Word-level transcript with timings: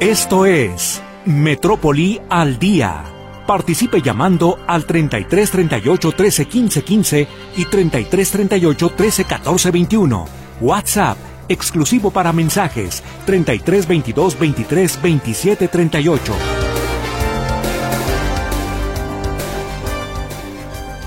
Esto 0.00 0.46
es 0.46 1.02
Metrópoli 1.24 2.20
al 2.30 2.60
Día. 2.60 3.02
Participe 3.48 4.00
llamando 4.00 4.56
al 4.68 4.84
33 4.84 5.50
38 5.50 6.12
13 6.12 6.44
15 6.44 6.84
15 6.84 7.28
y 7.56 7.64
33 7.64 8.30
38 8.30 8.92
13 8.96 9.24
14 9.24 9.70
21. 9.72 10.26
WhatsApp 10.60 11.18
exclusivo 11.48 12.12
para 12.12 12.32
mensajes 12.32 13.02
33 13.26 13.88
22 13.88 14.38
23 14.38 15.02
27 15.02 15.66
38. 15.66 16.32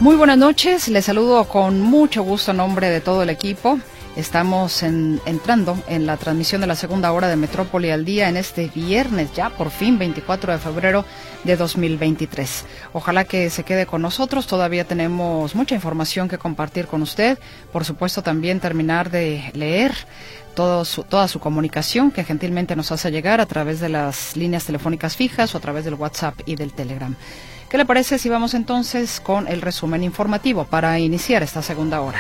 Muy 0.02 0.18
buenas 0.18 0.38
noches, 0.38 0.90
les 0.90 1.06
saludo 1.06 1.46
con 1.46 1.80
mucho 1.80 2.24
gusto 2.24 2.52
en 2.52 2.58
nombre 2.58 2.90
de 2.90 3.00
todo 3.00 3.24
el 3.24 3.30
equipo. 3.30 3.80
Estamos 4.16 4.84
entrando 4.84 5.82
en 5.88 6.06
la 6.06 6.18
transmisión 6.18 6.60
de 6.60 6.68
la 6.68 6.76
segunda 6.76 7.14
hora 7.14 7.30
de 7.30 7.38
Metrópoli 7.38 7.92
al 7.92 8.04
día 8.04 8.28
en 8.28 8.36
este 8.36 8.68
viernes, 8.68 9.32
ya 9.34 9.50
por 9.50 9.70
fin 9.70 9.98
24 9.98 10.52
de 10.52 10.60
febrero 10.60 11.06
de 11.46 11.56
2023. 11.56 12.66
Ojalá 12.92 13.24
que 13.24 13.50
se 13.50 13.64
quede 13.64 13.86
con 13.86 14.02
nosotros, 14.02 14.48
todavía 14.48 14.84
tenemos 14.84 15.56
mucha 15.56 15.76
información 15.76 16.28
que 16.28 16.38
compartir 16.38 16.88
con 16.88 17.02
usted. 17.02 17.40
Por 17.72 17.86
supuesto 17.86 18.22
también 18.22 18.60
terminar 18.60 19.12
de 19.12 19.50
leer 19.54 19.96
toda 20.56 20.84
su 20.84 21.40
comunicación 21.40 22.12
que 22.12 22.26
gentilmente 22.26 22.76
nos 22.76 22.92
hace 22.92 23.12
llegar 23.12 23.40
a 23.40 23.46
través 23.46 23.80
de 23.80 23.88
las 23.88 24.36
líneas 24.36 24.66
telefónicas 24.66 25.16
fijas 25.16 25.56
o 25.56 25.58
a 25.58 25.62
través 25.62 25.86
del 25.86 25.94
WhatsApp 25.94 26.38
y 26.46 26.56
del 26.58 26.74
Telegram. 26.74 27.16
¿Qué 27.70 27.78
le 27.78 27.86
parece 27.86 28.20
si 28.20 28.28
vamos 28.28 28.54
entonces 28.56 29.22
con 29.22 29.48
el 29.48 29.62
resumen 29.62 30.04
informativo 30.04 30.66
para 30.66 31.00
iniciar 31.00 31.42
esta 31.44 31.62
segunda 31.62 32.02
hora? 32.02 32.20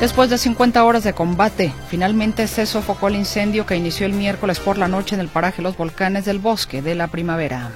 Después 0.00 0.30
de 0.30 0.38
50 0.38 0.84
horas 0.84 1.02
de 1.02 1.12
combate, 1.12 1.72
finalmente 1.88 2.46
se 2.46 2.66
sofocó 2.66 3.08
el 3.08 3.16
incendio 3.16 3.66
que 3.66 3.74
inició 3.74 4.06
el 4.06 4.12
miércoles 4.12 4.60
por 4.60 4.78
la 4.78 4.86
noche 4.86 5.16
en 5.16 5.20
el 5.20 5.26
paraje 5.26 5.60
Los 5.60 5.76
Volcanes 5.76 6.24
del 6.24 6.38
Bosque 6.38 6.82
de 6.82 6.94
la 6.94 7.08
Primavera. 7.08 7.72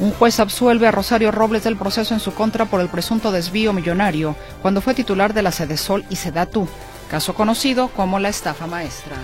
Un 0.00 0.12
juez 0.12 0.38
absuelve 0.38 0.86
a 0.86 0.90
Rosario 0.90 1.30
Robles 1.32 1.64
del 1.64 1.78
proceso 1.78 2.12
en 2.12 2.20
su 2.20 2.34
contra 2.34 2.66
por 2.66 2.82
el 2.82 2.88
presunto 2.88 3.32
desvío 3.32 3.72
millonario 3.72 4.36
cuando 4.60 4.82
fue 4.82 4.92
titular 4.92 5.32
de 5.32 5.42
la 5.42 5.50
Sol 5.50 6.04
y 6.10 6.16
Sedatu, 6.16 6.68
caso 7.10 7.34
conocido 7.34 7.88
como 7.88 8.18
la 8.18 8.28
estafa 8.28 8.66
maestra. 8.66 9.16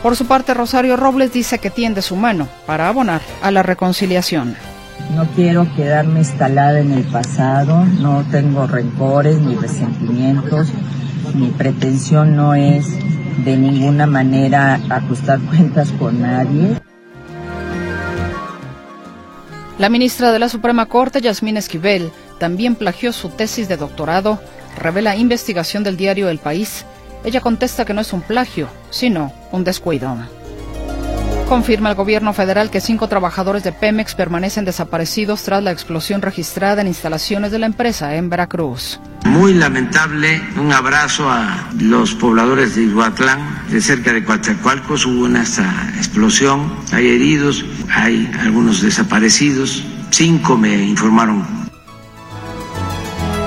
Por 0.00 0.14
su 0.16 0.26
parte, 0.26 0.54
Rosario 0.54 0.96
Robles 0.96 1.32
dice 1.32 1.58
que 1.58 1.70
tiende 1.70 2.02
su 2.02 2.14
mano 2.14 2.48
para 2.66 2.86
abonar 2.86 3.20
a 3.42 3.50
la 3.50 3.64
reconciliación. 3.64 4.56
No 5.14 5.26
quiero 5.34 5.66
quedarme 5.74 6.20
instalada 6.20 6.80
en 6.80 6.92
el 6.92 7.04
pasado, 7.04 7.84
no 7.84 8.24
tengo 8.30 8.66
rencores 8.66 9.38
ni 9.38 9.56
resentimientos. 9.56 10.68
Mi 11.34 11.48
pretensión 11.48 12.36
no 12.36 12.54
es 12.54 12.86
de 13.44 13.56
ninguna 13.56 14.06
manera 14.06 14.80
ajustar 14.88 15.40
cuentas 15.48 15.92
con 15.92 16.20
nadie. 16.22 16.80
La 19.78 19.88
ministra 19.88 20.30
de 20.30 20.38
la 20.38 20.48
Suprema 20.48 20.86
Corte, 20.86 21.20
Yasmín 21.20 21.56
Esquivel, 21.56 22.12
también 22.38 22.74
plagió 22.74 23.12
su 23.12 23.30
tesis 23.30 23.68
de 23.68 23.78
doctorado, 23.78 24.38
revela 24.76 25.16
investigación 25.16 25.84
del 25.84 25.96
diario 25.96 26.28
El 26.28 26.38
País. 26.38 26.84
Ella 27.24 27.40
contesta 27.40 27.84
que 27.84 27.94
no 27.94 28.00
es 28.00 28.12
un 28.12 28.20
plagio, 28.20 28.68
sino 28.90 29.32
un 29.52 29.64
descuido. 29.64 30.16
Confirma 31.50 31.88
el 31.88 31.96
gobierno 31.96 32.32
federal 32.32 32.70
que 32.70 32.80
cinco 32.80 33.08
trabajadores 33.08 33.64
de 33.64 33.72
Pemex 33.72 34.14
permanecen 34.14 34.64
desaparecidos 34.64 35.42
tras 35.42 35.60
la 35.64 35.72
explosión 35.72 36.22
registrada 36.22 36.80
en 36.80 36.86
instalaciones 36.86 37.50
de 37.50 37.58
la 37.58 37.66
empresa 37.66 38.14
en 38.14 38.30
Veracruz. 38.30 39.00
Muy 39.24 39.54
lamentable, 39.54 40.40
un 40.56 40.72
abrazo 40.72 41.28
a 41.28 41.68
los 41.76 42.14
pobladores 42.14 42.76
de 42.76 42.82
Iguatlán, 42.82 43.64
de 43.68 43.80
cerca 43.80 44.12
de 44.12 44.24
Coatzacoalcos, 44.24 45.04
hubo 45.06 45.24
una 45.24 45.42
explosión, 45.96 46.72
hay 46.92 47.08
heridos, 47.08 47.64
hay 47.92 48.30
algunos 48.42 48.80
desaparecidos, 48.80 49.82
cinco 50.10 50.56
me 50.56 50.84
informaron 50.84 51.44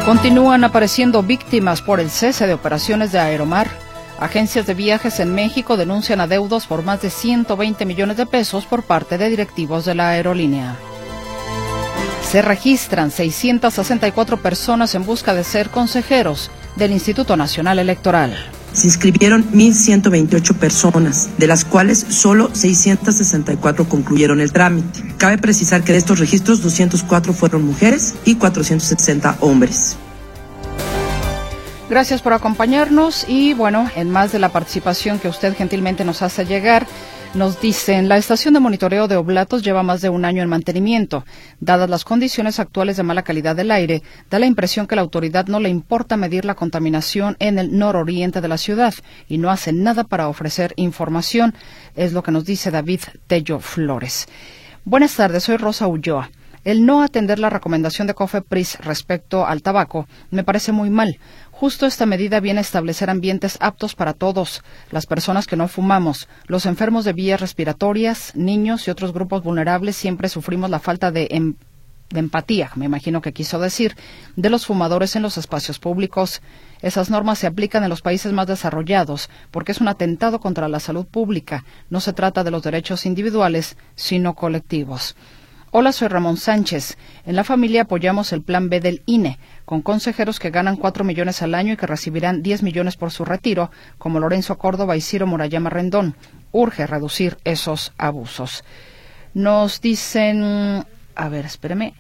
Continúan 0.06 0.66
apareciendo 0.66 1.24
víctimas 1.24 1.82
por 1.82 2.02
el 2.02 2.10
cese 2.10 2.48
de 2.48 2.54
operaciones 2.54 3.14
de 3.14 3.20
Aeromar 3.20 3.83
Agencias 4.20 4.66
de 4.66 4.74
viajes 4.74 5.20
en 5.20 5.34
México 5.34 5.76
denuncian 5.76 6.22
adeudos 6.22 6.68
por 6.68 6.84
más 6.84 7.02
de 7.02 7.10
120 7.10 7.86
millones 7.86 8.18
de 8.18 8.26
pesos 8.26 8.66
por 8.66 8.84
parte 8.84 9.18
de 9.18 9.30
directivos 9.30 9.86
de 9.86 9.96
la 9.96 10.10
aerolínea. 10.10 10.76
Se 12.32 12.42
registran 12.42 13.12
664 13.12 14.42
personas 14.42 14.96
en 14.96 15.06
busca 15.06 15.34
de 15.34 15.44
ser 15.44 15.70
consejeros 15.70 16.50
del 16.76 16.92
Instituto 16.92 17.38
Nacional 17.38 17.80
Electoral. 17.80 18.36
Se 18.74 18.88
inscribieron 18.88 19.52
1.128 19.52 20.56
personas, 20.56 21.30
de 21.38 21.46
las 21.46 21.64
cuales 21.64 22.06
solo 22.10 22.50
664 22.54 23.88
concluyeron 23.88 24.42
el 24.42 24.52
trámite. 24.52 25.14
Cabe 25.20 25.38
precisar 25.38 25.84
que 25.84 25.92
de 25.92 26.00
estos 26.00 26.20
registros 26.20 26.64
204 26.64 27.34
fueron 27.34 27.66
mujeres 27.66 28.16
y 28.26 28.36
460 28.36 29.38
hombres. 29.42 29.96
Gracias 31.94 32.24
por 32.24 32.34
acompañarnos 32.34 33.24
y 33.30 33.54
bueno, 33.54 33.88
en 33.96 34.10
más 34.10 34.32
de 34.32 34.40
la 34.40 34.50
participación 34.50 35.20
que 35.20 35.28
usted 35.28 35.56
gentilmente 35.56 36.04
nos 36.04 36.24
hace 36.24 36.44
llegar, 36.44 36.88
nos 37.36 37.62
dicen, 37.62 38.10
la 38.10 38.18
estación 38.18 38.56
de 38.56 38.60
monitoreo 38.60 39.08
de 39.08 39.16
Oblatos 39.16 39.62
lleva 39.62 39.84
más 39.84 40.02
de 40.02 40.10
un 40.10 40.26
año 40.26 40.42
en 40.42 40.50
mantenimiento. 40.50 41.24
Dadas 41.60 41.92
las 41.92 42.04
condiciones 42.04 42.60
actuales 42.60 42.98
de 42.98 43.04
mala 43.04 43.22
calidad 43.22 43.56
del 43.56 43.70
aire, 43.70 44.02
da 44.32 44.40
la 44.40 44.48
impresión 44.48 44.88
que 44.88 44.96
la 44.96 45.04
autoridad 45.04 45.46
no 45.46 45.60
le 45.60 45.70
importa 45.70 46.18
medir 46.18 46.46
la 46.46 46.56
contaminación 46.56 47.36
en 47.38 47.60
el 47.60 47.78
nororiente 47.78 48.42
de 48.42 48.48
la 48.48 48.58
ciudad 48.58 48.96
y 49.30 49.38
no 49.38 49.52
hace 49.52 49.72
nada 49.72 50.04
para 50.04 50.30
ofrecer 50.30 50.74
información, 50.78 51.54
es 51.96 52.12
lo 52.12 52.24
que 52.24 52.32
nos 52.32 52.44
dice 52.44 52.72
David 52.72 53.02
Tello 53.28 53.60
Flores. 53.60 54.26
Buenas 54.84 55.16
tardes, 55.16 55.44
soy 55.44 55.58
Rosa 55.58 55.86
Ulloa. 55.86 56.32
El 56.64 56.86
no 56.86 57.04
atender 57.04 57.40
la 57.40 57.50
recomendación 57.50 58.08
de 58.08 58.14
COFEPRIS 58.14 58.80
respecto 58.80 59.46
al 59.46 59.62
tabaco 59.62 60.08
me 60.32 60.46
parece 60.46 60.72
muy 60.72 60.90
mal. 60.90 61.20
Justo 61.52 61.86
esta 61.86 62.06
medida 62.06 62.40
viene 62.40 62.60
a 62.60 62.62
establecer 62.62 63.10
ambientes 63.10 63.58
aptos 63.60 63.96
para 63.96 64.14
todos, 64.14 64.64
las 64.90 65.06
personas 65.06 65.46
que 65.46 65.58
no 65.58 65.68
fumamos, 65.68 66.30
los 66.48 66.66
enfermos 66.66 67.04
de 67.04 67.12
vías 67.12 67.42
respiratorias, 67.42 68.34
niños 68.36 68.88
y 68.88 68.92
otros 68.92 69.12
grupos 69.12 69.44
vulnerables 69.44 69.98
siempre 69.98 70.30
sufrimos 70.30 70.70
la 70.70 70.80
falta 70.80 71.12
de, 71.12 71.28
em, 71.32 71.56
de 72.10 72.20
empatía, 72.20 72.72
me 72.76 72.86
imagino 72.86 73.22
que 73.22 73.34
quiso 73.34 73.60
decir, 73.60 73.98
de 74.38 74.50
los 74.50 74.66
fumadores 74.66 75.18
en 75.18 75.22
los 75.22 75.38
espacios 75.38 75.80
públicos. 75.80 76.42
Esas 76.82 77.10
normas 77.10 77.40
se 77.40 77.48
aplican 77.48 77.84
en 77.84 77.90
los 77.90 78.02
países 78.02 78.32
más 78.32 78.48
desarrollados 78.48 79.30
porque 79.52 79.74
es 79.74 79.82
un 79.82 79.90
atentado 79.90 80.40
contra 80.40 80.70
la 80.70 80.80
salud 80.80 81.06
pública. 81.06 81.66
No 81.90 82.00
se 82.00 82.14
trata 82.14 82.46
de 82.46 82.52
los 82.52 82.64
derechos 82.64 83.06
individuales, 83.06 83.76
sino 83.96 84.34
colectivos. 84.34 85.16
Hola, 85.76 85.92
soy 85.92 86.08
Ramón 86.08 86.38
Sánchez. 86.38 87.00
En 87.26 87.36
la 87.36 87.44
familia 87.44 87.82
apoyamos 87.82 88.32
el 88.32 88.44
plan 88.44 88.70
B 88.70 88.80
del 88.80 89.02
INE, 89.08 89.40
con 89.66 89.82
consejeros 89.82 90.40
que 90.40 90.52
ganan 90.52 90.76
4 90.76 91.04
millones 91.04 91.42
al 91.42 91.56
año 91.56 91.74
y 91.74 91.78
que 91.78 91.88
recibirán 91.88 92.44
10 92.44 92.62
millones 92.62 92.96
por 92.96 93.10
su 93.10 93.26
retiro, 93.26 93.72
como 93.98 94.20
Lorenzo 94.20 94.60
Córdoba 94.60 94.96
y 94.96 95.02
Ciro 95.02 95.26
Murayama 95.26 95.72
Rendón. 95.72 96.16
Urge 96.52 96.86
reducir 96.86 97.40
esos 97.44 97.92
abusos. 97.98 98.64
Nos 99.34 99.82
dicen, 99.82 100.86
a 101.16 101.30
ver, 101.30 101.46
espéreme, 101.46 101.96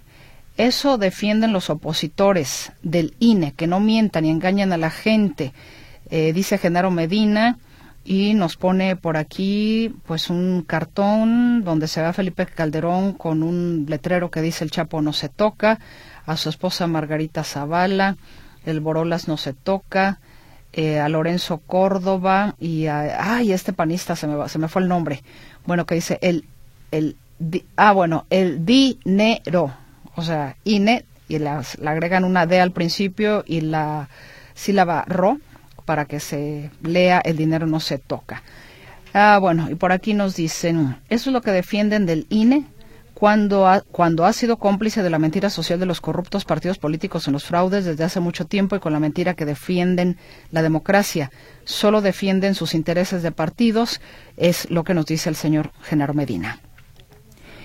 eso 0.56 1.00
defienden 1.00 1.52
los 1.52 1.72
opositores 1.72 2.74
del 2.84 3.16
INE, 3.18 3.54
que 3.54 3.66
no 3.66 3.80
mientan 3.80 4.26
y 4.26 4.30
engañan 4.30 4.72
a 4.72 4.78
la 4.78 4.92
gente, 4.92 5.52
eh, 6.12 6.32
dice 6.32 6.60
Genaro 6.60 6.92
Medina 6.92 7.58
y 8.06 8.34
nos 8.34 8.58
pone 8.58 8.96
por 8.96 9.18
aquí 9.18 9.94
pues 10.06 10.30
un 10.30 10.64
cartón 10.64 11.64
donde 11.64 11.88
se 11.88 12.02
ve 12.02 12.08
a 12.08 12.14
Felipe 12.14 12.46
Calderón 12.46 13.14
con 13.14 13.44
un 13.44 13.86
letrero 13.88 14.30
que 14.30 14.42
dice 14.42 14.64
el 14.64 14.72
Chapo 14.72 15.02
no 15.02 15.14
se 15.14 15.30
toca, 15.30 15.80
a 16.26 16.38
su 16.38 16.50
esposa 16.50 16.88
Margarita 16.88 17.44
Zavala, 17.44 18.18
el 18.66 18.80
Borolas 18.80 19.28
no 19.28 19.38
se 19.38 19.54
toca, 19.54 20.20
eh, 20.74 21.00
a 21.00 21.08
Lorenzo 21.08 21.60
Córdoba 21.60 22.56
y 22.60 22.88
a 22.88 23.36
ay 23.36 23.52
este 23.54 23.74
panista 23.74 24.16
se 24.16 24.28
me 24.28 24.50
se 24.50 24.60
me 24.60 24.68
fue 24.68 24.82
el 24.82 24.88
nombre, 24.88 25.24
bueno 25.66 25.86
que 25.86 25.96
dice 25.96 26.20
el 26.22 26.46
el 26.92 27.16
ah 27.78 27.94
bueno 27.94 28.26
el 28.30 28.66
dinero, 28.66 29.74
o 30.16 30.22
sea 30.22 30.58
INE 30.66 31.06
y 31.30 31.40
las, 31.40 31.80
le 31.80 31.90
agregan 31.90 32.26
una 32.26 32.46
D 32.46 32.60
al 32.60 32.72
principio 32.72 33.44
y 33.48 33.62
la 33.62 34.10
sílaba 34.56 35.06
ro 35.08 35.40
para 35.86 36.06
que 36.06 36.20
se 36.20 36.72
lea 36.82 37.22
el 37.24 37.38
dinero 37.38 37.68
no 37.68 37.80
se 37.80 37.98
toca. 37.98 38.44
Ah, 39.14 39.38
bueno, 39.40 39.70
y 39.70 39.76
por 39.76 39.92
aquí 39.92 40.14
nos 40.14 40.36
dicen, 40.36 40.98
eso 41.10 41.30
es 41.30 41.34
lo 41.34 41.42
que 41.42 41.52
defienden 41.52 42.06
del 42.06 42.26
INE 42.30 42.66
cuando 43.14 43.68
ha, 43.68 43.82
cuando 43.82 44.26
ha 44.26 44.34
sido 44.34 44.58
cómplice 44.58 45.04
de 45.04 45.10
la 45.10 45.20
mentira 45.20 45.50
social 45.50 45.80
de 45.80 45.86
los 45.86 46.02
corruptos 46.02 46.46
partidos 46.46 46.80
políticos 46.80 47.28
en 47.28 47.34
los 47.34 47.46
fraudes 47.46 47.86
desde 47.86 48.04
hace 48.04 48.20
mucho 48.20 48.46
tiempo 48.46 48.76
y 48.76 48.80
con 48.80 48.92
la 48.92 49.00
mentira 49.00 49.36
que 49.36 49.46
defienden 49.46 50.18
la 50.52 50.64
democracia. 50.64 51.32
Solo 51.64 52.02
defienden 52.02 52.56
sus 52.56 52.74
intereses 52.74 53.24
de 53.24 53.32
partidos, 53.32 54.02
es 54.36 54.70
lo 54.72 54.84
que 54.84 54.94
nos 54.94 55.06
dice 55.06 55.30
el 55.30 55.36
señor 55.36 55.72
Genaro 55.84 56.14
Medina. 56.14 56.60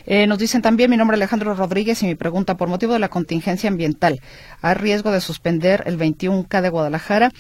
Eh, 0.06 0.26
nos 0.26 0.38
dicen 0.38 0.62
también, 0.62 0.90
mi 0.90 0.96
nombre 0.96 1.16
es 1.16 1.18
Alejandro 1.18 1.54
Rodríguez 1.54 2.02
y 2.02 2.06
mi 2.06 2.14
pregunta, 2.14 2.56
por 2.56 2.68
motivo 2.68 2.92
de 2.92 2.98
la 2.98 3.08
contingencia 3.08 3.68
ambiental, 3.68 4.20
¿hay 4.62 4.74
riesgo 4.74 5.10
de 5.10 5.20
suspender 5.20 5.82
el 5.86 5.98
21K 5.98 6.62
de 6.62 6.68
Guadalajara? 6.70 7.32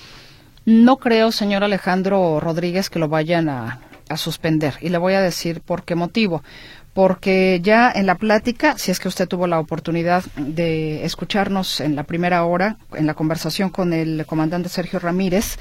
No 0.68 0.98
creo, 0.98 1.32
señor 1.32 1.64
Alejandro 1.64 2.40
Rodríguez, 2.40 2.90
que 2.90 2.98
lo 2.98 3.08
vayan 3.08 3.48
a, 3.48 3.80
suspender. 4.16 4.74
Y 4.82 4.90
le 4.90 4.98
voy 4.98 5.14
a 5.14 5.22
decir 5.22 5.62
por 5.62 5.82
qué 5.82 5.94
motivo 5.94 6.42
porque 6.92 7.60
ya 7.62 7.90
en 7.94 8.06
la 8.06 8.16
plática, 8.16 8.76
si 8.76 8.90
es 8.90 8.98
que 8.98 9.08
usted 9.08 9.28
tuvo 9.28 9.46
la 9.46 9.60
oportunidad 9.60 10.24
de 10.36 11.04
escucharnos 11.04 11.80
en 11.80 11.94
la 11.94 12.02
primera 12.02 12.44
hora, 12.44 12.76
en 12.92 13.06
la 13.06 13.14
conversación 13.14 13.70
con 13.70 13.92
el 13.92 14.26
comandante 14.26 14.68
Sergio 14.68 14.98
Ramírez, 14.98 15.58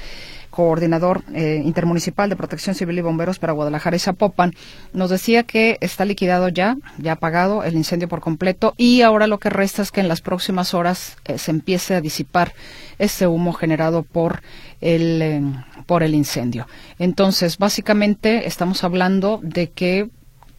coordinador 0.58 1.22
eh, 1.34 1.62
intermunicipal 1.64 2.28
de 2.28 2.34
protección 2.34 2.74
civil 2.74 2.98
y 2.98 3.00
bomberos 3.00 3.38
para 3.38 3.52
Guadalajara 3.52 3.94
y 3.94 4.00
Zapopan, 4.00 4.54
nos 4.92 5.08
decía 5.08 5.44
que 5.44 5.78
está 5.80 6.04
liquidado 6.04 6.48
ya, 6.48 6.76
ya 6.98 7.12
apagado 7.12 7.62
el 7.62 7.76
incendio 7.76 8.08
por 8.08 8.18
completo 8.18 8.74
y 8.76 9.02
ahora 9.02 9.28
lo 9.28 9.38
que 9.38 9.50
resta 9.50 9.82
es 9.82 9.92
que 9.92 10.00
en 10.00 10.08
las 10.08 10.20
próximas 10.20 10.74
horas 10.74 11.16
eh, 11.26 11.38
se 11.38 11.52
empiece 11.52 11.94
a 11.94 12.00
disipar 12.00 12.54
ese 12.98 13.28
humo 13.28 13.52
generado 13.52 14.02
por 14.02 14.42
el, 14.80 15.22
eh, 15.22 15.42
por 15.86 16.02
el 16.02 16.12
incendio. 16.16 16.66
Entonces, 16.98 17.58
básicamente 17.58 18.48
estamos 18.48 18.82
hablando 18.82 19.38
de 19.44 19.70
que 19.70 20.10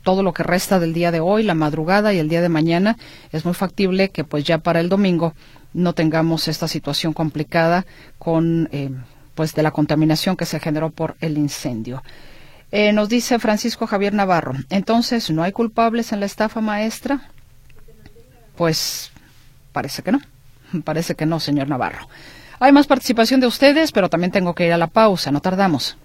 todo 0.04 0.24
lo 0.24 0.32
que 0.32 0.44
resta 0.44 0.80
del 0.80 0.94
día 0.94 1.12
de 1.12 1.20
hoy, 1.20 1.44
la 1.44 1.56
madrugada 1.56 2.14
y 2.14 2.20
el 2.20 2.30
día 2.30 2.42
de 2.42 2.48
mañana, 2.48 2.96
es 3.34 3.44
muy 3.44 3.54
factible 3.54 4.12
que 4.12 4.24
pues 4.24 4.46
ya 4.46 4.60
para 4.60 4.80
el 4.80 4.88
domingo 4.88 5.34
no 5.74 5.92
tengamos 5.92 6.48
esta 6.48 6.70
situación 6.70 7.12
complicada 7.12 7.86
con 8.18 8.70
pues 9.40 9.56
de 9.56 9.64
la 9.64 9.72
contaminación 9.72 10.36
que 10.36 10.46
se 10.46 10.60
generó 10.60 10.90
por 10.90 11.16
el 11.22 11.38
incendio. 11.38 12.04
Eh, 12.74 12.92
nos 12.92 13.08
dice 13.08 13.40
Francisco 13.40 13.88
Javier 13.88 14.14
Navarro, 14.14 14.52
entonces, 14.70 15.32
¿no 15.32 15.44
hay 15.44 15.54
culpables 15.54 16.12
en 16.12 16.20
la 16.20 16.26
estafa 16.26 16.60
maestra? 16.60 17.22
Pues 18.58 19.14
parece 19.72 20.04
que 20.04 20.12
no, 20.12 20.20
parece 20.84 21.16
que 21.16 21.26
no, 21.26 21.40
señor 21.40 21.70
Navarro. 21.70 22.10
Hay 22.60 22.74
más 22.74 22.86
participación 22.86 23.40
de 23.40 23.48
ustedes, 23.48 23.94
pero 23.94 24.10
también 24.10 24.34
tengo 24.34 24.54
que 24.54 24.66
ir 24.66 24.74
a 24.74 24.78
la 24.78 24.88
pausa, 24.88 25.32
no 25.32 25.40
tardamos. 25.40 25.96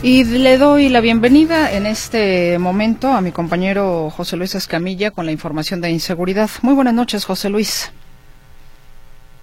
Y 0.00 0.22
le 0.22 0.58
doy 0.58 0.88
la 0.90 1.00
bienvenida 1.00 1.72
en 1.72 1.84
este 1.84 2.56
momento 2.60 3.08
a 3.08 3.20
mi 3.20 3.32
compañero 3.32 4.10
José 4.10 4.36
Luis 4.36 4.54
Escamilla 4.54 5.10
con 5.10 5.26
la 5.26 5.32
información 5.32 5.80
de 5.80 5.90
inseguridad. 5.90 6.48
Muy 6.62 6.74
buenas 6.74 6.94
noches, 6.94 7.24
José 7.24 7.48
Luis. 7.48 7.92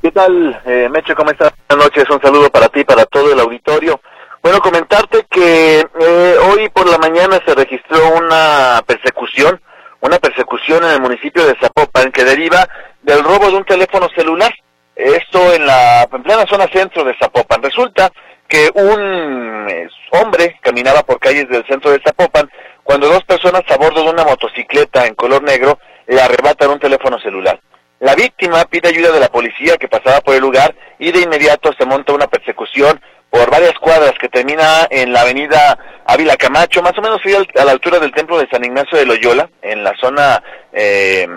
¿Qué 0.01 0.11
tal, 0.11 0.61
eh? 0.65 0.87
¿Cómo 1.17 1.31
estás? 1.31 1.51
Buenas 1.67 1.87
noches, 1.87 2.09
un 2.09 2.21
saludo 2.21 2.49
para 2.49 2.69
ti, 2.69 2.85
para 2.85 3.05
todo 3.05 3.33
el 3.33 3.39
auditorio. 3.41 3.99
Bueno, 4.41 4.59
comentarte 4.61 5.25
que 5.29 5.79
eh, 5.99 6.35
hoy 6.49 6.69
por 6.69 6.89
la 6.89 6.99
mañana 6.99 7.37
se 7.45 7.53
registró 7.53 8.15
una 8.15 8.81
persecución, 8.87 9.59
una 9.99 10.19
persecución 10.19 10.85
en 10.85 10.91
el 10.91 11.01
municipio 11.01 11.45
de 11.45 11.57
Zapopan 11.59 12.13
que 12.13 12.23
deriva 12.23 12.65
del 13.01 13.25
robo 13.25 13.49
de 13.49 13.57
un 13.57 13.65
teléfono 13.65 14.07
celular. 14.15 14.53
Esto 14.95 15.53
en 15.53 15.65
la 15.65 16.03
en 16.09 16.23
plena 16.23 16.45
zona 16.45 16.67
centro 16.71 17.03
de 17.03 17.13
Zapopan. 17.19 17.61
Resulta 17.61 18.09
que 18.47 18.69
un 18.73 19.67
eh, 19.69 19.87
hombre 20.11 20.59
caminaba 20.61 21.03
por 21.03 21.19
calles 21.19 21.49
del 21.49 21.65
centro 21.65 21.91
de 21.91 22.01
Zapopan 22.05 22.49
cuando 22.83 23.07
dos 23.07 23.23
personas 23.23 23.63
a 23.69 23.77
bordo 23.77 24.03
de 24.03 24.09
una 24.09 24.23
motocicleta 24.23 25.05
en 25.05 25.15
color 25.15 25.43
negro 25.43 25.79
le 26.07 26.21
arrebatan 26.21 26.69
un 26.69 26.79
teléfono 26.79 27.19
celular. 27.19 27.59
La 27.99 28.13
víctima 28.13 28.65
pide 28.65 28.89
ayuda 28.89 29.11
de 29.11 29.19
la 29.19 29.29
policía 29.29 29.77
que 29.77 29.87
pasaba 29.87 30.21
por 30.21 30.35
el 30.35 30.41
lugar 30.41 30.75
y 30.99 31.11
de 31.11 31.21
inmediato 31.21 31.71
se 31.77 31.85
monta 31.85 32.13
una 32.13 32.27
persecución 32.27 33.01
por 33.29 33.49
varias 33.49 33.73
cuadras 33.79 34.13
que 34.19 34.29
termina 34.29 34.87
en 34.89 35.11
la 35.11 35.21
avenida 35.21 35.77
Ávila 36.05 36.37
Camacho, 36.37 36.81
más 36.81 36.97
o 36.97 37.01
menos 37.01 37.19
a 37.57 37.65
la 37.65 37.71
altura 37.71 37.99
del 37.99 38.11
templo 38.11 38.37
de 38.37 38.47
San 38.49 38.63
Ignacio 38.63 38.97
de 38.97 39.05
Loyola, 39.05 39.49
en 39.61 39.83
la 39.83 39.93
zona 39.99 40.41
eh, 40.71 41.27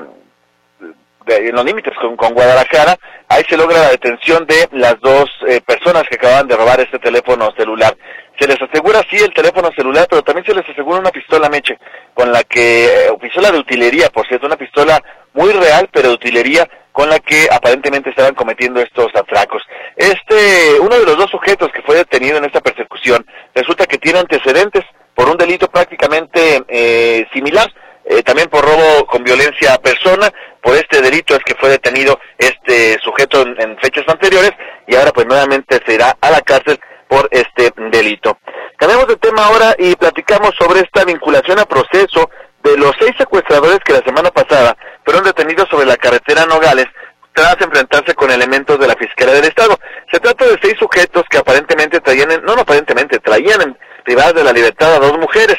en 1.28 1.54
los 1.54 1.64
límites 1.64 1.92
con, 2.00 2.16
Guadalajara, 2.16 2.96
ahí 3.28 3.42
se 3.48 3.56
logra 3.56 3.78
la 3.78 3.90
detención 3.90 4.46
de 4.46 4.68
las 4.72 4.98
dos 5.00 5.26
eh, 5.46 5.60
personas 5.60 6.04
que 6.08 6.16
acaban 6.16 6.46
de 6.46 6.56
robar 6.56 6.80
este 6.80 6.98
teléfono 6.98 7.50
celular. 7.56 7.96
Se 8.38 8.46
les 8.46 8.60
asegura 8.60 9.02
sí 9.10 9.16
el 9.16 9.34
teléfono 9.34 9.70
celular, 9.74 10.06
pero 10.08 10.22
también 10.22 10.46
se 10.46 10.54
les 10.54 10.68
asegura 10.68 11.00
una 11.00 11.10
pistola 11.10 11.48
meche, 11.48 11.78
con 12.14 12.30
la 12.32 12.42
que, 12.44 12.86
eh, 12.86 13.10
pistola 13.20 13.50
de 13.50 13.58
utilería, 13.58 14.10
por 14.10 14.26
cierto, 14.26 14.46
una 14.46 14.56
pistola 14.56 15.02
muy 15.34 15.52
real, 15.52 15.88
pero 15.92 16.08
de 16.08 16.14
utilería, 16.14 16.68
con 16.92 17.08
la 17.08 17.18
que 17.20 17.48
aparentemente 17.50 18.10
estaban 18.10 18.34
cometiendo 18.34 18.80
estos 18.80 19.08
atracos. 19.14 19.62
Este, 19.96 20.80
uno 20.80 20.98
de 20.98 21.04
los 21.04 21.16
dos 21.16 21.30
sujetos 21.30 21.70
que 21.72 21.82
fue 21.82 21.96
detenido 21.96 22.38
en 22.38 22.44
esta 22.44 22.60
persecución, 22.60 23.24
resulta 23.54 23.86
que 23.86 23.98
tiene 23.98 24.18
antecedentes 24.18 24.84
por 25.14 25.28
un 25.28 25.36
delito 25.36 25.68
prácticamente 25.68 26.62
eh, 26.68 27.26
similar, 27.32 27.68
eh, 28.08 28.22
también 28.22 28.48
por 28.48 28.64
robo 28.64 29.06
con 29.06 29.22
violencia 29.22 29.74
a 29.74 29.78
persona. 29.78 30.32
Por 30.62 30.74
este 30.74 31.00
delito 31.02 31.34
es 31.34 31.40
que 31.44 31.54
fue 31.54 31.68
detenido 31.68 32.18
este 32.38 32.98
sujeto 33.00 33.42
en, 33.42 33.78
fechas 33.78 34.04
anteriores 34.08 34.50
y 34.86 34.96
ahora 34.96 35.12
pues 35.12 35.26
nuevamente 35.26 35.80
se 35.86 35.94
irá 35.94 36.16
a 36.20 36.30
la 36.30 36.40
cárcel 36.40 36.80
por 37.06 37.28
este 37.30 37.72
delito. 37.90 38.38
Cambiamos 38.76 39.08
de 39.08 39.16
tema 39.16 39.44
ahora 39.44 39.74
y 39.78 39.94
platicamos 39.96 40.54
sobre 40.58 40.80
esta 40.80 41.04
vinculación 41.04 41.58
a 41.58 41.66
proceso 41.66 42.30
de 42.62 42.76
los 42.76 42.92
seis 42.98 43.12
secuestradores 43.18 43.78
que 43.84 43.92
la 43.92 44.02
semana 44.04 44.30
pasada 44.30 44.76
fueron 45.04 45.24
detenidos 45.24 45.68
sobre 45.68 45.86
la 45.86 45.96
carretera 45.96 46.46
Nogales 46.46 46.86
tras 47.32 47.60
enfrentarse 47.60 48.14
con 48.14 48.30
elementos 48.30 48.80
de 48.80 48.88
la 48.88 48.96
Fiscalía 48.96 49.34
del 49.34 49.44
Estado. 49.44 49.78
Se 50.10 50.18
trata 50.18 50.44
de 50.46 50.58
seis 50.60 50.74
sujetos 50.78 51.24
que 51.30 51.38
aparentemente 51.38 52.00
traían, 52.00 52.28
no, 52.42 52.56
no 52.56 52.62
aparentemente, 52.62 53.20
traían 53.20 53.78
privadas 54.04 54.34
de 54.34 54.44
la 54.44 54.52
libertad 54.52 54.94
a 54.94 54.98
dos 54.98 55.16
mujeres. 55.18 55.56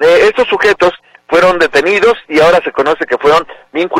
Eh, 0.00 0.20
estos 0.28 0.48
sujetos 0.48 0.92
fueron 1.28 1.58
detenidos 1.58 2.14
y 2.28 2.40
ahora 2.40 2.60
se 2.64 2.72
conoce 2.72 3.04
que 3.04 3.18
fueron 3.18 3.46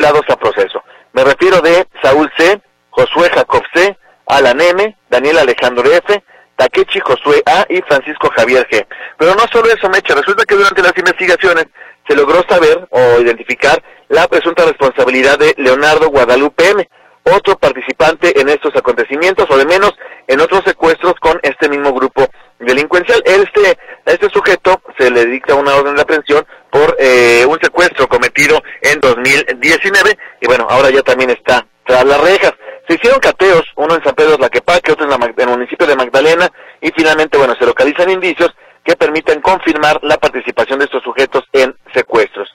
a 0.09 0.37
proceso. 0.37 0.83
Me 1.13 1.25
refiero 1.25 1.61
de 1.61 1.87
Saúl 2.03 2.31
C., 2.37 2.61
Josué 2.91 3.31
Jacob 3.35 3.63
C., 3.75 3.97
Alan 4.27 4.61
M., 4.61 4.97
Daniel 5.11 5.39
Alejandro 5.39 5.91
F., 5.91 6.25
Takechi 6.57 6.99
Josué 7.01 7.43
A. 7.47 7.67
y 7.69 7.81
Francisco 7.83 8.31
Javier 8.37 8.67
G. 8.69 8.87
Pero 9.17 9.35
no 9.35 9.45
solo 9.53 9.71
eso, 9.71 9.89
Mecha, 9.89 10.15
resulta 10.15 10.45
que 10.45 10.57
durante 10.57 10.83
las 10.83 10.97
investigaciones 10.97 11.67
se 12.07 12.17
logró 12.17 12.43
saber 12.49 12.89
o 12.91 13.21
identificar 13.21 13.83
la 14.09 14.27
presunta 14.27 14.65
responsabilidad 14.65 15.39
de 15.39 15.55
Leonardo 15.59 16.09
Guadalupe 16.09 16.71
M., 16.71 16.89
otro 17.25 17.59
participante 17.59 18.41
en 18.41 18.49
estos 18.49 18.75
acontecimientos, 18.75 19.47
o 19.51 19.57
de 19.59 19.67
menos 19.67 19.93
en 20.27 20.41
otros 20.41 20.65
secuestros 20.65 21.15
con 21.21 21.39
este 21.43 21.69
mismo 21.69 21.93
grupo 21.93 22.27
delincuencial. 22.59 23.23
Este, 23.27 23.79
este 24.07 24.31
sujeto 24.31 24.78
le 25.11 25.27
dicta 25.27 25.55
una 25.55 25.75
orden 25.75 25.97
de 25.97 26.03
aprehensión 26.03 26.47
por 26.71 26.97
eh, 26.99 27.45
un 27.47 27.59
secuestro 27.61 28.09
cometido 28.09 28.63
en 28.83 29.01
2019 29.01 30.19
y 30.41 30.47
bueno, 30.47 30.67
ahora 30.69 30.91
ya 30.91 31.03
también 31.03 31.31
está 31.31 31.67
tras 31.87 32.05
las 32.05 32.21
rejas. 32.21 32.53
Se 32.87 32.95
hicieron 32.95 33.21
cateos, 33.21 33.65
uno 33.77 33.95
en 33.95 34.05
San 34.05 34.15
Pedro 34.15 34.33
de 34.33 34.39
Laquepaque, 34.39 34.93
otro 34.93 35.07
en, 35.07 35.23
en 35.23 35.35
el 35.37 35.49
municipio 35.49 35.87
de 35.87 35.97
Magdalena 35.97 36.51
y 36.81 36.91
finalmente, 36.91 37.39
bueno, 37.39 37.55
se 37.59 37.67
localizan 37.67 38.11
indicios 38.11 38.55
que 38.85 38.97
permiten 38.97 39.41
confirmar 39.41 39.99
la 40.03 40.17
participación 40.17 40.79
de 40.79 40.87
estos 40.87 41.03
sujetos 41.03 41.45
en 41.53 41.75
secuestros. 41.95 42.49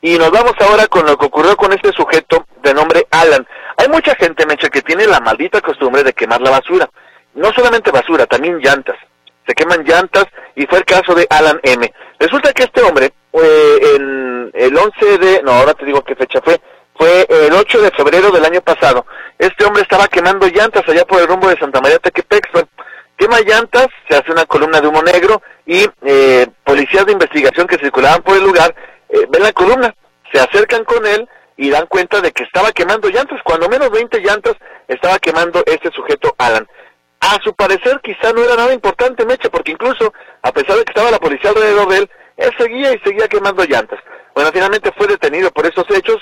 Y 0.00 0.18
nos 0.18 0.30
vamos 0.30 0.52
ahora 0.60 0.86
con 0.86 1.06
lo 1.06 1.16
que 1.16 1.26
ocurrió 1.26 1.56
con 1.56 1.72
este 1.72 1.92
sujeto 1.92 2.46
de 2.62 2.74
nombre 2.74 3.06
Alan. 3.10 3.46
Hay 3.76 3.88
mucha 3.88 4.14
gente, 4.16 4.46
Mecha, 4.46 4.68
que 4.68 4.82
tiene 4.82 5.06
la 5.06 5.20
maldita 5.20 5.60
costumbre 5.60 6.02
de 6.02 6.12
quemar 6.12 6.40
la 6.40 6.50
basura. 6.50 6.88
No 7.34 7.52
solamente 7.52 7.90
basura, 7.90 8.26
también 8.26 8.58
llantas 8.58 8.96
se 9.46 9.54
queman 9.54 9.84
llantas 9.84 10.26
y 10.54 10.66
fue 10.66 10.78
el 10.78 10.84
caso 10.84 11.14
de 11.14 11.26
Alan 11.30 11.60
M. 11.62 11.92
Resulta 12.18 12.52
que 12.52 12.64
este 12.64 12.82
hombre, 12.82 13.12
en 13.32 14.50
el 14.54 14.76
11 14.76 15.18
de, 15.18 15.42
no, 15.42 15.52
ahora 15.52 15.74
te 15.74 15.84
digo 15.84 16.02
qué 16.02 16.14
fecha 16.14 16.40
fue, 16.42 16.60
fue 16.96 17.26
el 17.28 17.52
8 17.52 17.82
de 17.82 17.90
febrero 17.90 18.30
del 18.30 18.44
año 18.44 18.60
pasado. 18.60 19.06
Este 19.38 19.64
hombre 19.64 19.82
estaba 19.82 20.06
quemando 20.08 20.46
llantas 20.46 20.88
allá 20.88 21.04
por 21.04 21.20
el 21.20 21.26
rumbo 21.26 21.48
de 21.48 21.58
Santa 21.58 21.80
María 21.80 21.98
Tequepex. 21.98 22.48
Quema 23.16 23.40
llantas, 23.40 23.86
se 24.08 24.16
hace 24.16 24.32
una 24.32 24.44
columna 24.44 24.80
de 24.80 24.88
humo 24.88 25.02
negro 25.02 25.40
y 25.66 25.86
eh, 26.02 26.46
policías 26.64 27.06
de 27.06 27.12
investigación 27.12 27.66
que 27.66 27.78
circulaban 27.78 28.22
por 28.22 28.36
el 28.36 28.42
lugar 28.42 28.74
eh, 29.14 29.26
ven 29.30 29.42
la 29.42 29.52
columna, 29.52 29.94
se 30.32 30.40
acercan 30.40 30.84
con 30.84 31.06
él 31.06 31.28
y 31.56 31.70
dan 31.70 31.86
cuenta 31.86 32.20
de 32.20 32.32
que 32.32 32.42
estaba 32.42 32.72
quemando 32.72 33.08
llantas, 33.08 33.40
cuando 33.44 33.68
menos 33.68 33.90
20 33.90 34.20
llantas 34.20 34.54
estaba 34.88 35.20
quemando 35.20 35.62
este 35.66 35.92
sujeto 35.92 36.34
Alan. 36.38 36.66
A 37.26 37.38
su 37.42 37.54
parecer 37.54 38.00
quizá 38.02 38.34
no 38.34 38.44
era 38.44 38.54
nada 38.54 38.74
importante 38.74 39.24
Meche, 39.24 39.48
porque 39.48 39.72
incluso, 39.72 40.12
a 40.42 40.52
pesar 40.52 40.76
de 40.76 40.84
que 40.84 40.90
estaba 40.90 41.10
la 41.10 41.18
policía 41.18 41.50
alrededor 41.50 41.88
de 41.88 41.98
él, 41.98 42.10
él 42.36 42.52
seguía 42.58 42.92
y 42.92 42.98
seguía 42.98 43.28
quemando 43.28 43.64
llantas. 43.64 43.98
Bueno, 44.34 44.50
finalmente 44.52 44.92
fue 44.94 45.06
detenido 45.06 45.50
por 45.50 45.64
estos 45.64 45.86
hechos 45.90 46.18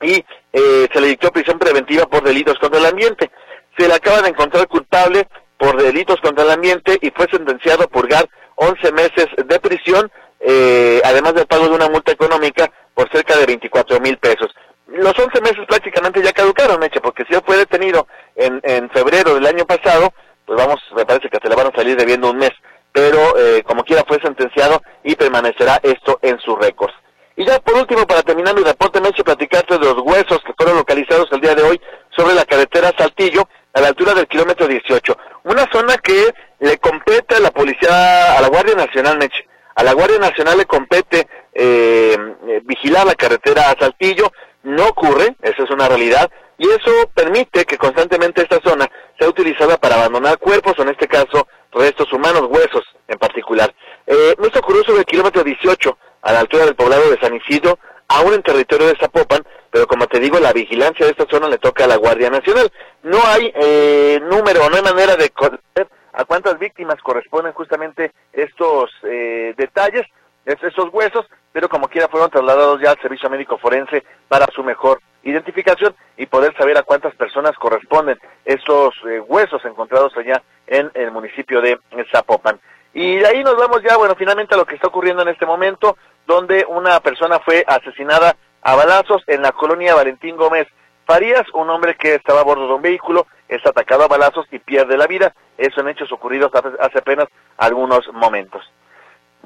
y 0.00 0.24
eh, 0.54 0.88
se 0.90 0.98
le 0.98 1.08
dictó 1.08 1.30
prisión 1.30 1.58
preventiva 1.58 2.06
por 2.06 2.22
delitos 2.22 2.58
contra 2.58 2.80
el 2.80 2.86
ambiente. 2.86 3.30
Se 3.76 3.86
le 3.86 3.92
acaba 3.92 4.22
de 4.22 4.30
encontrar 4.30 4.66
culpable 4.66 5.28
por 5.58 5.76
delitos 5.82 6.18
contra 6.22 6.44
el 6.44 6.52
ambiente 6.52 6.98
y 7.02 7.10
fue 7.10 7.28
sentenciado 7.30 7.84
a 7.84 7.88
purgar 7.88 8.26
11 8.54 8.92
meses 8.92 9.26
de 9.44 9.60
prisión, 9.60 10.10
eh, 10.40 11.02
además 11.04 11.34
del 11.34 11.46
pago 11.46 11.68
de 11.68 11.74
una 11.74 11.90
multa 11.90 12.12
económica 12.12 12.72
por 12.94 13.10
cerca 13.10 13.36
de 13.36 13.44
24 13.44 14.00
mil 14.00 14.16
pesos. 14.16 14.54
Los 14.92 15.18
11 15.18 15.40
meses 15.40 15.66
prácticamente 15.68 16.22
ya 16.22 16.32
caducaron, 16.32 16.80
Meche, 16.80 17.00
porque 17.00 17.24
si 17.28 17.34
él 17.34 17.42
fue 17.44 17.56
detenido 17.56 18.06
en, 18.36 18.60
en 18.62 18.90
febrero 18.90 19.34
del 19.34 19.46
año 19.46 19.64
pasado, 19.64 20.12
pues 20.44 20.58
vamos, 20.58 20.80
me 20.94 21.06
parece 21.06 21.28
que 21.28 21.38
se 21.42 21.48
le 21.48 21.54
van 21.54 21.68
a 21.68 21.76
salir 21.76 21.96
debiendo 21.96 22.30
un 22.30 22.38
mes, 22.38 22.52
pero 22.92 23.38
eh, 23.38 23.62
como 23.62 23.84
quiera 23.84 24.04
fue 24.06 24.20
sentenciado 24.20 24.82
y 25.02 25.14
permanecerá 25.16 25.80
esto 25.82 26.18
en 26.22 26.38
sus 26.40 26.58
récords. 26.58 26.94
Y 27.36 27.46
ya 27.46 27.58
por 27.60 27.74
último, 27.74 28.06
para 28.06 28.22
terminar 28.22 28.54
mi 28.54 28.62
reporte, 28.62 29.00
Meche, 29.00 29.24
platicarte 29.24 29.78
de 29.78 29.84
los 29.84 29.98
huesos 30.02 30.40
que 30.44 30.52
fueron 30.56 30.76
localizados 30.76 31.28
el 31.32 31.40
día 31.40 31.54
de 31.54 31.62
hoy 31.62 31.80
sobre 32.14 32.34
la 32.34 32.44
carretera 32.44 32.92
Saltillo, 32.96 33.48
a 33.74 33.80
la 33.80 33.88
altura 33.88 34.14
del 34.14 34.26
kilómetro 34.26 34.66
18. 34.66 35.16
Una 35.44 35.66
zona 35.72 35.96
que 35.96 36.34
le 36.60 36.78
compete 36.78 37.36
a 37.36 37.40
la 37.40 37.50
policía, 37.50 38.36
a 38.36 38.40
la 38.40 38.48
Guardia 38.48 38.74
Nacional, 38.74 39.18
Meche. 39.18 39.48
A 39.74 39.82
la 39.82 39.94
Guardia 39.94 40.18
Nacional 40.18 40.58
le 40.58 40.66
compete 40.66 41.26
eh, 41.54 42.14
eh, 42.48 42.60
vigilar 42.64 43.06
la 43.06 43.14
carretera 43.14 43.70
a 43.70 43.78
Saltillo. 43.78 44.30
No 44.62 44.88
ocurre, 44.88 45.34
esa 45.42 45.62
es 45.64 45.70
una 45.70 45.88
realidad, 45.88 46.30
y 46.58 46.68
eso 46.68 47.10
permite 47.14 47.64
que 47.64 47.78
constantemente 47.78 48.42
esta 48.42 48.60
zona 48.60 48.88
sea 49.18 49.28
utilizada 49.28 49.76
para 49.76 49.96
abandonar 49.96 50.38
cuerpos, 50.38 50.78
o 50.78 50.82
en 50.82 50.90
este 50.90 51.08
caso 51.08 51.48
restos 51.72 52.12
humanos, 52.12 52.48
huesos 52.48 52.84
en 53.08 53.18
particular. 53.18 53.74
Eh, 54.06 54.36
esto 54.40 54.58
ocurrió 54.60 54.84
sobre 54.84 55.00
el 55.00 55.06
kilómetro 55.06 55.42
18, 55.42 55.98
a 56.22 56.32
la 56.32 56.40
altura 56.40 56.64
del 56.64 56.76
poblado 56.76 57.10
de 57.10 57.18
San 57.18 57.34
Isidro, 57.34 57.78
aún 58.08 58.34
en 58.34 58.42
territorio 58.42 58.86
de 58.86 58.96
Zapopan, 58.96 59.44
pero 59.70 59.86
como 59.86 60.06
te 60.06 60.20
digo, 60.20 60.38
la 60.38 60.52
vigilancia 60.52 61.06
de 61.06 61.12
esta 61.12 61.26
zona 61.28 61.48
le 61.48 61.58
toca 61.58 61.84
a 61.84 61.88
la 61.88 61.96
Guardia 61.96 62.30
Nacional. 62.30 62.70
No 63.02 63.18
hay 63.26 63.52
eh, 63.54 64.20
número, 64.22 64.68
no 64.68 64.76
hay 64.76 64.82
manera 64.82 65.16
de 65.16 65.30
conocer 65.30 65.88
a 66.12 66.24
cuántas 66.24 66.58
víctimas 66.58 67.00
corresponden 67.02 67.54
justamente 67.54 68.12
estos 68.32 68.90
eh, 69.04 69.54
detalles, 69.56 70.06
esos 70.44 70.92
huesos, 70.92 71.26
pero 71.52 71.68
como 71.68 71.88
quiera 71.88 72.08
fueron 72.08 72.30
trasladados 72.30 72.80
ya 72.80 72.90
al 72.90 73.00
servicio 73.00 73.30
médico 73.30 73.58
forense 73.58 74.04
para 74.28 74.46
su 74.46 74.62
mejor 74.62 75.00
identificación 75.22 75.94
y 76.16 76.26
poder 76.26 76.56
saber 76.56 76.76
a 76.78 76.82
cuántas 76.82 77.14
personas 77.14 77.52
corresponden 77.56 78.18
estos 78.44 78.94
eh, 79.08 79.20
huesos 79.20 79.64
encontrados 79.64 80.16
allá 80.16 80.42
en 80.66 80.90
el 80.94 81.10
municipio 81.10 81.60
de 81.60 81.78
Zapopan. 82.10 82.58
Y 82.94 83.16
de 83.16 83.26
ahí 83.26 83.42
nos 83.42 83.56
vamos 83.56 83.82
ya, 83.82 83.96
bueno, 83.96 84.14
finalmente 84.16 84.54
a 84.54 84.58
lo 84.58 84.66
que 84.66 84.74
está 84.74 84.88
ocurriendo 84.88 85.22
en 85.22 85.28
este 85.28 85.46
momento, 85.46 85.96
donde 86.26 86.66
una 86.68 87.00
persona 87.00 87.38
fue 87.40 87.64
asesinada 87.66 88.36
a 88.62 88.76
balazos 88.76 89.22
en 89.26 89.42
la 89.42 89.52
colonia 89.52 89.94
Valentín 89.94 90.36
Gómez 90.36 90.68
Farías, 91.06 91.46
un 91.54 91.68
hombre 91.70 91.96
que 91.96 92.14
estaba 92.14 92.40
a 92.40 92.44
bordo 92.44 92.66
de 92.66 92.74
un 92.74 92.82
vehículo, 92.82 93.26
es 93.48 93.64
atacado 93.66 94.04
a 94.04 94.08
balazos 94.08 94.46
y 94.50 94.58
pierde 94.58 94.96
la 94.96 95.06
vida. 95.06 95.34
Eso 95.58 95.80
en 95.80 95.88
hechos 95.88 96.12
ocurridos 96.12 96.52
hace 96.80 96.98
apenas 96.98 97.26
algunos 97.56 98.06
momentos. 98.12 98.62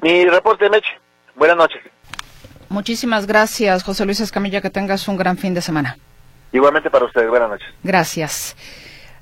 Mi 0.01 0.25
reporte, 0.25 0.69
Meche. 0.69 0.99
Buenas 1.35 1.57
noches. 1.57 1.81
Muchísimas 2.69 3.27
gracias, 3.27 3.83
José 3.83 4.05
Luis 4.05 4.19
Escamilla. 4.19 4.61
Que 4.61 4.69
tengas 4.69 5.07
un 5.07 5.17
gran 5.17 5.37
fin 5.37 5.53
de 5.53 5.61
semana. 5.61 5.97
Igualmente 6.51 6.89
para 6.89 7.05
ustedes. 7.05 7.29
Buenas 7.29 7.49
noches. 7.49 7.67
Gracias. 7.83 8.55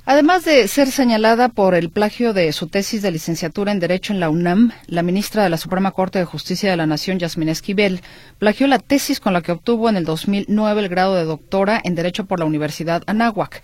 Además 0.07 0.45
de 0.45 0.67
ser 0.67 0.91
señalada 0.91 1.49
por 1.49 1.73
el 1.73 1.89
plagio 1.89 2.31
de 2.31 2.53
su 2.53 2.67
tesis 2.67 3.01
de 3.01 3.09
licenciatura 3.09 3.71
en 3.71 3.79
Derecho 3.79 4.13
en 4.13 4.19
la 4.19 4.29
UNAM, 4.29 4.71
la 4.85 5.01
ministra 5.01 5.43
de 5.43 5.49
la 5.49 5.57
Suprema 5.57 5.91
Corte 5.91 6.19
de 6.19 6.25
Justicia 6.25 6.69
de 6.69 6.77
la 6.77 6.85
Nación, 6.85 7.17
Yasmín 7.17 7.49
Esquivel, 7.49 8.01
plagió 8.37 8.67
la 8.67 8.77
tesis 8.77 9.19
con 9.19 9.33
la 9.33 9.41
que 9.41 9.51
obtuvo 9.51 9.89
en 9.89 9.97
el 9.97 10.05
2009 10.05 10.81
el 10.81 10.89
grado 10.89 11.15
de 11.15 11.23
doctora 11.23 11.81
en 11.83 11.95
Derecho 11.95 12.25
por 12.25 12.37
la 12.37 12.45
Universidad 12.45 13.01
Anáhuac. 13.07 13.63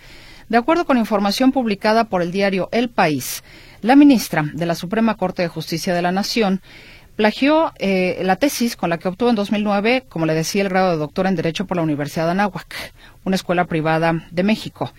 De 0.49 0.57
acuerdo 0.57 0.85
con 0.85 0.97
información 0.97 1.51
publicada 1.51 2.05
por 2.05 2.23
el 2.23 2.31
diario 2.31 2.69
El 2.71 2.89
País, 2.89 3.43
la 3.81 3.95
ministra 3.95 4.43
de 4.51 4.65
la 4.65 4.73
Suprema 4.73 5.17
Corte 5.17 5.43
de 5.43 5.47
Justicia 5.47 5.93
de 5.93 6.01
la 6.01 6.11
Nación 6.11 6.61
plagió 7.15 7.73
eh, 7.77 8.21
la 8.23 8.35
tesis 8.35 8.75
con 8.75 8.89
la 8.89 8.97
que 8.97 9.07
obtuvo 9.07 9.29
en 9.29 9.35
2009, 9.35 10.05
como 10.09 10.25
le 10.25 10.33
decía, 10.33 10.61
el 10.61 10.69
grado 10.69 10.91
de 10.91 10.97
doctora 10.97 11.29
en 11.29 11.35
Derecho 11.35 11.65
por 11.65 11.77
la 11.77 11.83
Universidad 11.83 12.25
de 12.25 12.31
Anáhuac, 12.31 12.93
una 13.23 13.35
escuela 13.35 13.65
privada 13.65 14.25
de 14.31 14.43
México. 14.43 14.93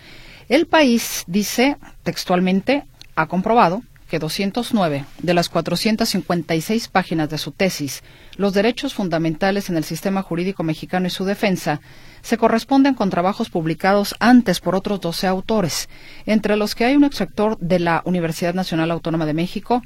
El 0.49 0.67
país 0.67 1.25
dice 1.27 1.77
textualmente, 2.03 2.85
ha 3.17 3.27
comprobado 3.27 3.83
que 4.13 4.19
209 4.19 5.07
de 5.23 5.33
las 5.33 5.49
456 5.49 6.89
páginas 6.89 7.31
de 7.31 7.39
su 7.39 7.51
tesis, 7.51 8.03
Los 8.37 8.53
derechos 8.53 8.93
fundamentales 8.93 9.71
en 9.71 9.79
el 9.79 9.85
sistema 9.85 10.21
jurídico 10.21 10.63
mexicano 10.63 11.07
y 11.07 11.11
su 11.11 11.25
defensa, 11.25 11.81
se 12.21 12.37
corresponden 12.37 12.93
con 12.93 13.09
trabajos 13.09 13.49
publicados 13.49 14.15
antes 14.21 14.61
por 14.61 14.75
otros 14.75 15.01
12 15.01 15.27
autores, 15.27 15.89
entre 16.27 16.57
los 16.57 16.75
que 16.75 16.85
hay 16.85 16.95
un 16.95 17.05
exrector 17.05 17.57
de 17.59 17.79
la 17.79 18.03
Universidad 18.05 18.53
Nacional 18.53 18.91
Autónoma 18.91 19.25
de 19.25 19.33
México, 19.33 19.83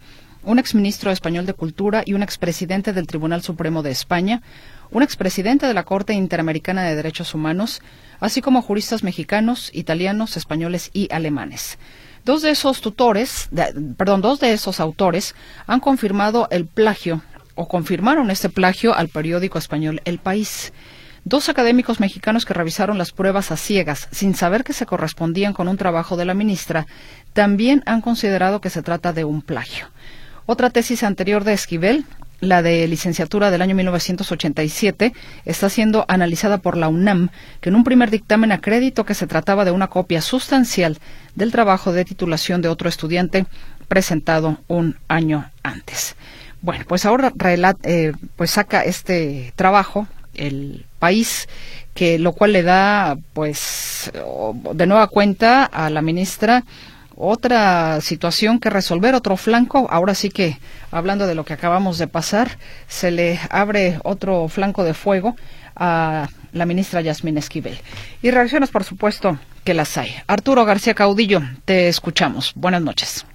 un 0.47 0.61
exministro 0.61 1.11
español 1.11 1.45
de 1.45 1.55
Cultura 1.55 2.03
y 2.07 2.15
un 2.15 2.23
expresidente 2.23 2.93
del 2.93 3.09
Tribunal 3.09 3.43
Supremo 3.43 3.83
de 3.83 3.91
España, 3.91 4.43
un 4.93 5.03
expresidente 5.03 5.67
de 5.67 5.75
la 5.75 5.83
Corte 5.83 6.15
Interamericana 6.15 6.85
de 6.85 6.95
Derechos 6.95 7.35
Humanos, 7.35 7.83
así 8.21 8.41
como 8.41 8.63
juristas 8.63 9.03
mexicanos, 9.03 9.71
italianos, 9.75 10.37
españoles 10.37 10.91
y 10.93 11.13
alemanes. 11.13 11.79
Dos 12.25 12.43
de 12.43 12.51
esos 12.51 12.81
tutores, 12.81 13.49
perdón, 13.97 14.21
dos 14.21 14.39
de 14.39 14.53
esos 14.53 14.79
autores 14.79 15.35
han 15.67 15.81
confirmado 15.81 16.47
el 16.51 16.67
plagio 16.67 17.23
o 17.57 17.67
confirmaron 17.67 18.31
este 18.31 18.49
plagio 18.49 18.95
al 18.95 19.09
periódico 19.09 19.59
español 19.59 20.01
El 20.05 20.19
País. 20.19 20.73
Dos 21.25 21.49
académicos 21.49 21.99
mexicanos 21.99 22.45
que 22.45 22.55
revisaron 22.55 22.99
las 22.99 23.11
pruebas 23.11 23.51
a 23.51 23.57
ciegas 23.57 24.07
sin 24.13 24.37
saber 24.37 24.63
que 24.63 24.73
se 24.73 24.87
correspondían 24.87 25.55
con 25.55 25.67
un 25.67 25.77
trabajo 25.77 26.17
de 26.17 26.25
la 26.25 26.35
ministra 26.35 26.87
también 27.33 27.83
han 27.85 28.01
considerado 28.01 28.61
que 28.61 28.71
se 28.71 28.83
trata 28.83 29.13
de 29.13 29.25
un 29.25 29.43
plagio. 29.43 29.89
Otra 30.49 30.71
tesis 30.71 31.03
anterior 31.03 31.43
de 31.43 31.55
Esquivel, 31.55 32.05
la 32.39 32.63
de 32.63 32.87
licenciatura 32.87 33.51
del 33.51 33.63
año 33.63 33.75
1987, 33.75 35.13
está 35.45 35.69
siendo 35.69 36.05
analizada 36.07 36.59
por 36.59 36.77
la 36.77 36.87
UNAM, 36.87 37.31
que 37.61 37.71
en 37.71 37.75
un 37.75 37.83
primer 37.83 38.11
dictamen 38.11 38.53
acreditó 38.53 39.05
que 39.05 39.15
se 39.15 39.27
trataba 39.27 39.65
de 39.65 39.73
una 39.73 39.89
copia 39.89 40.21
sustancial 40.21 40.99
del 41.35 41.51
trabajo 41.51 41.93
de 41.93 42.05
titulación 42.05 42.63
de 42.63 42.69
otro 42.69 42.89
estudiante 42.89 43.45
presentado 43.89 44.59
un 44.69 44.97
año 45.09 45.51
antes. 45.65 46.15
Bueno, 46.63 46.85
pues 46.87 47.05
ahora 47.07 47.33
eh, 47.83 48.13
pues 48.37 48.53
saca 48.53 48.83
este 48.83 49.53
trabajo 49.57 50.07
el 50.35 50.87
país 51.01 51.49
que 51.95 52.19
lo 52.19 52.33
cual 52.33 52.53
le 52.53 52.63
da 52.63 53.17
pues 53.33 54.13
de 54.75 54.87
nueva 54.87 55.09
cuenta 55.09 55.65
a 55.65 55.91
la 55.91 56.03
ministra 56.03 56.65
otra 57.17 58.01
situación 58.01 58.61
que 58.61 58.71
resolver, 58.71 59.15
otro 59.15 59.37
flanco. 59.37 59.87
Ahora 59.91 60.15
sí 60.15 60.31
que, 60.31 60.59
hablando 60.91 61.27
de 61.27 61.35
lo 61.35 61.45
que 61.45 61.55
acabamos 61.55 61.99
de 61.99 62.07
pasar, 62.07 62.49
se 62.87 63.11
le 63.11 63.39
abre 63.51 63.99
otro 64.05 64.47
flanco 64.49 64.85
de 64.85 64.95
fuego 64.95 65.35
a 65.75 66.29
la 66.53 66.67
ministra 66.67 67.01
Yasmín 67.01 67.39
Esquivel. 67.39 67.75
Y 68.23 68.31
reacciones, 68.31 68.71
por 68.71 68.85
supuesto, 68.85 69.39
que 69.65 69.75
las 69.75 69.97
hay. 69.99 70.11
Arturo 70.27 70.65
García 70.65 70.95
Caudillo, 70.95 71.41
te 71.65 71.89
escuchamos. 71.89 72.53
Buenas 72.55 72.83
noches. 72.83 73.27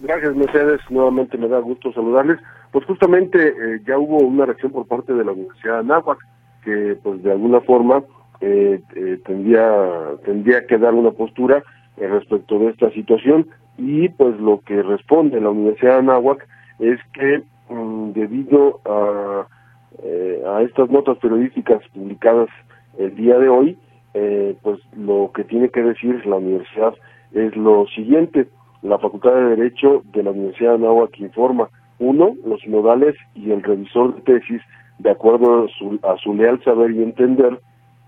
Gracias, 0.00 0.36
Mercedes. 0.36 0.80
Nuevamente 0.90 1.38
me 1.38 1.48
da 1.48 1.58
gusto 1.60 1.92
saludarles. 1.92 2.38
Pues 2.72 2.84
justamente 2.86 3.48
eh, 3.48 3.80
ya 3.86 3.98
hubo 3.98 4.18
una 4.18 4.44
reacción 4.44 4.72
por 4.72 4.86
parte 4.86 5.14
de 5.14 5.24
la 5.24 5.32
Universidad 5.32 5.74
de 5.74 5.80
Anáhuac, 5.80 6.18
que 6.64 6.98
pues 7.02 7.22
de 7.22 7.32
alguna 7.32 7.60
forma 7.60 8.02
eh, 8.40 8.80
eh, 8.94 9.18
tendría, 9.24 9.66
tendría 10.24 10.66
que 10.66 10.76
dar 10.76 10.92
una 10.92 11.12
postura 11.12 11.62
eh, 11.96 12.06
respecto 12.08 12.58
de 12.58 12.70
esta 12.70 12.90
situación 12.90 13.46
y 13.78 14.08
pues 14.08 14.38
lo 14.40 14.60
que 14.60 14.82
responde 14.82 15.40
la 15.40 15.50
Universidad 15.50 15.94
de 15.94 15.98
Anáhuac 15.98 16.46
es 16.78 17.00
que 17.12 17.42
mm, 17.68 18.12
debido 18.12 18.80
a, 18.84 19.46
eh, 20.02 20.42
a 20.46 20.62
estas 20.62 20.90
notas 20.90 21.18
periodísticas 21.18 21.82
publicadas 21.92 22.48
el 22.98 23.14
día 23.16 23.38
de 23.38 23.48
hoy, 23.48 23.78
eh, 24.14 24.56
pues 24.62 24.78
lo 24.96 25.30
que 25.34 25.44
tiene 25.44 25.68
que 25.68 25.82
decir 25.82 26.24
la 26.26 26.36
universidad 26.36 26.94
es 27.32 27.56
lo 27.56 27.86
siguiente. 27.88 28.46
La 28.82 28.98
Facultad 28.98 29.34
de 29.34 29.56
Derecho 29.56 30.02
de 30.12 30.22
la 30.22 30.30
Universidad 30.30 30.70
de 30.70 30.84
Anáhuac 30.84 31.18
informa, 31.18 31.68
uno, 31.98 32.36
los 32.44 32.66
modales 32.66 33.16
y 33.34 33.50
el 33.50 33.62
revisor 33.62 34.14
de 34.14 34.20
tesis, 34.22 34.62
de 34.98 35.10
acuerdo 35.10 35.64
a 35.64 35.68
su, 35.68 35.98
a 36.02 36.16
su 36.18 36.34
leal 36.34 36.62
saber 36.62 36.92
y 36.92 37.02
entender, 37.02 37.58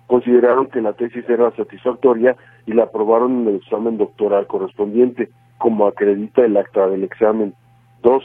consideraron 0.07 0.67
que 0.67 0.81
la 0.81 0.93
tesis 0.93 1.29
era 1.29 1.51
satisfactoria 1.53 2.37
y 2.67 2.73
la 2.73 2.85
aprobaron 2.85 3.43
en 3.43 3.49
el 3.49 3.57
examen 3.57 3.99
doctoral 3.99 4.47
correspondiente, 4.47 5.29
como 5.59 5.87
acredita 5.87 6.45
el 6.45 6.57
acta 6.57 6.87
del 6.89 7.05
examen. 7.05 7.55
Dos, 8.03 8.25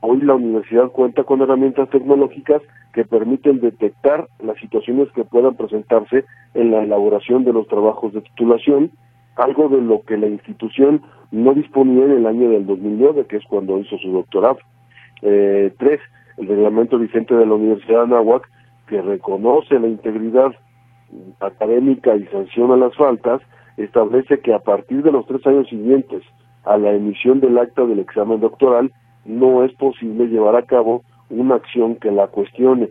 hoy 0.00 0.20
la 0.22 0.34
universidad 0.34 0.88
cuenta 0.88 1.24
con 1.24 1.40
herramientas 1.40 1.88
tecnológicas 1.90 2.62
que 2.92 3.04
permiten 3.04 3.60
detectar 3.60 4.26
las 4.42 4.58
situaciones 4.58 5.08
que 5.12 5.24
puedan 5.24 5.54
presentarse 5.54 6.24
en 6.54 6.70
la 6.72 6.82
elaboración 6.82 7.44
de 7.44 7.52
los 7.52 7.68
trabajos 7.68 8.12
de 8.12 8.22
titulación, 8.22 8.90
algo 9.36 9.68
de 9.68 9.80
lo 9.80 10.02
que 10.02 10.16
la 10.16 10.26
institución 10.26 11.02
no 11.30 11.54
disponía 11.54 12.04
en 12.04 12.12
el 12.12 12.26
año 12.26 12.50
del 12.50 12.66
2009, 12.66 13.26
que 13.26 13.36
es 13.36 13.44
cuando 13.44 13.78
hizo 13.78 13.96
su 13.98 14.10
doctorado. 14.10 14.58
Eh, 15.22 15.72
tres, 15.78 16.00
el 16.38 16.48
reglamento 16.48 16.98
vigente 16.98 17.34
de 17.34 17.46
la 17.46 17.54
Universidad 17.54 17.98
de 17.98 18.14
Anáhuac, 18.14 18.48
que 18.88 19.00
reconoce 19.00 19.78
la 19.78 19.86
integridad 19.86 20.52
académica 21.40 22.16
y 22.16 22.24
sanciona 22.26 22.76
las 22.76 22.94
faltas, 22.96 23.40
establece 23.76 24.40
que 24.40 24.54
a 24.54 24.58
partir 24.58 25.02
de 25.02 25.12
los 25.12 25.26
tres 25.26 25.46
años 25.46 25.68
siguientes 25.68 26.22
a 26.64 26.76
la 26.76 26.92
emisión 26.92 27.40
del 27.40 27.58
acta 27.58 27.84
del 27.84 27.98
examen 27.98 28.40
doctoral, 28.40 28.92
no 29.24 29.64
es 29.64 29.72
posible 29.74 30.26
llevar 30.26 30.56
a 30.56 30.62
cabo 30.62 31.02
una 31.30 31.56
acción 31.56 31.96
que 31.96 32.10
la 32.10 32.26
cuestione. 32.28 32.90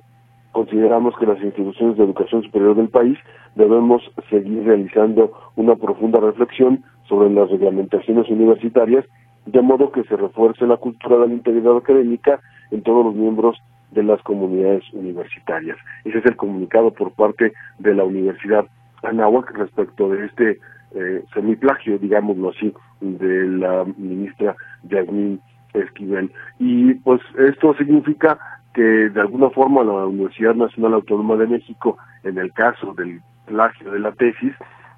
consideramos 0.51 1.15
que 1.19 1.27
las 1.27 1.39
instituciones 1.43 1.95
de 1.95 2.03
educación 2.03 2.41
superior 2.41 2.75
del 2.75 2.89
país 2.89 3.19
debemos 3.55 4.01
seguir 4.31 4.63
realizando 4.63 5.31
una 5.55 5.75
profunda 5.75 6.19
reflexión 6.19 6.83
sobre 7.07 7.29
las 7.29 7.51
reglamentaciones 7.51 8.27
universitarias, 8.29 9.05
de 9.45 9.61
modo 9.61 9.91
que 9.91 10.03
se 10.05 10.17
refuerce 10.17 10.65
la 10.65 10.77
cultura 10.77 11.17
de 11.19 11.27
la 11.27 11.33
integridad 11.33 11.77
académica 11.77 12.39
en 12.71 12.81
todos 12.81 13.05
los 13.05 13.15
miembros 13.15 13.57
de 13.91 14.03
las 14.03 14.22
comunidades 14.24 14.84
universitarias. 14.93 15.77
Ese 16.05 16.19
es 16.19 16.25
el 16.25 16.36
comunicado 16.36 16.91
por 16.91 17.12
parte 17.13 17.53
de 17.79 17.93
la 17.93 18.03
Universidad 18.03 18.65
Anáhuac 19.03 19.51
respecto 19.51 20.10
de 20.10 20.25
este 20.25 20.60
eh, 20.96 21.24
semiplagio, 21.34 21.98
digámoslo 21.98 22.50
así, 22.50 22.74
de 23.01 23.48
la 23.48 23.86
ministra 23.98 24.55
Yasmín 24.84 25.39
Esquivel. 25.74 26.31
Y 26.60 26.96
pues 26.96 27.22
esto 27.38 27.74
significa 27.75 28.39
que 28.74 28.81
de 28.81 29.22
alguna 29.22 29.50
forma 29.50 29.84
la 29.84 30.05
Universidad 30.05 30.55
Nacional 30.55 30.96
Autónoma 30.96 31.36
de 31.36 31.48
México, 31.48 31.98
en 32.24 32.38
el 32.38 32.51
caso 32.53 32.93
del 32.93 33.22
plagio 33.46 33.91
de 33.91 34.00
la 34.00 34.12
tesis, 34.13 34.53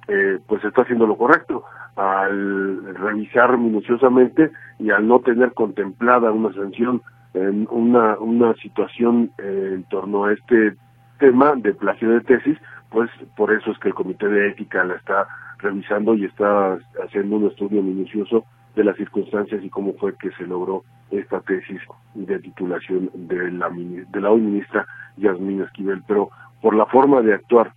eh, 0.08 0.38
pues 0.46 0.64
está 0.64 0.82
haciendo 0.82 1.06
lo 1.06 1.16
correcto 1.16 1.64
al 1.96 2.94
revisar 2.94 3.56
minuciosamente 3.58 4.50
y 4.78 4.90
al 4.90 5.06
no 5.06 5.20
tener 5.20 5.52
contemplada 5.52 6.32
una 6.32 6.52
sanción 6.54 7.02
en 7.34 7.66
una, 7.70 8.18
una 8.18 8.54
situación 8.54 9.30
eh, 9.38 9.70
en 9.74 9.84
torno 9.84 10.24
a 10.24 10.32
este 10.32 10.74
tema 11.18 11.54
de 11.56 11.72
plagio 11.72 12.10
de 12.10 12.20
tesis, 12.20 12.58
pues 12.90 13.10
por 13.36 13.52
eso 13.52 13.70
es 13.70 13.78
que 13.78 13.88
el 13.88 13.94
Comité 13.94 14.28
de 14.28 14.48
Ética 14.48 14.84
la 14.84 14.96
está 14.96 15.26
revisando 15.58 16.14
y 16.14 16.24
está 16.24 16.78
haciendo 17.04 17.36
un 17.36 17.46
estudio 17.46 17.82
minucioso 17.82 18.44
de 18.74 18.84
las 18.84 18.96
circunstancias 18.96 19.62
y 19.62 19.70
cómo 19.70 19.94
fue 19.94 20.14
que 20.16 20.30
se 20.32 20.46
logró 20.46 20.82
esta 21.10 21.40
tesis 21.40 21.80
de 22.14 22.38
titulación 22.38 23.10
de 23.14 23.50
la, 23.52 23.68
de 23.70 24.20
la 24.20 24.30
hoy 24.30 24.40
ministra 24.40 24.86
Yasmín 25.16 25.62
Esquivel. 25.62 26.02
Pero 26.06 26.30
por 26.60 26.74
la 26.74 26.86
forma 26.86 27.20
de 27.20 27.34
actuar 27.34 27.72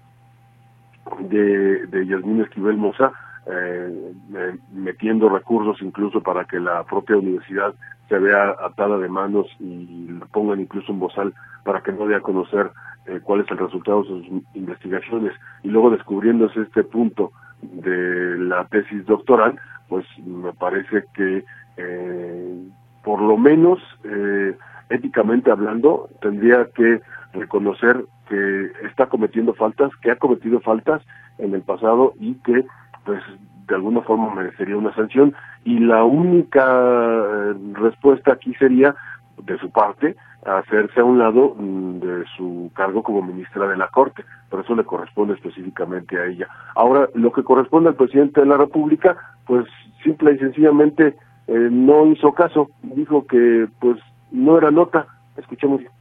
de, 1.19 1.85
de 1.87 2.07
Yasmín 2.07 2.41
Esquivel 2.41 2.77
Moza, 2.77 3.11
eh, 3.47 4.55
metiendo 4.73 5.29
recursos 5.29 5.81
incluso 5.81 6.21
para 6.21 6.45
que 6.45 6.59
la 6.59 6.83
propia 6.83 7.17
universidad 7.17 7.73
se 8.09 8.17
vea 8.19 8.55
atada 8.59 8.97
de 8.97 9.09
manos 9.09 9.47
y 9.59 10.07
le 10.09 10.25
pongan 10.31 10.59
incluso 10.59 10.91
un 10.91 10.99
bozal 10.99 11.33
para 11.63 11.81
que 11.81 11.91
no 11.91 12.07
dé 12.07 12.15
a 12.15 12.21
conocer 12.21 12.71
eh, 13.07 13.19
cuál 13.23 13.41
es 13.41 13.51
el 13.51 13.57
resultado 13.57 14.03
de 14.03 14.07
sus 14.09 14.27
investigaciones. 14.53 15.33
Y 15.63 15.69
luego 15.69 15.89
descubriéndose 15.89 16.61
este 16.61 16.83
punto 16.83 17.31
de 17.61 18.37
la 18.37 18.65
tesis 18.65 19.05
doctoral, 19.05 19.59
pues 19.89 20.05
me 20.25 20.53
parece 20.53 21.03
que 21.13 21.43
eh, 21.77 22.67
por 23.03 23.21
lo 23.21 23.37
menos 23.37 23.79
eh, 24.03 24.55
éticamente 24.89 25.51
hablando 25.51 26.09
tendría 26.21 26.67
que 26.75 27.01
reconocer 27.33 28.05
que 28.29 28.71
está 28.87 29.07
cometiendo 29.07 29.53
faltas, 29.53 29.91
que 30.01 30.11
ha 30.11 30.15
cometido 30.15 30.59
faltas 30.61 31.01
en 31.37 31.53
el 31.53 31.61
pasado 31.61 32.13
y 32.19 32.35
que 32.35 32.65
pues 33.05 33.21
de 33.67 33.75
alguna 33.75 34.01
forma 34.01 34.33
merecería 34.33 34.77
una 34.77 34.93
sanción 34.93 35.33
y 35.63 35.79
la 35.79 36.03
única 36.03 36.63
eh, 36.63 37.53
respuesta 37.73 38.33
aquí 38.33 38.53
sería 38.55 38.95
de 39.43 39.57
su 39.57 39.71
parte 39.71 40.15
hacerse 40.45 40.99
a 40.99 41.03
un 41.03 41.17
lado 41.17 41.55
mm, 41.57 41.99
de 41.99 42.25
su 42.37 42.71
cargo 42.75 43.01
como 43.01 43.21
ministra 43.21 43.67
de 43.67 43.77
la 43.77 43.87
Corte, 43.87 44.23
pero 44.49 44.61
eso 44.61 44.75
le 44.75 44.83
corresponde 44.83 45.33
específicamente 45.33 46.19
a 46.19 46.25
ella. 46.25 46.47
Ahora, 46.75 47.09
lo 47.15 47.31
que 47.31 47.43
corresponde 47.43 47.89
al 47.89 47.95
presidente 47.95 48.41
de 48.41 48.47
la 48.47 48.57
República, 48.57 49.17
pues 49.45 49.65
simple 50.03 50.33
y 50.33 50.37
sencillamente 50.37 51.15
eh, 51.47 51.69
no 51.71 52.05
hizo 52.07 52.33
caso, 52.33 52.69
dijo 52.83 53.25
que 53.25 53.67
pues 53.79 53.97
no 54.31 54.57
era 54.57 54.71
nota. 54.71 55.07
Escuchemos. 55.37 55.81
Pues. 55.81 55.91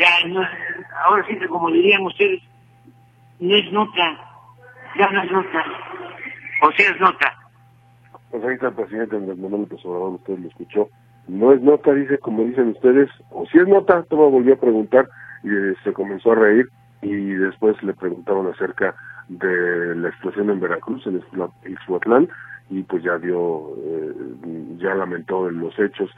Ya, 0.00 0.26
no, 0.28 0.40
ahora 1.04 1.22
sí, 1.28 1.36
como 1.46 1.70
dirían 1.70 2.00
ustedes, 2.06 2.40
no 3.38 3.54
es 3.54 3.70
nota, 3.70 4.18
ya 4.98 5.10
no 5.10 5.22
es 5.22 5.30
nota, 5.30 5.62
o 6.62 6.72
si 6.72 6.82
es 6.84 6.98
nota. 6.98 7.34
Pues 8.30 8.42
ahí 8.42 8.54
está 8.54 8.68
el 8.68 8.74
presidente 8.76 9.16
Andrés 9.16 9.36
Manuel 9.36 9.62
López 9.62 9.84
Obrador, 9.84 10.14
usted 10.14 10.38
lo 10.38 10.48
escuchó. 10.48 10.88
No 11.28 11.52
es 11.52 11.60
nota, 11.60 11.92
dice, 11.92 12.16
como 12.16 12.44
dicen 12.44 12.68
ustedes, 12.68 13.10
o 13.30 13.44
si 13.44 13.58
es 13.58 13.68
nota, 13.68 14.02
toma 14.04 14.24
volvió 14.24 14.54
a 14.54 14.60
preguntar 14.60 15.06
y 15.44 15.50
eh, 15.50 15.74
se 15.84 15.92
comenzó 15.92 16.32
a 16.32 16.36
reír 16.36 16.70
y 17.02 17.32
después 17.34 17.82
le 17.82 17.92
preguntaron 17.92 18.46
acerca 18.46 18.94
de 19.28 19.96
la 19.96 20.08
explosión 20.08 20.48
en 20.48 20.60
Veracruz, 20.60 21.06
en 21.06 21.22
Ixhuatlán, 21.66 22.26
y 22.70 22.84
pues 22.84 23.02
ya 23.02 23.18
dio, 23.18 23.74
eh, 23.76 24.14
ya 24.78 24.94
lamentó 24.94 25.50
los 25.50 25.78
hechos 25.78 26.10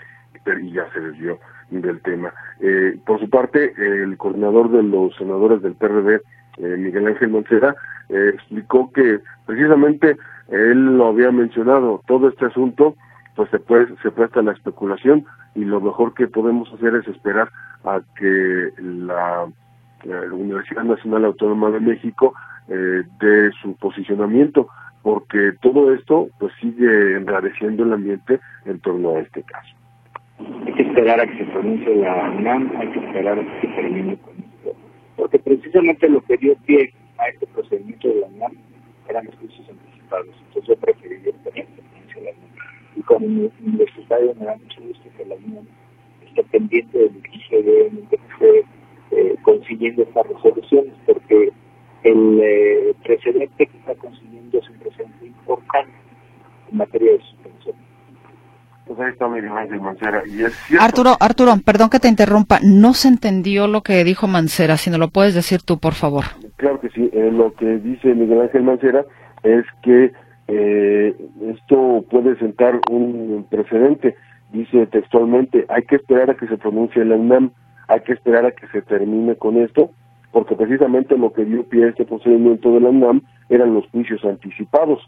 y 0.47 0.73
ya 0.73 0.89
se 0.93 1.01
desvió 1.01 1.41
del 1.81 2.01
tema. 2.03 2.33
Eh, 2.61 2.99
por 3.07 3.21
su 3.21 3.31
parte, 3.31 3.73
el 3.77 4.17
coordinador 4.17 4.71
de 4.71 4.83
los 4.83 5.15
senadores 5.17 5.63
del 5.63 5.75
PRD, 5.75 6.21
eh, 6.59 6.77
Miguel 6.79 7.07
Ángel 7.07 7.31
Mancera, 7.31 7.75
eh, 8.09 8.33
explicó 8.35 8.91
que 8.93 9.21
precisamente 9.47 10.17
él 10.49 10.99
lo 10.99 11.09
había 11.09 11.31
mencionado, 11.31 12.03
todo 12.07 12.29
este 12.29 12.47
asunto 12.47 12.95
pues 13.35 13.49
se, 13.51 13.59
puede, 13.59 13.87
se 14.03 14.11
presta 14.11 14.41
a 14.41 14.43
la 14.43 14.53
especulación 14.53 15.25
y 15.55 15.65
lo 15.65 15.81
mejor 15.81 16.15
que 16.15 16.27
podemos 16.27 16.73
hacer 16.73 16.95
es 16.95 17.09
esperar 17.09 17.49
a 17.85 18.01
que 18.19 18.71
la, 18.79 19.47
Universidad 20.33 20.83
Nacional 20.83 21.25
Autónoma 21.27 21.71
de 21.71 21.79
México 21.79 22.35
eh, 22.69 23.05
dé 23.21 23.53
su 23.63 23.77
posicionamiento 23.77 24.67
porque 25.03 25.53
todo 25.63 25.95
esto 25.95 26.27
pues 26.41 26.53
sigue 26.61 27.17
enrareciendo 27.17 27.85
el 27.85 27.93
ambiente 27.93 28.41
en 28.65 28.81
torno 28.81 29.11
a 29.11 29.21
este 29.21 29.45
caso. 29.45 29.77
Esperar 31.03 31.21
a 31.21 31.27
que 31.27 31.37
se 31.37 31.51
pronuncie 31.51 31.97
la 31.97 32.31
UNAM, 32.31 32.77
hay 32.77 32.87
que 32.93 33.01
esperar 33.01 33.37
a 33.37 33.43
que 33.43 33.67
se 33.67 33.75
termine 33.75 34.17
con 34.19 34.35
esto, 34.39 34.73
porque 35.17 35.37
precisamente 35.41 36.09
lo 36.09 36.21
que 36.21 36.37
dio 36.37 36.55
pie 36.65 36.95
a 37.19 37.27
este 37.27 37.45
procedimiento 37.49 38.07
de 38.07 38.21
la 38.21 38.27
UNAM 38.29 38.53
eran 39.09 39.27
los 39.27 39.35
juicios 39.35 39.69
anticipados. 39.69 40.29
Entonces 40.47 40.69
yo 40.69 40.77
preferiría 40.77 41.31
esperar 41.31 41.67
que 41.67 41.83
pronuncie 41.83 42.23
la 42.23 42.31
UNAM. 42.31 42.51
Y 42.95 43.03
como 43.03 43.27
universitario 43.27 44.33
me 44.39 44.47
da 44.47 44.57
mucho 44.57 44.81
gusto 44.81 45.11
que 45.17 45.25
la 45.25 45.35
UNAM 45.35 45.67
esté 46.25 46.45
pendiente 46.45 46.97
del 46.97 47.13
de 47.15 48.07
que 48.09 48.17
esté 48.31 48.65
eh, 49.11 49.37
consiguiendo 49.43 50.05
estas 50.05 50.25
resoluciones, 50.29 50.95
porque 51.05 51.51
el 52.05 52.41
eh, 52.41 52.95
precedente 53.03 53.67
que 53.67 53.77
está 53.77 53.97
consiguiendo 53.97 54.57
es 54.57 54.71
un 54.71 54.77
precedente 54.77 55.27
importante 55.27 55.95
en 56.71 56.77
materia 56.77 57.11
de. 57.11 57.42
Pues 58.95 59.07
ahí 59.07 59.13
está 59.15 59.27
Miguel 59.27 59.53
Ángel 59.57 59.81
Mancera. 59.81 60.23
Y 60.27 60.43
es 60.43 60.55
Arturo, 60.79 61.17
Arturo, 61.19 61.55
perdón 61.65 61.89
que 61.89 61.99
te 61.99 62.09
interrumpa. 62.09 62.59
No 62.63 62.93
se 62.93 63.09
entendió 63.09 63.67
lo 63.67 63.81
que 63.81 64.05
dijo 64.05 64.29
Mancera, 64.29 64.77
si 64.77 64.91
no 64.91 64.99
lo 64.99 65.09
puedes 65.09 65.35
decir 65.35 65.63
tú, 65.63 65.79
por 65.79 65.95
favor. 65.95 66.25
Claro 66.57 66.79
que 66.79 66.91
sí. 66.91 67.09
Eh, 67.11 67.31
lo 67.33 67.55
que 67.55 67.79
dice 67.79 68.15
Miguel 68.15 68.43
Ángel 68.43 68.65
Mancera 68.65 69.07
es 69.45 69.65
que 69.83 70.13
eh, 70.49 71.17
esto 71.55 72.05
puede 72.11 72.37
sentar 72.37 72.81
un 72.91 73.47
precedente. 73.49 74.15
Dice 74.53 74.87
textualmente, 74.89 75.65
hay 75.71 75.85
que 75.85 75.97
esperar 75.97 76.29
a 76.29 76.35
que 76.35 76.47
se 76.47 76.59
pronuncie 76.59 77.03
la 77.03 77.17
UNAM, 77.17 77.53
hay 77.89 78.01
que 78.01 78.13
esperar 78.13 78.45
a 78.45 78.51
que 78.51 78.67
se 78.67 78.83
termine 78.83 79.37
con 79.37 79.57
esto, 79.57 79.91
porque 80.33 80.55
precisamente 80.55 81.17
lo 81.17 81.33
que 81.33 81.47
dio 81.47 81.67
pie 81.67 81.87
a 81.87 81.89
este 81.89 82.05
procedimiento 82.05 82.75
de 82.75 82.81
la 82.81 82.91
UNAM 82.91 83.23
eran 83.49 83.73
los 83.73 83.87
juicios 83.89 84.23
anticipados 84.27 85.01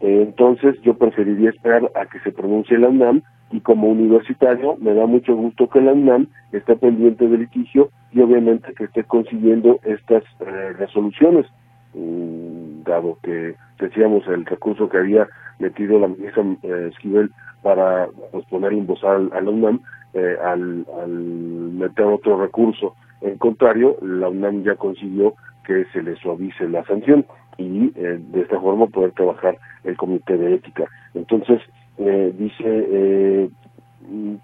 entonces 0.00 0.80
yo 0.82 0.94
preferiría 0.94 1.50
esperar 1.50 1.90
a 1.94 2.06
que 2.06 2.20
se 2.20 2.32
pronuncie 2.32 2.78
la 2.78 2.88
UNAM 2.88 3.22
y 3.52 3.60
como 3.60 3.88
universitario 3.88 4.76
me 4.78 4.94
da 4.94 5.06
mucho 5.06 5.34
gusto 5.34 5.68
que 5.68 5.80
la 5.80 5.92
UNAM 5.92 6.28
esté 6.52 6.76
pendiente 6.76 7.28
del 7.28 7.40
litigio 7.40 7.90
y 8.12 8.20
obviamente 8.20 8.72
que 8.74 8.84
esté 8.84 9.04
consiguiendo 9.04 9.78
estas 9.84 10.24
eh, 10.40 10.72
resoluciones, 10.78 11.46
mm, 11.94 12.82
dado 12.84 13.18
que 13.22 13.54
decíamos 13.78 14.26
el 14.28 14.46
recurso 14.46 14.88
que 14.88 14.98
había 14.98 15.28
metido 15.58 15.98
la 15.98 16.08
ministra 16.08 16.44
eh, 16.62 16.90
Esquivel 16.92 17.30
para 17.62 18.08
pues, 18.32 18.44
poner 18.46 18.72
voz 18.76 19.02
a 19.04 19.18
la 19.18 19.50
UNAM 19.50 19.80
eh, 20.14 20.36
al 20.42 20.86
meter 21.78 22.06
otro 22.06 22.40
recurso. 22.40 22.94
En 23.20 23.36
contrario, 23.36 23.96
la 24.00 24.28
UNAM 24.28 24.64
ya 24.64 24.76
consiguió 24.76 25.34
que 25.66 25.84
se 25.92 26.02
le 26.02 26.16
suavice 26.16 26.68
la 26.68 26.84
sanción 26.84 27.26
y 27.58 27.92
eh, 27.94 28.18
de 28.20 28.40
esta 28.40 28.60
forma 28.60 28.86
poder 28.86 29.12
trabajar 29.12 29.58
el 29.84 29.96
comité 29.96 30.36
de 30.36 30.54
ética. 30.54 30.84
Entonces, 31.14 31.60
eh, 31.98 32.32
dice, 32.36 32.64
eh, 32.64 33.50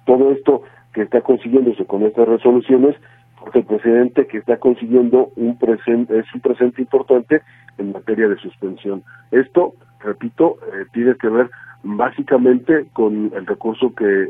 todo 0.04 0.32
esto 0.32 0.62
que 0.92 1.02
está 1.02 1.20
consiguiéndose 1.20 1.84
con 1.86 2.02
estas 2.02 2.28
resoluciones, 2.28 2.96
porque 3.38 3.60
el 3.60 3.66
presidente 3.66 4.26
que 4.26 4.38
está 4.38 4.58
consiguiendo 4.58 5.30
un 5.36 5.58
presente, 5.58 6.18
es 6.18 6.26
un 6.34 6.40
presente 6.40 6.82
importante 6.82 7.42
en 7.78 7.92
materia 7.92 8.28
de 8.28 8.36
suspensión. 8.36 9.02
Esto, 9.30 9.74
repito, 10.00 10.56
tiene 10.92 11.14
que 11.16 11.28
ver 11.28 11.50
básicamente 11.82 12.86
con 12.92 13.30
el 13.34 13.46
recurso 13.46 13.94
que, 13.94 14.26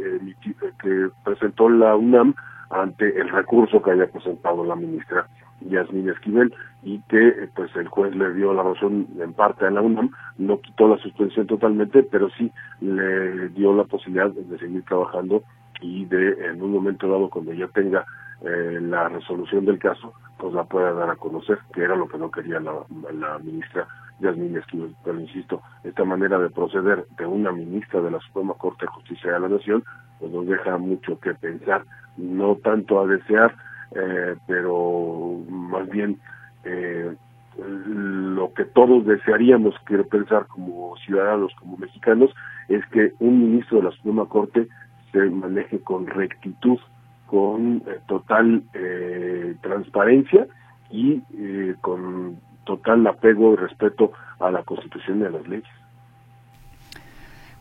que 0.83 1.09
presentó 1.25 1.69
la 1.69 1.97
UNAM 1.97 2.35
ante 2.71 3.19
el 3.19 3.29
recurso 3.31 3.81
que 3.81 3.93
haya 3.93 4.07
presentado 4.07 4.65
la 4.65 4.75
ministra 4.75 5.27
Yasmín 5.61 6.09
Esquivel 6.09 6.55
y 6.83 7.01
que 7.09 7.29
eh, 7.29 7.49
pues 7.55 7.75
el 7.77 7.89
juez 7.89 8.15
le 8.15 8.33
dio 8.35 8.53
la 8.55 8.63
razón 8.63 9.09
en 9.19 9.33
parte 9.33 9.67
a 9.67 9.71
la 9.71 9.83
UNAM, 9.83 10.11
no 10.39 10.61
quitó 10.61 10.89
la 10.89 10.99
suspensión 10.99 11.47
totalmente, 11.47 12.03
pero 12.05 12.29
sí 12.31 12.51
le 12.81 13.49
dio 13.51 13.75
la 13.75 13.85
posibilidad 13.85 14.31
de 14.31 14.59
seguir 14.59 14.85
trabajando 14.85 15.43
y 15.81 16.05
de 16.07 16.47
en 16.47 16.63
un 16.63 16.73
momento 16.73 17.09
dado 17.09 17.29
cuando 17.29 17.53
ya 17.53 17.69
tenga 17.69 18.05
eh, 18.43 18.79
la 18.81 19.09
resolución 19.09 19.65
del 19.65 19.79
caso, 19.79 20.13
pues 20.39 20.53
la 20.53 20.65
pueda 20.65 20.93
dar 20.93 21.11
a 21.11 21.17
conocer, 21.17 21.59
que 21.73 21.83
era 21.83 21.97
lo 21.97 22.07
que 22.09 22.19
no 22.19 22.31
quería 22.31 22.61
la, 22.61 23.39
ministra 23.39 23.87
Yasmín 24.21 24.57
Esquivel. 24.57 24.95
Pero 25.05 25.21
insisto, 25.21 25.63
esta 25.85 26.05
manera 26.05 26.39
de 26.39 26.51
proceder 26.51 27.07
de 27.17 27.27
una 27.27 27.51
ministra 27.53 28.01
de 28.01 28.11
la 28.11 28.21
Suprema 28.21 28.55
Corte 28.55 28.85
de 28.85 28.93
Justicia 28.93 29.33
de 29.33 29.41
la 29.41 29.49
Nación, 29.49 29.83
pues 30.21 30.31
nos 30.33 30.47
deja 30.47 30.77
mucho 30.77 31.19
que 31.21 31.35
pensar, 31.35 31.83
no 32.17 32.57
tanto 32.57 33.01
a 33.01 33.07
desear, 33.07 33.55
eh, 33.97 34.37
pero 34.47 35.41
más 35.49 35.89
bien 35.89 36.19
eh, 36.65 37.15
lo 37.59 38.53
que 38.53 38.65
todos 38.65 39.07
desearíamos, 39.07 39.75
quiero 39.85 40.07
pensar 40.07 40.47
como 40.47 40.97
ciudadanos, 40.99 41.53
como 41.59 41.77
mexicanos, 41.79 42.31
es 42.69 42.85
que 42.87 43.13
un 43.21 43.41
ministro 43.41 43.79
de 43.79 43.85
la 43.85 43.91
Suprema 43.93 44.27
Corte 44.27 44.69
se 45.13 45.19
maneje 45.31 45.81
con 45.81 46.07
rectitud, 46.07 46.79
con 47.27 47.83
eh, 47.87 48.01
total 48.07 48.63
eh, 48.75 49.57
transparencia 49.63 50.47
y 50.91 51.23
eh, 51.39 51.75
con 51.81 52.39
total 52.65 53.07
apego 53.07 53.55
y 53.55 53.57
respeto 53.57 54.13
a 54.39 54.51
la 54.51 54.63
Constitución 54.63 55.21
y 55.21 55.25
a 55.25 55.31
las 55.31 55.47
leyes. 55.49 55.69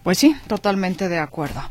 Pues 0.03 0.17
sí, 0.17 0.35
totalmente 0.47 1.07
de 1.09 1.19
acuerdo. 1.19 1.61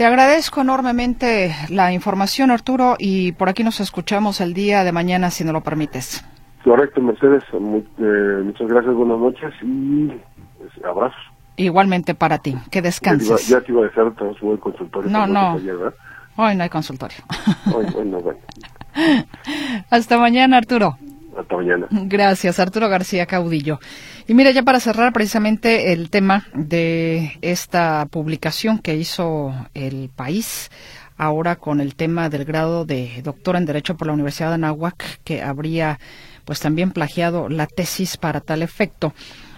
Te 0.00 0.06
agradezco 0.06 0.62
enormemente 0.62 1.54
la 1.68 1.92
información, 1.92 2.50
Arturo, 2.50 2.96
y 2.98 3.32
por 3.32 3.50
aquí 3.50 3.62
nos 3.62 3.80
escuchamos 3.80 4.40
el 4.40 4.54
día 4.54 4.82
de 4.82 4.92
mañana, 4.92 5.30
si 5.30 5.44
no 5.44 5.52
lo 5.52 5.60
permites. 5.60 6.24
Correcto, 6.64 7.02
Mercedes. 7.02 7.44
muchas 7.52 8.66
gracias, 8.66 8.94
buenas 8.94 9.18
noches 9.18 9.52
y 9.60 10.06
pues, 10.56 10.84
abrazos. 10.86 11.20
Igualmente 11.56 12.14
para 12.14 12.38
ti. 12.38 12.56
Que 12.70 12.80
descanses. 12.80 13.46
Ya 13.46 13.60
te 13.60 13.72
iba, 13.72 13.82
a 13.82 13.88
dejar, 13.88 14.06
el 14.06 14.58
consultorio. 14.58 15.10
No, 15.10 15.26
no. 15.26 15.56
Hoy 16.36 16.56
no 16.56 16.62
hay 16.62 16.70
consultorio. 16.70 17.18
Hoy, 17.74 18.06
no, 18.06 18.20
bueno. 18.20 18.40
Hasta 19.90 20.16
mañana, 20.16 20.56
Arturo. 20.56 20.96
Hasta 21.38 21.56
mañana. 21.56 21.88
Gracias, 21.90 22.58
Arturo 22.58 22.88
García 22.88 23.26
Caudillo. 23.26 23.80
Y 24.30 24.34
mira, 24.34 24.52
ya 24.52 24.62
para 24.62 24.78
cerrar 24.78 25.12
precisamente 25.12 25.92
el 25.92 26.08
tema 26.08 26.46
de 26.54 27.36
esta 27.42 28.06
publicación 28.08 28.78
que 28.78 28.94
hizo 28.94 29.52
el 29.74 30.08
país, 30.14 30.70
ahora 31.16 31.56
con 31.56 31.80
el 31.80 31.96
tema 31.96 32.28
del 32.28 32.44
grado 32.44 32.84
de 32.84 33.22
doctor 33.24 33.56
en 33.56 33.66
Derecho 33.66 33.96
por 33.96 34.06
la 34.06 34.12
Universidad 34.12 34.50
de 34.50 34.54
Anáhuac, 34.54 35.18
que 35.24 35.42
habría 35.42 35.98
pues 36.44 36.60
también 36.60 36.92
plagiado 36.92 37.48
la 37.48 37.66
tesis 37.66 38.16
para 38.16 38.40
tal 38.40 38.62
efecto. 38.62 39.14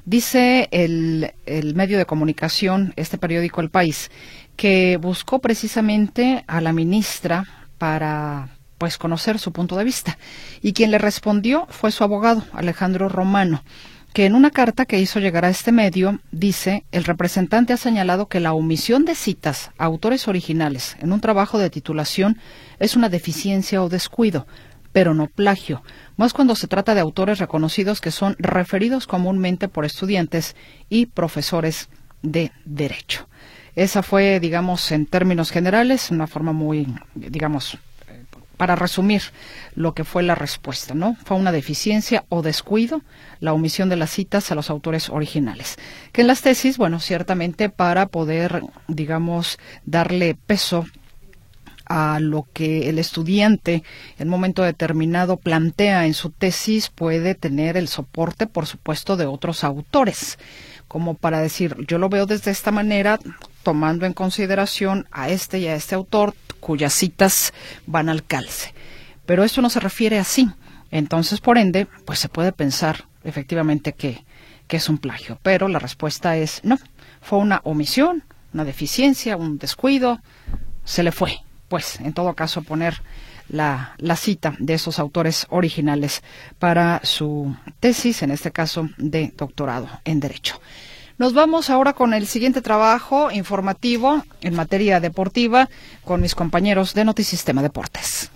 Dice 0.06 0.70
el, 0.70 1.34
el 1.44 1.74
medio 1.74 1.98
de 1.98 2.06
comunicación, 2.06 2.94
este 2.96 3.18
periódico 3.18 3.60
El 3.60 3.68
País, 3.68 4.10
que 4.56 4.96
buscó 4.96 5.40
precisamente 5.40 6.44
a 6.46 6.62
la 6.62 6.72
ministra 6.72 7.44
para 7.76 8.48
pues 8.78 8.96
conocer 8.96 9.38
su 9.38 9.52
punto 9.52 9.76
de 9.76 9.84
vista 9.84 10.16
y 10.62 10.72
quien 10.72 10.90
le 10.90 10.96
respondió 10.96 11.66
fue 11.68 11.92
su 11.92 12.04
abogado 12.04 12.46
Alejandro 12.54 13.10
Romano 13.10 13.62
que 14.12 14.26
en 14.26 14.34
una 14.34 14.50
carta 14.50 14.84
que 14.84 15.00
hizo 15.00 15.20
llegar 15.20 15.44
a 15.44 15.50
este 15.50 15.72
medio 15.72 16.20
dice 16.30 16.84
el 16.92 17.04
representante 17.04 17.72
ha 17.72 17.76
señalado 17.76 18.28
que 18.28 18.40
la 18.40 18.52
omisión 18.52 19.04
de 19.04 19.14
citas 19.14 19.70
a 19.78 19.84
autores 19.84 20.28
originales 20.28 20.96
en 21.00 21.12
un 21.12 21.20
trabajo 21.20 21.58
de 21.58 21.70
titulación 21.70 22.38
es 22.78 22.96
una 22.96 23.08
deficiencia 23.08 23.82
o 23.82 23.88
descuido 23.88 24.46
pero 24.92 25.14
no 25.14 25.26
plagio, 25.26 25.82
más 26.16 26.34
cuando 26.34 26.54
se 26.54 26.68
trata 26.68 26.94
de 26.94 27.00
autores 27.00 27.38
reconocidos 27.38 28.00
que 28.00 28.10
son 28.10 28.36
referidos 28.38 29.06
comúnmente 29.06 29.68
por 29.68 29.84
estudiantes 29.84 30.54
y 30.90 31.06
profesores 31.06 31.88
de 32.22 32.52
derecho. 32.66 33.26
Esa 33.74 34.02
fue, 34.02 34.38
digamos, 34.38 34.92
en 34.92 35.06
términos 35.06 35.50
generales, 35.50 36.10
una 36.10 36.26
forma 36.26 36.52
muy, 36.52 36.94
digamos, 37.14 37.78
para 38.56 38.76
resumir 38.76 39.22
lo 39.74 39.94
que 39.94 40.04
fue 40.04 40.22
la 40.22 40.34
respuesta, 40.34 40.94
¿no? 40.94 41.16
Fue 41.24 41.36
una 41.36 41.52
deficiencia 41.52 42.24
o 42.28 42.42
descuido 42.42 43.02
la 43.40 43.52
omisión 43.52 43.88
de 43.88 43.96
las 43.96 44.10
citas 44.10 44.50
a 44.50 44.54
los 44.54 44.70
autores 44.70 45.08
originales. 45.08 45.76
Que 46.12 46.20
en 46.20 46.26
las 46.26 46.42
tesis, 46.42 46.78
bueno, 46.78 47.00
ciertamente 47.00 47.68
para 47.68 48.06
poder, 48.06 48.62
digamos, 48.88 49.58
darle 49.84 50.34
peso 50.34 50.86
a 51.86 52.20
lo 52.20 52.46
que 52.52 52.88
el 52.88 52.98
estudiante 52.98 53.82
en 54.18 54.28
momento 54.28 54.62
determinado 54.62 55.36
plantea 55.36 56.06
en 56.06 56.14
su 56.14 56.30
tesis 56.30 56.88
puede 56.88 57.34
tener 57.34 57.76
el 57.76 57.88
soporte, 57.88 58.46
por 58.46 58.66
supuesto, 58.66 59.16
de 59.16 59.26
otros 59.26 59.64
autores, 59.64 60.38
como 60.92 61.14
para 61.14 61.40
decir, 61.40 61.74
yo 61.88 61.96
lo 61.96 62.10
veo 62.10 62.26
desde 62.26 62.50
esta 62.50 62.70
manera, 62.70 63.18
tomando 63.62 64.04
en 64.04 64.12
consideración 64.12 65.08
a 65.10 65.30
este 65.30 65.58
y 65.58 65.66
a 65.66 65.74
este 65.74 65.94
autor 65.94 66.34
cuyas 66.60 66.92
citas 66.92 67.54
van 67.86 68.10
al 68.10 68.24
calce. 68.24 68.74
Pero 69.24 69.42
esto 69.42 69.62
no 69.62 69.70
se 69.70 69.80
refiere 69.80 70.18
así. 70.18 70.50
Entonces, 70.90 71.40
por 71.40 71.56
ende, 71.56 71.86
pues 72.04 72.18
se 72.18 72.28
puede 72.28 72.52
pensar 72.52 73.06
efectivamente 73.24 73.94
que, 73.94 74.22
que 74.66 74.76
es 74.76 74.90
un 74.90 74.98
plagio. 74.98 75.38
Pero 75.42 75.66
la 75.66 75.78
respuesta 75.78 76.36
es 76.36 76.60
no. 76.62 76.78
Fue 77.22 77.38
una 77.38 77.62
omisión, 77.64 78.24
una 78.52 78.66
deficiencia, 78.66 79.38
un 79.38 79.56
descuido, 79.56 80.20
se 80.84 81.02
le 81.02 81.10
fue 81.10 81.38
pues 81.72 82.00
en 82.00 82.12
todo 82.12 82.34
caso 82.34 82.60
poner 82.60 83.00
la, 83.48 83.94
la, 83.98 84.16
cita 84.16 84.54
de 84.58 84.74
esos 84.74 84.98
autores 84.98 85.46
originales 85.50 86.22
para 86.58 87.00
su 87.04 87.54
tesis, 87.80 88.22
en 88.22 88.30
este 88.30 88.52
caso 88.52 88.88
de 88.98 89.32
doctorado 89.36 89.88
en 90.04 90.20
Derecho. 90.20 90.60
Nos 91.18 91.34
vamos 91.34 91.70
ahora 91.70 91.92
con 91.92 92.14
el 92.14 92.26
siguiente 92.26 92.62
trabajo 92.62 93.30
informativo 93.30 94.24
en 94.40 94.54
materia 94.54 94.98
deportiva 94.98 95.68
con 96.04 96.20
mis 96.20 96.34
compañeros 96.34 96.94
de 96.94 97.04
Notisistema 97.04 97.62
Deportes. 97.62 98.30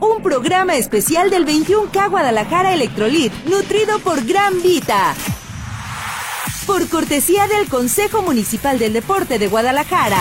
Un 0.00 0.22
programa 0.24 0.74
especial 0.74 1.30
del 1.30 1.46
21K 1.46 2.10
Guadalajara 2.10 2.74
Electrolit, 2.74 3.32
nutrido 3.44 4.00
por 4.00 4.24
Gran 4.26 4.60
Vita. 4.60 5.14
Por 6.66 6.88
cortesía 6.88 7.46
del 7.46 7.68
Consejo 7.68 8.22
Municipal 8.22 8.76
del 8.80 8.92
Deporte 8.92 9.38
de 9.38 9.46
Guadalajara. 9.46 10.18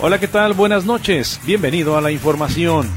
Hola, 0.00 0.20
¿qué 0.20 0.28
tal? 0.28 0.52
Buenas 0.52 0.84
noches. 0.84 1.40
Bienvenido 1.46 1.96
a 1.96 2.02
la 2.02 2.10
información. 2.10 2.90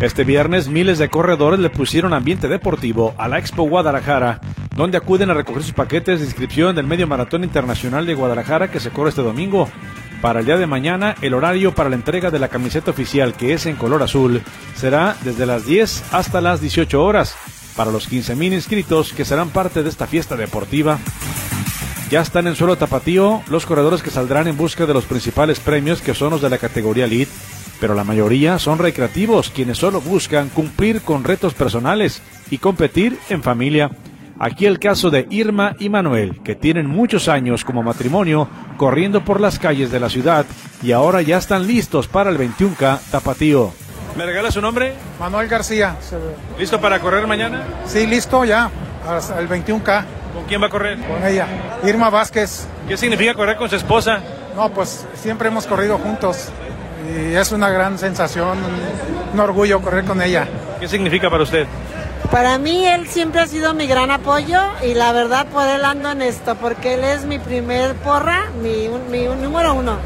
Este 0.00 0.24
viernes 0.24 0.66
miles 0.66 0.98
de 0.98 1.08
corredores 1.08 1.60
le 1.60 1.70
pusieron 1.70 2.12
ambiente 2.12 2.48
deportivo 2.48 3.14
a 3.18 3.28
la 3.28 3.38
Expo 3.38 3.62
Guadalajara 3.68 4.40
donde 4.76 4.98
acuden 4.98 5.30
a 5.30 5.34
recoger 5.34 5.62
sus 5.62 5.72
paquetes 5.72 6.20
de 6.20 6.26
inscripción 6.26 6.74
del 6.74 6.86
Medio 6.86 7.06
Maratón 7.06 7.44
Internacional 7.44 8.06
de 8.06 8.14
Guadalajara 8.14 8.70
que 8.70 8.80
se 8.80 8.90
corre 8.90 9.10
este 9.10 9.22
domingo. 9.22 9.68
Para 10.20 10.40
el 10.40 10.46
día 10.46 10.56
de 10.56 10.66
mañana, 10.66 11.14
el 11.20 11.34
horario 11.34 11.74
para 11.74 11.90
la 11.90 11.96
entrega 11.96 12.30
de 12.30 12.38
la 12.38 12.48
camiseta 12.48 12.90
oficial, 12.90 13.34
que 13.34 13.52
es 13.52 13.66
en 13.66 13.76
color 13.76 14.02
azul, 14.02 14.42
será 14.74 15.16
desde 15.22 15.46
las 15.46 15.66
10 15.66 16.14
hasta 16.14 16.40
las 16.40 16.60
18 16.60 17.02
horas, 17.02 17.36
para 17.76 17.90
los 17.90 18.10
15.000 18.10 18.54
inscritos 18.54 19.12
que 19.12 19.24
serán 19.24 19.50
parte 19.50 19.82
de 19.82 19.90
esta 19.90 20.06
fiesta 20.06 20.36
deportiva. 20.36 20.98
Ya 22.10 22.20
están 22.20 22.46
en 22.46 22.56
suelo 22.56 22.76
tapatío 22.76 23.42
los 23.50 23.66
corredores 23.66 24.02
que 24.02 24.10
saldrán 24.10 24.46
en 24.48 24.56
busca 24.56 24.86
de 24.86 24.94
los 24.94 25.04
principales 25.04 25.60
premios 25.60 26.00
que 26.00 26.14
son 26.14 26.30
los 26.30 26.42
de 26.42 26.50
la 26.50 26.58
categoría 26.58 27.06
Elite, 27.06 27.30
pero 27.80 27.94
la 27.94 28.04
mayoría 28.04 28.58
son 28.58 28.78
recreativos, 28.78 29.50
quienes 29.50 29.78
solo 29.78 30.00
buscan 30.00 30.48
cumplir 30.48 31.02
con 31.02 31.24
retos 31.24 31.54
personales 31.54 32.22
y 32.50 32.58
competir 32.58 33.18
en 33.28 33.42
familia. 33.42 33.90
Aquí 34.38 34.66
el 34.66 34.78
caso 34.78 35.10
de 35.10 35.26
Irma 35.30 35.76
y 35.78 35.88
Manuel, 35.88 36.40
que 36.42 36.54
tienen 36.54 36.86
muchos 36.86 37.28
años 37.28 37.64
como 37.64 37.82
matrimonio 37.82 38.48
corriendo 38.76 39.24
por 39.24 39.40
las 39.40 39.58
calles 39.58 39.90
de 39.92 40.00
la 40.00 40.08
ciudad 40.08 40.44
y 40.82 40.92
ahora 40.92 41.22
ya 41.22 41.38
están 41.38 41.66
listos 41.66 42.08
para 42.08 42.30
el 42.30 42.38
21K 42.38 42.98
Tapatío. 43.10 43.72
¿Me 44.16 44.26
regala 44.26 44.50
su 44.50 44.60
nombre? 44.60 44.94
Manuel 45.18 45.48
García. 45.48 45.96
¿Listo 46.58 46.80
para 46.80 47.00
correr 47.00 47.26
mañana? 47.26 47.64
Sí, 47.86 48.06
listo 48.06 48.44
ya, 48.44 48.70
hasta 49.08 49.40
el 49.40 49.48
21K. 49.48 50.04
¿Con 50.34 50.44
quién 50.48 50.60
va 50.60 50.66
a 50.66 50.70
correr? 50.70 50.98
Con 50.98 51.24
ella, 51.26 51.46
Irma 51.84 52.10
Vázquez. 52.10 52.66
¿Qué 52.88 52.96
significa 52.96 53.34
correr 53.34 53.56
con 53.56 53.70
su 53.70 53.76
esposa? 53.76 54.20
No, 54.56 54.70
pues 54.70 55.06
siempre 55.14 55.48
hemos 55.48 55.66
corrido 55.66 55.98
juntos 55.98 56.48
y 57.08 57.34
es 57.34 57.52
una 57.52 57.70
gran 57.70 57.98
sensación, 57.98 58.58
un, 59.32 59.40
orgullo 59.40 59.80
correr 59.80 60.04
con 60.04 60.22
ella. 60.22 60.46
¿Qué 60.80 60.88
significa 60.88 61.30
para 61.30 61.42
usted? 61.42 61.66
Para 62.30 62.58
mí 62.58 62.86
él 62.86 63.06
siempre 63.08 63.40
ha 63.40 63.46
sido 63.46 63.74
mi 63.74 63.86
gran 63.86 64.10
apoyo 64.10 64.58
y 64.82 64.94
la 64.94 65.12
verdad 65.12 65.46
por 65.46 65.66
él 65.66 65.84
ando 65.84 66.10
en 66.10 66.22
esto, 66.22 66.56
porque 66.56 66.94
él 66.94 67.04
es 67.04 67.24
mi 67.24 67.38
primer 67.38 67.94
porra, 67.96 68.50
mi, 68.60 68.88
mi 69.10 69.24
número 69.24 69.74
uno. 69.74 69.98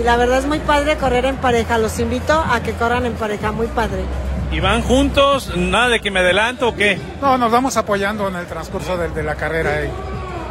Y 0.00 0.02
la 0.02 0.16
verdad 0.16 0.38
es 0.38 0.46
muy 0.46 0.60
padre 0.60 0.96
correr 0.96 1.24
en 1.24 1.36
pareja, 1.36 1.78
los 1.78 1.98
invito 1.98 2.32
a 2.32 2.60
que 2.62 2.72
corran 2.72 3.04
en 3.06 3.14
pareja, 3.14 3.52
muy 3.52 3.66
padre. 3.66 4.04
¿Y 4.50 4.60
van 4.60 4.82
juntos? 4.82 5.52
¿Nada 5.56 5.88
de 5.88 6.00
que 6.00 6.10
me 6.10 6.20
adelanto 6.20 6.68
o 6.68 6.74
qué? 6.74 6.98
No, 7.20 7.36
nos 7.36 7.50
vamos 7.50 7.76
apoyando 7.76 8.28
en 8.28 8.36
el 8.36 8.46
transcurso 8.46 8.96
de, 8.96 9.22
la 9.22 9.34
carrera. 9.34 9.82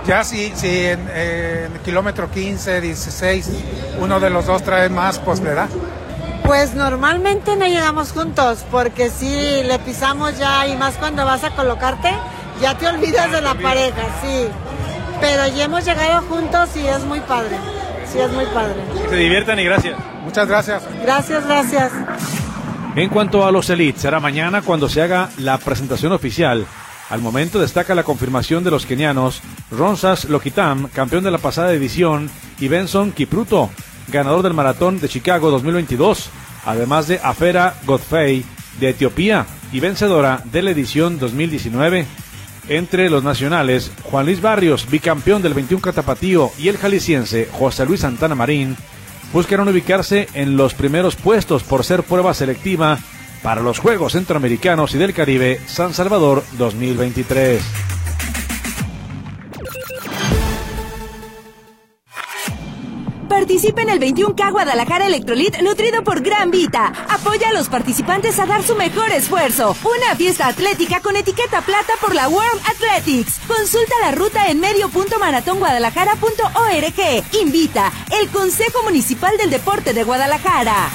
Ya 0.06 0.24
si, 0.24 0.52
si 0.56 0.86
en, 0.86 1.10
el 1.10 1.80
kilómetro 1.84 2.30
15, 2.30 2.80
16, 2.80 3.50
uno 4.00 4.20
de 4.20 4.30
los 4.30 4.46
dos 4.46 4.62
trae 4.64 4.90
más, 4.90 5.20
pues 5.20 5.40
le 5.40 5.54
da. 5.54 5.68
Pues 6.46 6.74
normalmente 6.76 7.56
no 7.56 7.66
llegamos 7.66 8.12
juntos, 8.12 8.66
porque 8.72 9.10
si 9.10 9.64
le 9.64 9.80
pisamos 9.80 10.38
ya, 10.38 10.68
y 10.68 10.76
más 10.76 10.96
cuando 10.96 11.26
vas 11.26 11.44
a 11.44 11.52
colocarte, 11.52 12.12
ya 12.62 12.78
te 12.78 12.88
olvidas 12.88 13.32
de 13.32 13.42
la 13.42 13.56
pareja, 13.56 14.04
sí. 14.22 14.48
Pero 15.20 15.48
ya 15.48 15.66
hemos 15.66 15.84
llegado 15.86 16.22
juntos 16.28 16.70
y 16.76 16.88
es 16.88 17.04
muy 17.04 17.20
padre. 17.22 17.58
Sí, 18.12 18.20
es 18.20 18.32
muy 18.32 18.46
padre. 18.46 18.76
se 19.10 19.16
diviertan 19.16 19.60
y 19.60 19.66
gracias. 19.66 19.98
Muchas 20.24 20.48
gracias. 20.48 20.84
Gracias, 21.02 21.46
gracias. 21.46 21.92
En 22.96 23.10
cuanto 23.10 23.46
a 23.46 23.52
los 23.52 23.70
Elites, 23.70 24.02
será 24.02 24.20
mañana 24.20 24.62
cuando 24.62 24.90
se 24.90 25.02
haga 25.02 25.30
la 25.38 25.58
presentación 25.58 26.14
oficial. 26.14 26.66
Al 27.10 27.22
momento 27.22 27.60
destaca 27.60 27.96
la 27.96 28.04
confirmación 28.04 28.64
de 28.64 28.72
los 28.72 28.86
kenianos 28.86 29.42
Ronsas 29.72 30.26
Lokitam, 30.26 30.90
campeón 30.90 31.24
de 31.24 31.32
la 31.32 31.38
pasada 31.38 31.72
edición, 31.72 32.30
y 32.60 32.68
Benson 32.68 33.12
Kipruto, 33.12 33.70
ganador 34.08 34.44
del 34.44 34.54
maratón 34.54 35.00
de 35.00 35.10
Chicago 35.10 35.52
2022, 35.52 36.30
además 36.66 37.08
de 37.08 37.20
Afera 37.24 37.76
Godfrey 37.86 38.46
de 38.80 38.90
Etiopía 38.90 39.46
y 39.72 39.80
vencedora 39.80 40.42
de 40.46 40.62
la 40.62 40.72
edición 40.72 41.20
2019. 41.20 42.06
Entre 42.70 43.10
los 43.10 43.24
nacionales, 43.24 43.92
Juan 44.04 44.26
Luis 44.26 44.42
Barrios, 44.42 44.90
bicampeón 44.90 45.42
del 45.42 45.54
21 45.54 45.82
Catapatío, 45.82 46.52
y 46.58 46.68
el 46.68 46.78
jalisciense 46.78 47.48
José 47.52 47.86
Luis 47.86 48.02
Santana 48.02 48.36
Marín, 48.36 48.76
buscaron 49.32 49.68
ubicarse 49.70 50.28
en 50.34 50.58
los 50.58 50.74
primeros 50.74 51.16
puestos 51.16 51.64
por 51.64 51.86
ser 51.86 52.04
prueba 52.04 52.34
selectiva 52.34 53.00
para 53.42 53.62
los 53.62 53.80
Juegos 53.80 54.14
Centroamericanos 54.14 54.94
y 54.96 54.98
del 54.98 55.14
Caribe 55.14 55.62
San 55.68 55.94
Salvador 55.94 56.44
2023. 56.58 57.97
Participe 63.38 63.84
en 63.84 63.90
el 63.90 64.00
21K 64.00 64.52
Guadalajara 64.52 65.06
Electrolit 65.06 65.62
nutrido 65.62 66.04
por 66.04 66.22
Gran 66.22 66.50
Vita. 66.50 66.92
Apoya 67.08 67.50
a 67.50 67.54
los 67.54 67.70
participantes 67.70 68.40
a 68.40 68.48
dar 68.48 68.64
su 68.64 68.76
mejor 68.76 69.12
esfuerzo. 69.12 69.78
Una 69.84 70.16
fiesta 70.16 70.48
atlética 70.48 71.02
con 71.02 71.16
etiqueta 71.16 71.62
plata 71.62 71.94
por 72.02 72.16
la 72.16 72.30
World 72.30 72.60
Athletics. 72.68 73.40
Consulta 73.48 73.94
la 74.02 74.14
ruta 74.14 74.50
en 74.50 74.60
medio.maratonguadalajara.org. 74.60 77.40
Invita 77.40 77.92
el 78.20 78.28
Consejo 78.30 78.82
Municipal 78.82 79.38
del 79.38 79.52
Deporte 79.52 79.94
de 79.94 80.04
Guadalajara. 80.04 80.90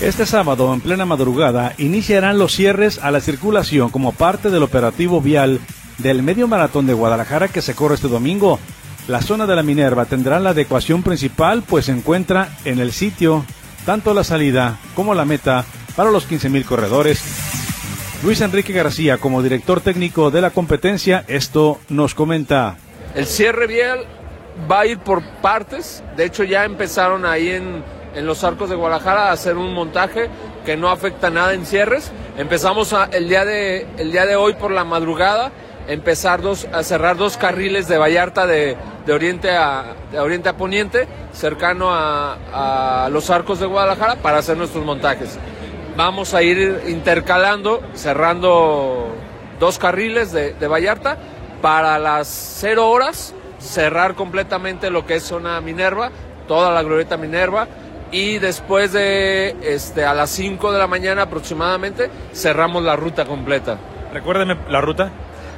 Este 0.00 0.26
sábado, 0.26 0.72
en 0.72 0.80
plena 0.80 1.06
madrugada, 1.06 1.74
iniciarán 1.76 2.38
los 2.38 2.52
cierres 2.52 3.00
a 3.02 3.10
la 3.10 3.20
circulación 3.20 3.90
como 3.90 4.12
parte 4.12 4.48
del 4.48 4.62
operativo 4.62 5.20
vial 5.20 5.58
del 6.02 6.22
medio 6.22 6.48
maratón 6.48 6.86
de 6.86 6.94
Guadalajara 6.94 7.48
que 7.48 7.62
se 7.62 7.74
corre 7.74 7.94
este 7.94 8.08
domingo. 8.08 8.58
La 9.08 9.22
zona 9.22 9.46
de 9.46 9.56
la 9.56 9.62
Minerva 9.62 10.04
tendrá 10.04 10.38
la 10.40 10.50
adecuación 10.50 11.02
principal, 11.02 11.62
pues 11.62 11.86
se 11.86 11.92
encuentra 11.92 12.56
en 12.64 12.78
el 12.78 12.92
sitio 12.92 13.44
tanto 13.84 14.14
la 14.14 14.24
salida 14.24 14.78
como 14.94 15.14
la 15.14 15.24
meta 15.24 15.64
para 15.96 16.10
los 16.10 16.28
15.000 16.28 16.64
corredores. 16.64 17.22
Luis 18.22 18.40
Enrique 18.40 18.72
García, 18.72 19.18
como 19.18 19.42
director 19.42 19.80
técnico 19.80 20.30
de 20.30 20.42
la 20.42 20.50
competencia, 20.50 21.24
esto 21.26 21.80
nos 21.88 22.14
comenta. 22.14 22.76
El 23.14 23.26
cierre 23.26 23.66
vial 23.66 24.04
va 24.70 24.80
a 24.80 24.86
ir 24.86 24.98
por 24.98 25.22
partes, 25.40 26.04
de 26.16 26.26
hecho 26.26 26.44
ya 26.44 26.64
empezaron 26.64 27.24
ahí 27.24 27.48
en, 27.48 27.82
en 28.14 28.26
los 28.26 28.44
arcos 28.44 28.68
de 28.68 28.76
Guadalajara 28.76 29.28
a 29.28 29.32
hacer 29.32 29.56
un 29.56 29.72
montaje 29.72 30.28
que 30.64 30.76
no 30.76 30.90
afecta 30.90 31.30
nada 31.30 31.54
en 31.54 31.64
cierres. 31.64 32.12
Empezamos 32.36 32.94
el, 33.12 33.28
día 33.28 33.44
de, 33.44 33.86
el 33.98 34.12
día 34.12 34.26
de 34.26 34.36
hoy 34.36 34.54
por 34.54 34.70
la 34.70 34.84
madrugada 34.84 35.50
empezar 35.88 36.42
dos, 36.42 36.66
a 36.72 36.82
cerrar 36.82 37.16
dos 37.16 37.36
carriles 37.36 37.88
de 37.88 37.98
Vallarta 37.98 38.46
de, 38.46 38.76
oriente, 39.08 39.50
a, 39.50 39.94
oriente 40.18 40.48
a 40.48 40.56
poniente, 40.56 41.08
cercano 41.32 41.88
a, 41.90 43.08
los 43.10 43.30
arcos 43.30 43.60
de 43.60 43.66
Guadalajara, 43.66 44.16
para 44.16 44.38
hacer 44.38 44.56
nuestros 44.56 44.84
montajes. 44.84 45.38
Vamos 45.96 46.34
a 46.34 46.42
ir 46.42 46.82
intercalando, 46.88 47.80
cerrando 47.94 49.08
dos 49.58 49.78
carriles 49.78 50.32
de, 50.32 50.54
Vallarta 50.66 51.18
para 51.60 51.98
las 51.98 52.26
cero 52.28 52.88
horas 52.88 53.34
cerrar 53.58 54.14
completamente 54.14 54.90
lo 54.90 55.04
que 55.04 55.16
es 55.16 55.22
zona 55.22 55.60
Minerva, 55.60 56.10
toda 56.48 56.72
la 56.72 56.82
glorieta 56.82 57.16
Minerva, 57.16 57.68
y 58.10 58.38
después 58.38 58.92
de 58.92 59.54
este, 59.62 60.04
a 60.04 60.14
las 60.14 60.30
5 60.30 60.72
de 60.72 60.78
la 60.78 60.86
mañana 60.86 61.22
aproximadamente 61.22 62.10
cerramos 62.32 62.82
la 62.82 62.96
ruta 62.96 63.24
completa. 63.24 63.78
Recuérdeme 64.12 64.56
la 64.68 64.80
ruta. 64.80 65.10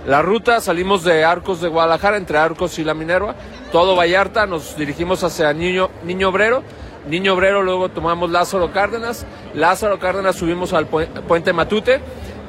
La 0.07 0.21
ruta 0.21 0.61
salimos 0.61 1.05
de 1.05 1.25
Arcos 1.25 1.61
de 1.61 1.69
Guadalajara, 1.69 2.17
entre 2.17 2.37
Arcos 2.37 2.77
y 2.81 2.85
La 2.85 2.93
Minerva, 2.93 3.37
todo 3.71 3.95
Vallarta, 3.95 4.47
nos 4.47 4.77
dirigimos 4.77 5.23
hacia 5.23 5.53
Niño, 5.53 5.91
Obrero, 6.27 6.65
Niño 7.09 7.35
Obrero 7.35 7.63
luego 7.63 7.89
tomamos 7.89 8.29
Lázaro 8.29 8.73
Cárdenas, 8.73 9.25
Lázaro 9.55 10.01
Cárdenas 10.01 10.35
subimos 10.35 10.73
al 10.73 10.87
Puente 10.89 11.53
Matute, 11.53 12.01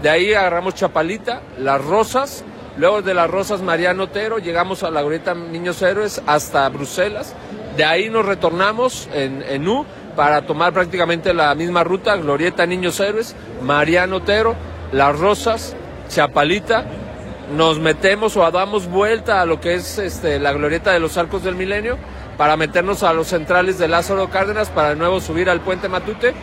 de 0.01 0.09
ahí 0.09 0.33
agarramos 0.33 0.73
Chapalita, 0.73 1.43
Las 1.59 1.85
Rosas, 1.85 2.43
luego 2.77 3.03
de 3.03 3.13
Las 3.13 3.29
Rosas 3.29 3.61
Mariano 3.61 4.05
Otero, 4.05 4.39
llegamos 4.39 4.81
a 4.81 4.89
la 4.89 5.01
Glorieta 5.01 5.35
Niños 5.35 5.79
Héroes 5.83 6.23
hasta 6.25 6.67
Bruselas, 6.69 7.35
de 7.77 7.85
ahí 7.85 8.09
nos 8.09 8.25
retornamos 8.25 9.07
en, 9.13 9.43
en 9.43 9.67
U 9.67 9.85
para 10.15 10.47
tomar 10.47 10.73
prácticamente 10.73 11.35
la 11.35 11.53
misma 11.53 11.83
ruta, 11.83 12.15
Glorieta 12.15 12.65
Niños 12.65 12.99
Héroes, 12.99 13.35
Mariano 13.61 14.17
Otero, 14.17 14.55
Las 14.91 15.19
Rosas, 15.19 15.75
Chapalita, 16.09 16.85
nos 17.55 17.79
metemos 17.79 18.35
o 18.35 18.51
damos 18.51 18.87
vuelta 18.87 19.41
a 19.41 19.45
lo 19.45 19.61
que 19.61 19.75
es 19.75 19.97
este, 19.99 20.39
la 20.39 20.53
glorieta 20.53 20.91
de 20.91 20.99
los 20.99 21.17
arcos 21.17 21.43
del 21.43 21.55
milenio 21.55 21.97
para 22.37 22.57
meternos 22.57 23.03
a 23.03 23.13
los 23.13 23.27
centrales 23.27 23.77
de 23.77 23.87
Lázaro 23.87 24.29
Cárdenas 24.29 24.69
para 24.69 24.89
de 24.89 24.95
nuevo 24.95 25.21
subir 25.21 25.49
al 25.49 25.61
puente 25.61 25.87
Matute, 25.87 26.33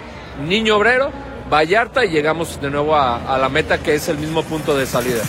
Niño 0.47 0.77
Obrero, 0.77 1.11
Vallarta 1.51 2.05
y 2.05 2.11
llegamos 2.11 2.61
de 2.61 2.71
nuevo 2.71 2.97
a, 2.97 3.37
la 3.39 3.49
meta 3.49 3.79
que 3.79 3.95
es 3.95 4.09
el 4.09 4.19
mismo 4.19 4.45
punto 4.45 4.77
de 4.77 4.87
salida. 4.87 5.23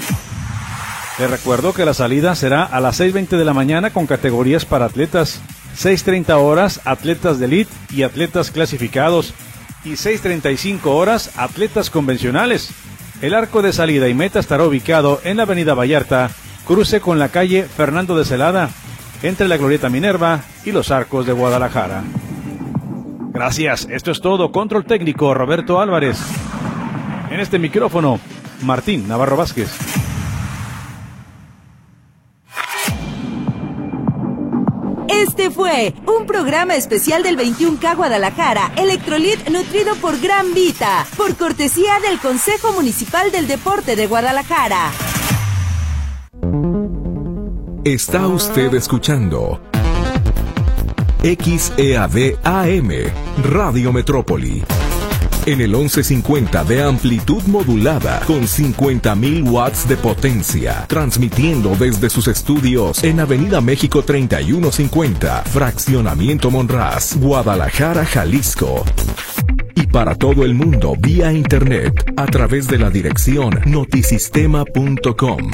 Les 1.17 1.29
recuerdo 1.29 1.73
que 1.73 1.85
la 1.85 1.93
salida 1.93 2.35
será 2.35 2.63
a 2.63 2.79
las 2.79 2.99
6.20 2.99 3.29
de 3.37 3.45
la 3.45 3.53
mañana 3.53 3.91
con 3.91 4.07
categorías 4.07 4.65
para 4.65 4.85
atletas, 4.85 5.41
6.30 5.77 6.35
horas 6.35 6.81
atletas 6.85 7.39
de 7.39 7.45
elite 7.45 7.71
y 7.91 8.03
atletas 8.03 8.51
clasificados 8.51 9.33
y 9.83 9.93
6.35 9.93 10.85
horas 10.85 11.31
atletas 11.37 11.89
convencionales. 11.89 12.69
El 13.21 13.35
arco 13.35 13.61
de 13.61 13.71
salida 13.71 14.09
y 14.09 14.15
meta 14.15 14.39
estará 14.39 14.63
ubicado 14.65 15.21
en 15.23 15.37
la 15.37 15.43
avenida 15.43 15.75
Vallarta, 15.75 16.31
cruce 16.65 17.01
con 17.01 17.19
la 17.19 17.29
calle 17.29 17.63
Fernando 17.63 18.17
de 18.17 18.25
Celada, 18.25 18.71
entre 19.21 19.47
la 19.47 19.57
Glorieta 19.57 19.89
Minerva 19.89 20.41
y 20.65 20.71
los 20.71 20.89
arcos 20.89 21.27
de 21.27 21.33
Guadalajara. 21.33 22.03
Gracias, 23.31 23.87
esto 23.91 24.09
es 24.09 24.21
todo. 24.21 24.51
Control 24.51 24.85
técnico 24.85 25.35
Roberto 25.35 25.79
Álvarez. 25.79 26.17
En 27.29 27.39
este 27.39 27.59
micrófono, 27.59 28.19
Martín 28.63 29.07
Navarro 29.07 29.37
Vázquez. 29.37 29.90
Este 35.21 35.51
fue 35.51 35.93
un 36.07 36.25
programa 36.25 36.75
especial 36.75 37.21
del 37.21 37.37
21K 37.37 37.95
Guadalajara, 37.95 38.71
Electrolit 38.75 39.49
nutrido 39.49 39.95
por 39.97 40.19
Gran 40.19 40.55
Vita, 40.55 41.05
por 41.15 41.35
cortesía 41.35 41.99
del 41.99 42.19
Consejo 42.19 42.73
Municipal 42.73 43.31
del 43.31 43.47
Deporte 43.47 43.95
de 43.95 44.07
Guadalajara. 44.07 44.91
Está 47.83 48.27
usted 48.27 48.73
escuchando 48.73 49.61
XEAD 51.21 52.39
AM, 52.43 52.89
Radio 53.43 53.93
Metrópoli 53.93 54.63
en 55.45 55.61
el 55.61 55.71
1150 55.71 56.63
de 56.63 56.83
amplitud 56.83 57.43
modulada 57.43 58.19
con 58.27 58.43
50.000 58.43 59.49
watts 59.49 59.87
de 59.87 59.97
potencia, 59.97 60.85
transmitiendo 60.87 61.75
desde 61.75 62.09
sus 62.09 62.27
estudios 62.27 63.03
en 63.03 63.19
Avenida 63.19 63.61
México 63.61 64.03
3150, 64.03 65.43
Fraccionamiento 65.43 66.51
Monraz, 66.51 67.15
Guadalajara, 67.17 68.05
Jalisco 68.05 68.85
para 69.91 70.15
todo 70.15 70.45
el 70.45 70.53
mundo 70.53 70.95
vía 70.97 71.33
Internet 71.33 72.13
a 72.15 72.25
través 72.25 72.67
de 72.67 72.79
la 72.79 72.89
dirección 72.89 73.59
notisistema.com. 73.65 75.51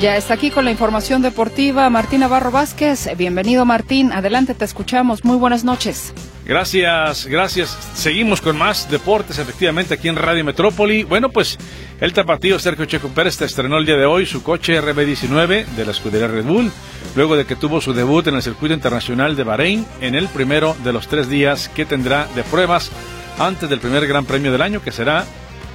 Ya 0.00 0.16
está 0.16 0.34
aquí 0.34 0.50
con 0.50 0.64
la 0.64 0.70
información 0.70 1.22
deportiva 1.22 1.90
Martín 1.90 2.20
Navarro 2.20 2.52
Vázquez. 2.52 3.08
Bienvenido 3.16 3.64
Martín, 3.64 4.12
adelante, 4.12 4.54
te 4.54 4.64
escuchamos. 4.64 5.24
Muy 5.24 5.36
buenas 5.36 5.64
noches. 5.64 6.14
Gracias, 6.44 7.26
gracias. 7.26 7.76
Seguimos 7.94 8.40
con 8.40 8.56
más 8.56 8.88
deportes 8.88 9.40
efectivamente 9.40 9.94
aquí 9.94 10.06
en 10.06 10.14
Radio 10.14 10.44
Metrópoli. 10.44 11.02
Bueno, 11.02 11.30
pues 11.30 11.58
el 12.00 12.12
tapatío 12.12 12.60
Sergio 12.60 12.84
Checo 12.84 13.08
Pérez 13.08 13.42
estrenó 13.42 13.78
el 13.78 13.86
día 13.86 13.96
de 13.96 14.06
hoy 14.06 14.24
su 14.24 14.44
coche 14.44 14.80
RB19 14.80 15.66
de 15.66 15.84
la 15.84 15.90
escudería 15.90 16.28
Red 16.28 16.44
Bull, 16.44 16.70
luego 17.16 17.34
de 17.34 17.44
que 17.44 17.56
tuvo 17.56 17.80
su 17.80 17.92
debut 17.92 18.24
en 18.28 18.36
el 18.36 18.42
circuito 18.42 18.74
internacional 18.74 19.34
de 19.34 19.42
Bahrein 19.42 19.84
en 20.00 20.14
el 20.14 20.28
primero 20.28 20.76
de 20.84 20.92
los 20.92 21.08
tres 21.08 21.28
días 21.28 21.68
que 21.70 21.84
tendrá 21.84 22.28
de 22.36 22.44
pruebas 22.44 22.92
antes 23.40 23.68
del 23.68 23.80
primer 23.80 24.06
Gran 24.06 24.26
Premio 24.26 24.52
del 24.52 24.62
año 24.62 24.80
que 24.80 24.92
será 24.92 25.24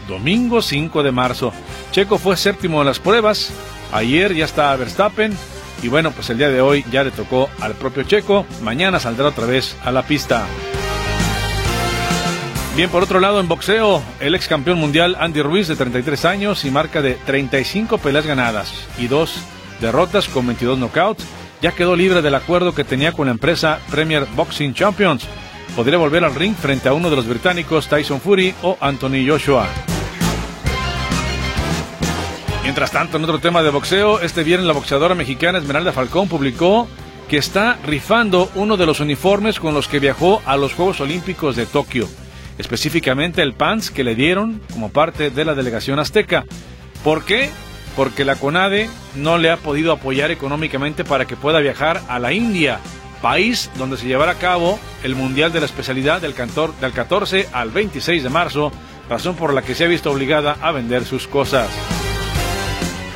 domingo 0.08 0.62
5 0.62 1.04
de 1.04 1.12
marzo. 1.12 1.54
Checo 1.92 2.18
fue 2.18 2.38
séptimo 2.38 2.82
en 2.82 2.88
las 2.88 3.00
pruebas, 3.00 3.52
Ayer 3.94 4.34
ya 4.34 4.46
está 4.46 4.76
Verstappen 4.76 5.34
y 5.84 5.88
bueno, 5.88 6.12
pues 6.12 6.30
el 6.32 6.40
día 6.40 6.50
de 6.50 6.62
hoy 6.62 6.84
ya 6.92 7.04
le 7.04 7.12
tocó 7.12 7.50
al 7.60 7.74
propio 7.74 8.04
Checo. 8.04 8.46
Mañana 8.62 9.00
saldrá 9.00 9.28
otra 9.28 9.46
vez 9.46 9.78
a 9.84 9.92
la 9.92 10.02
pista. 10.02 10.46
Bien, 12.76 12.90
por 12.90 13.04
otro 13.04 13.20
lado, 13.20 13.40
en 13.40 13.48
boxeo, 13.48 14.02
el 14.20 14.34
ex 14.34 14.48
campeón 14.48 14.80
mundial 14.80 15.16
Andy 15.20 15.44
Ruiz, 15.44 15.68
de 15.68 15.76
33 15.76 16.26
años 16.26 16.66
y 16.66 16.72
marca 16.72 17.04
de 17.04 17.14
35 17.14 18.00
peleas 18.00 18.26
ganadas 18.26 18.74
y 18.98 19.08
dos 19.08 19.36
derrotas 19.80 20.28
con 20.28 20.48
22 20.48 20.80
knockouts, 20.80 21.24
ya 21.62 21.72
quedó 21.74 21.96
libre 21.96 22.24
del 22.24 22.34
acuerdo 22.34 22.74
que 22.74 22.84
tenía 22.84 23.12
con 23.12 23.28
la 23.28 23.34
empresa 23.34 23.80
Premier 23.92 24.26
Boxing 24.36 24.74
Champions. 24.74 25.28
Podría 25.76 26.00
volver 26.00 26.24
al 26.24 26.34
ring 26.34 26.56
frente 26.56 26.90
a 26.90 26.94
uno 26.94 27.12
de 27.12 27.16
los 27.16 27.28
británicos 27.28 27.88
Tyson 27.88 28.20
Fury 28.20 28.56
o 28.64 28.76
Anthony 28.82 29.28
Joshua. 29.28 29.68
Mientras 32.64 32.92
tanto, 32.92 33.18
en 33.18 33.26
otro 33.26 33.40
tema 33.40 33.62
de 33.62 33.70
boxeo, 33.70 34.22
este 34.22 34.42
viernes 34.42 34.66
la 34.66 34.74
boxeadora 34.74 35.16
mexicana 35.16 35.58
Esmeralda 35.58 35.92
Falcón 35.92 36.30
publicó 36.30 36.88
que 37.28 37.38
está 37.38 37.78
rifando 37.86 38.50
uno 38.56 38.78
de 38.78 38.86
los 38.86 39.02
uniformes 39.02 39.60
con 39.60 39.74
los 39.74 39.90
que 39.90 40.00
viajó 40.00 40.42
a 40.46 40.56
los 40.56 40.74
Juegos 40.74 41.02
Olímpicos 41.02 41.58
de 41.58 41.66
Tokio, 41.66 42.08
específicamente 42.58 43.42
el 43.42 43.54
pants 43.54 43.92
que 43.92 44.06
le 44.06 44.16
dieron 44.16 44.62
como 44.72 44.90
parte 44.90 45.30
de 45.30 45.44
la 45.44 45.56
delegación 45.56 46.00
azteca. 46.00 46.46
¿Por 47.04 47.26
qué? 47.26 47.50
Porque 47.98 48.24
la 48.24 48.38
CONADE 48.38 48.90
no 49.16 49.38
le 49.38 49.52
ha 49.52 49.58
podido 49.58 49.92
apoyar 49.92 50.32
económicamente 50.32 51.04
para 51.04 51.26
que 51.26 51.36
pueda 51.36 51.60
viajar 51.60 52.02
a 52.08 52.18
la 52.18 52.32
India, 52.32 52.80
país 53.22 53.72
donde 53.78 53.98
se 53.98 54.08
llevará 54.08 54.32
a 54.32 54.40
cabo 54.40 54.80
el 55.04 55.16
Mundial 55.16 55.52
de 55.52 55.60
la 55.60 55.66
Especialidad 55.66 56.22
del, 56.22 56.34
del 56.34 56.92
14 56.94 57.50
al 57.52 57.72
26 57.72 58.24
de 58.24 58.30
marzo, 58.30 58.72
razón 59.10 59.36
por 59.36 59.54
la 59.54 59.64
que 59.64 59.76
se 59.76 59.84
ha 59.84 59.90
visto 59.90 60.10
obligada 60.12 60.56
a 60.62 60.72
vender 60.72 61.04
sus 61.04 61.28
cosas. 61.28 61.70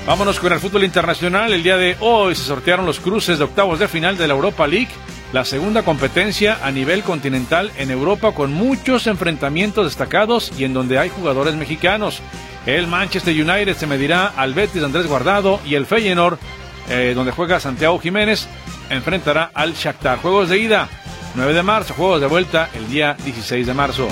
Vámonos 0.07 0.39
con 0.39 0.53
el 0.53 0.61
fútbol 0.61 0.85
internacional. 0.85 1.51
El 1.51 1.63
día 1.63 1.75
de 1.75 1.97
hoy 1.99 2.33
se 2.33 2.45
sortearon 2.45 2.85
los 2.85 3.01
cruces 3.01 3.39
de 3.39 3.43
octavos 3.43 3.77
de 3.77 3.89
final 3.89 4.17
de 4.17 4.25
la 4.25 4.35
Europa 4.35 4.65
League, 4.65 4.87
la 5.33 5.43
segunda 5.43 5.83
competencia 5.83 6.59
a 6.63 6.71
nivel 6.71 7.03
continental 7.03 7.73
en 7.77 7.91
Europa 7.91 8.31
con 8.31 8.53
muchos 8.53 9.05
enfrentamientos 9.07 9.83
destacados 9.83 10.53
y 10.57 10.63
en 10.63 10.73
donde 10.73 10.97
hay 10.97 11.09
jugadores 11.09 11.55
mexicanos. 11.55 12.21
El 12.65 12.87
Manchester 12.87 13.35
United 13.35 13.75
se 13.75 13.85
medirá 13.85 14.27
al 14.27 14.53
Betis 14.53 14.81
Andrés 14.81 15.07
Guardado 15.07 15.59
y 15.65 15.75
el 15.75 15.85
Feyenoord, 15.85 16.39
eh, 16.87 17.11
donde 17.13 17.33
juega 17.33 17.59
Santiago 17.59 17.99
Jiménez, 17.99 18.47
enfrentará 18.89 19.51
al 19.53 19.73
Shakhtar. 19.73 20.19
Juegos 20.19 20.47
de 20.47 20.57
ida 20.57 20.87
9 21.35 21.53
de 21.53 21.63
marzo, 21.63 21.93
juegos 21.93 22.21
de 22.21 22.27
vuelta 22.27 22.69
el 22.75 22.87
día 22.89 23.17
16 23.25 23.67
de 23.67 23.73
marzo. 23.73 24.07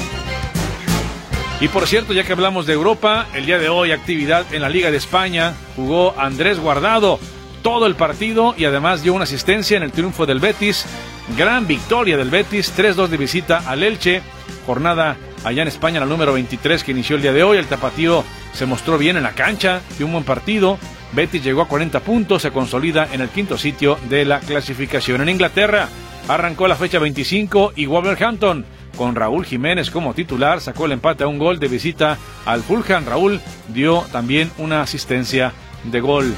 Y 1.62 1.70
por 1.70 1.88
cierto, 1.88 2.12
ya 2.12 2.26
que 2.26 2.34
hablamos 2.34 2.66
de 2.66 2.74
Europa, 2.74 3.28
el 3.34 3.46
día 3.46 3.58
de 3.58 3.70
hoy 3.70 3.92
actividad 3.92 4.54
en 4.54 4.62
la 4.62 4.70
Liga 4.70 4.92
de 4.92 4.98
España, 4.98 5.54
jugó 5.76 6.14
Andrés 6.18 6.60
Guardado 6.60 7.18
todo 7.62 7.88
el 7.88 7.96
partido 7.96 8.54
y 8.58 8.66
además 8.66 9.04
dio 9.04 9.14
una 9.14 9.24
asistencia 9.24 9.78
en 9.78 9.84
el 9.84 9.94
triunfo 9.94 10.26
del 10.26 10.40
Betis. 10.40 10.86
Gran 11.38 11.66
victoria 11.66 12.18
del 12.18 12.30
Betis, 12.30 12.78
3-2 12.78 13.08
de 13.08 13.18
visita 13.18 13.64
al 13.66 13.84
Elche. 13.84 14.22
Jornada 14.66 15.16
allá 15.46 15.62
en 15.62 15.70
España, 15.70 16.02
la 16.02 16.06
número 16.06 16.34
23 16.34 16.84
que 16.84 16.92
inició 16.92 17.16
el 17.16 17.22
día 17.22 17.34
de 17.34 17.44
hoy. 17.44 17.58
El 17.58 17.68
tapatío 17.68 18.26
se 18.54 18.66
mostró 18.66 18.98
bien 18.98 19.16
en 19.16 19.24
la 19.24 19.32
cancha, 19.32 19.82
dio 19.98 20.08
un 20.08 20.12
buen 20.12 20.26
partido. 20.26 20.78
Betis 21.14 21.44
llegó 21.44 21.62
a 21.62 21.68
40 21.70 22.02
puntos, 22.02 22.42
se 22.42 22.52
consolida 22.52 23.08
en 23.14 23.22
el 23.22 23.30
quinto 23.30 23.58
sitio 23.58 23.98
de 24.10 24.26
la 24.26 24.42
clasificación. 24.42 25.22
En 25.22 25.30
Inglaterra 25.30 25.88
arrancó 26.28 26.68
la 26.68 26.76
fecha 26.76 27.00
25 27.00 27.74
y 27.78 27.86
Wolverhampton 27.86 28.66
con 28.96 29.16
Raúl 29.16 29.46
Jiménez 29.46 29.92
como 29.92 30.14
titular, 30.14 30.62
sacó 30.62 30.86
el 30.86 30.94
empate 30.94 31.24
a 31.24 31.28
un 31.28 31.38
gol 31.38 31.60
de 31.60 31.68
visita 31.68 32.18
al 32.46 32.62
Fulham. 32.62 33.06
Raúl 33.06 33.42
dio 33.70 34.04
también 34.12 34.52
una 34.58 34.82
asistencia 34.82 35.54
de 35.84 36.00
gol. 36.02 36.34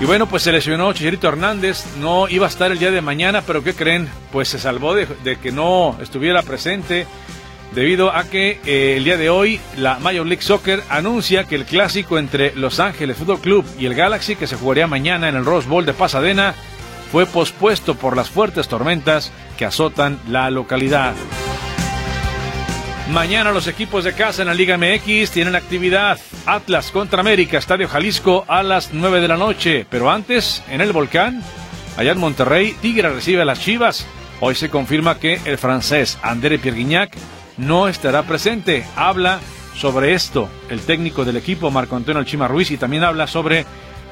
Y 0.00 0.06
bueno, 0.06 0.26
pues 0.26 0.42
se 0.42 0.52
lesionó 0.52 0.92
Chicharito 0.94 1.28
Hernández, 1.28 1.84
no 1.98 2.26
iba 2.26 2.46
a 2.46 2.48
estar 2.48 2.72
el 2.72 2.78
día 2.78 2.90
de 2.90 3.02
mañana, 3.02 3.42
pero 3.46 3.62
¿qué 3.62 3.74
creen? 3.74 4.08
Pues 4.32 4.48
se 4.48 4.58
salvó 4.58 4.94
de, 4.94 5.06
que 5.36 5.52
no 5.52 5.98
estuviera 6.00 6.42
presente 6.42 7.06
debido 7.74 8.10
a 8.10 8.24
que 8.24 8.58
eh, 8.64 8.94
el 8.96 9.04
día 9.04 9.18
de 9.18 9.28
hoy 9.28 9.60
la 9.76 9.98
Major 9.98 10.26
League 10.26 10.42
Soccer 10.42 10.82
anuncia 10.88 11.44
que 11.44 11.54
el 11.54 11.66
clásico 11.66 12.18
entre 12.18 12.54
Los 12.54 12.80
Ángeles 12.80 13.18
Fútbol 13.18 13.40
Club 13.40 13.64
y 13.78 13.84
el 13.84 13.94
Galaxy, 13.94 14.36
que 14.36 14.46
se 14.46 14.56
jugaría 14.56 14.86
mañana 14.86 15.28
en 15.28 15.36
el 15.36 15.44
Rose 15.44 15.68
Bowl 15.68 15.84
de 15.84 15.92
Pasadena, 15.92 16.54
fue 17.10 17.26
pospuesto 17.26 17.94
por 17.94 18.16
las 18.16 18.30
fuertes 18.30 18.68
tormentas 18.68 19.32
que 19.58 19.64
azotan 19.64 20.18
la 20.28 20.50
localidad. 20.50 21.14
Mañana 23.12 23.50
los 23.50 23.66
equipos 23.66 24.04
de 24.04 24.12
casa 24.12 24.42
en 24.42 24.48
la 24.48 24.54
Liga 24.54 24.78
MX 24.78 25.32
tienen 25.32 25.56
actividad. 25.56 26.18
Atlas 26.46 26.92
contra 26.92 27.20
América, 27.20 27.58
Estadio 27.58 27.88
Jalisco 27.88 28.44
a 28.46 28.62
las 28.62 28.92
9 28.92 29.20
de 29.20 29.28
la 29.28 29.36
noche. 29.36 29.84
Pero 29.90 30.10
antes, 30.10 30.62
en 30.70 30.80
el 30.80 30.92
volcán, 30.92 31.42
allá 31.96 32.12
en 32.12 32.18
Monterrey, 32.18 32.76
Tigre 32.80 33.10
recibe 33.10 33.42
a 33.42 33.44
las 33.44 33.60
Chivas. 33.60 34.06
Hoy 34.38 34.54
se 34.54 34.70
confirma 34.70 35.18
que 35.18 35.40
el 35.44 35.58
francés 35.58 36.18
André 36.22 36.58
Pierguignac 36.60 37.12
no 37.56 37.88
estará 37.88 38.22
presente. 38.22 38.86
Habla 38.94 39.40
sobre 39.74 40.14
esto 40.14 40.48
el 40.68 40.80
técnico 40.80 41.24
del 41.24 41.36
equipo, 41.36 41.70
Marco 41.70 41.96
Antonio 41.96 42.22
Chima 42.22 42.46
Ruiz, 42.46 42.70
y 42.70 42.78
también 42.78 43.02
habla 43.02 43.26
sobre 43.26 43.66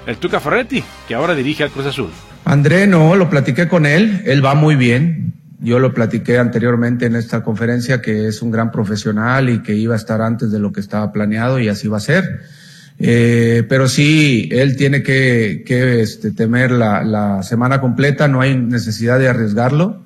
el 0.07 0.17
Tuca 0.17 0.41
Ferretti, 0.41 0.83
que 1.07 1.15
ahora 1.15 1.37
dirige 1.37 1.63
al 1.63 1.71
Cruz 1.71 1.87
Azul. 1.87 2.11
André, 2.49 2.87
no, 2.87 3.15
lo 3.15 3.29
platiqué 3.29 3.69
con 3.69 3.85
él, 3.85 4.23
él 4.25 4.43
va 4.43 4.55
muy 4.55 4.75
bien. 4.75 5.35
Yo 5.61 5.79
lo 5.79 5.93
platiqué 5.93 6.39
anteriormente 6.39 7.05
en 7.05 7.15
esta 7.15 7.43
conferencia 7.43 8.01
que 8.01 8.27
es 8.27 8.41
un 8.41 8.51
gran 8.51 8.73
profesional 8.73 9.51
y 9.51 9.63
que 9.63 9.75
iba 9.75 9.93
a 9.93 9.99
estar 9.99 10.23
antes 10.23 10.51
de 10.51 10.59
lo 10.59 10.73
que 10.73 10.81
estaba 10.81 11.13
planeado 11.13 11.61
y 11.61 11.69
así 11.69 11.89
va 11.89 11.99
a 11.99 12.01
ser. 12.01 12.41
Eh, 12.99 13.67
pero 13.69 13.87
sí, 13.87 14.49
él 14.51 14.79
tiene 14.79 15.03
que, 15.03 15.63
este, 16.01 16.31
temer 16.31 16.71
la, 16.71 17.05
la 17.05 17.43
semana 17.43 17.83
completa, 17.83 18.29
no 18.29 18.41
hay 18.41 18.57
necesidad 18.57 19.19
de 19.19 19.29
arriesgarlo. 19.29 20.03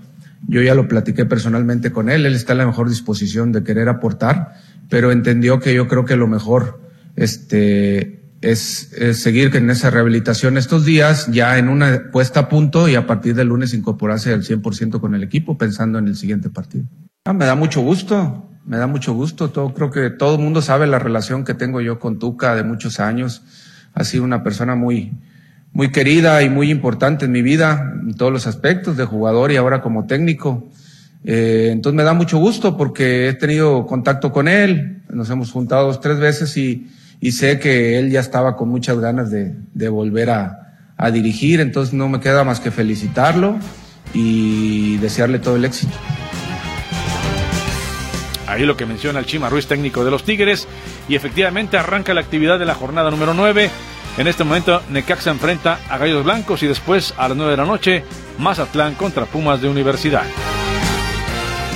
Yo 0.48 0.62
ya 0.62 0.74
lo 0.74 0.88
platiqué 0.88 1.24
personalmente 1.24 1.92
con 1.92 2.10
él, 2.10 2.26
él 2.26 2.34
está 2.34 2.54
en 2.54 2.58
la 2.58 2.66
mejor 2.66 2.88
disposición 2.88 3.52
de 3.52 3.62
querer 3.62 3.88
aportar, 3.88 4.54
pero 4.88 5.12
entendió 5.12 5.60
que 5.60 5.74
yo 5.74 5.86
creo 5.86 6.04
que 6.04 6.16
lo 6.16 6.26
mejor 6.26 6.80
este, 7.14 8.21
es, 8.42 8.90
seguir 9.14 9.54
en 9.56 9.70
esa 9.70 9.90
rehabilitación 9.90 10.58
estos 10.58 10.84
días, 10.84 11.28
ya 11.30 11.58
en 11.58 11.68
una 11.68 12.10
puesta 12.10 12.40
a 12.40 12.48
punto 12.48 12.88
y 12.88 12.96
a 12.96 13.06
partir 13.06 13.34
del 13.34 13.48
lunes 13.48 13.72
incorporarse 13.72 14.32
al 14.32 14.42
100% 14.42 15.00
con 15.00 15.14
el 15.14 15.22
equipo 15.22 15.56
pensando 15.56 15.98
en 15.98 16.08
el 16.08 16.16
siguiente 16.16 16.50
partido. 16.50 16.84
Ah, 17.24 17.32
me 17.32 17.46
da 17.46 17.54
mucho 17.54 17.80
gusto, 17.80 18.50
me 18.66 18.76
da 18.76 18.86
mucho 18.88 19.14
gusto. 19.14 19.50
Todo, 19.50 19.72
creo 19.72 19.90
que 19.90 20.10
todo 20.10 20.34
el 20.34 20.42
mundo 20.42 20.60
sabe 20.60 20.86
la 20.86 20.98
relación 20.98 21.44
que 21.44 21.54
tengo 21.54 21.80
yo 21.80 22.00
con 22.00 22.18
Tuca 22.18 22.56
de 22.56 22.64
muchos 22.64 22.98
años. 22.98 23.42
Ha 23.94 24.04
sido 24.04 24.24
una 24.24 24.42
persona 24.42 24.74
muy, 24.74 25.12
muy 25.72 25.92
querida 25.92 26.42
y 26.42 26.50
muy 26.50 26.70
importante 26.70 27.26
en 27.26 27.32
mi 27.32 27.42
vida, 27.42 27.94
en 28.02 28.14
todos 28.14 28.32
los 28.32 28.48
aspectos, 28.48 28.96
de 28.96 29.04
jugador 29.04 29.52
y 29.52 29.56
ahora 29.56 29.82
como 29.82 30.06
técnico. 30.06 30.68
Eh, 31.24 31.68
entonces 31.70 31.96
me 31.96 32.02
da 32.02 32.12
mucho 32.12 32.38
gusto 32.38 32.76
porque 32.76 33.28
he 33.28 33.34
tenido 33.34 33.86
contacto 33.86 34.32
con 34.32 34.48
él, 34.48 35.02
nos 35.08 35.30
hemos 35.30 35.52
juntado 35.52 35.86
dos, 35.86 36.00
tres 36.00 36.18
veces 36.18 36.56
y, 36.56 36.88
y 37.22 37.30
sé 37.30 37.60
que 37.60 38.00
él 38.00 38.10
ya 38.10 38.18
estaba 38.18 38.56
con 38.56 38.68
muchas 38.68 38.98
ganas 38.98 39.30
de, 39.30 39.54
de 39.72 39.88
volver 39.88 40.28
a, 40.28 40.74
a, 40.96 41.10
dirigir, 41.12 41.60
entonces 41.60 41.94
no 41.94 42.08
me 42.08 42.18
queda 42.18 42.42
más 42.42 42.58
que 42.58 42.72
felicitarlo 42.72 43.60
y 44.12 44.96
desearle 44.96 45.38
todo 45.38 45.54
el 45.54 45.64
éxito. 45.64 45.92
Ahí 48.48 48.66
lo 48.66 48.76
que 48.76 48.86
menciona 48.86 49.20
el 49.20 49.26
Chima 49.26 49.48
Ruiz, 49.48 49.68
técnico 49.68 50.04
de 50.04 50.10
los 50.10 50.24
Tigres, 50.24 50.66
y 51.08 51.14
efectivamente 51.14 51.78
arranca 51.78 52.12
la 52.12 52.22
actividad 52.22 52.58
de 52.58 52.66
la 52.66 52.74
jornada 52.74 53.08
número 53.08 53.34
9. 53.34 53.70
En 54.18 54.26
este 54.26 54.42
momento 54.42 54.82
Necaxa 54.90 55.30
enfrenta 55.30 55.78
a 55.88 55.98
Gallos 55.98 56.24
Blancos 56.24 56.64
y 56.64 56.66
después 56.66 57.14
a 57.16 57.28
las 57.28 57.36
9 57.36 57.52
de 57.52 57.56
la 57.56 57.64
noche 57.64 58.02
Mazatlán 58.38 58.96
contra 58.96 59.26
Pumas 59.26 59.62
de 59.62 59.68
Universidad. 59.68 60.24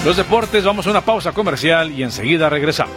Los 0.05 0.17
deportes, 0.17 0.65
vamos 0.65 0.89
a 0.89 0.91
una 0.91 1.03
pausa 1.03 1.31
comercial 1.31 1.93
y 1.93 2.03
enseguida 2.03 2.51
regresamos. 2.51 2.97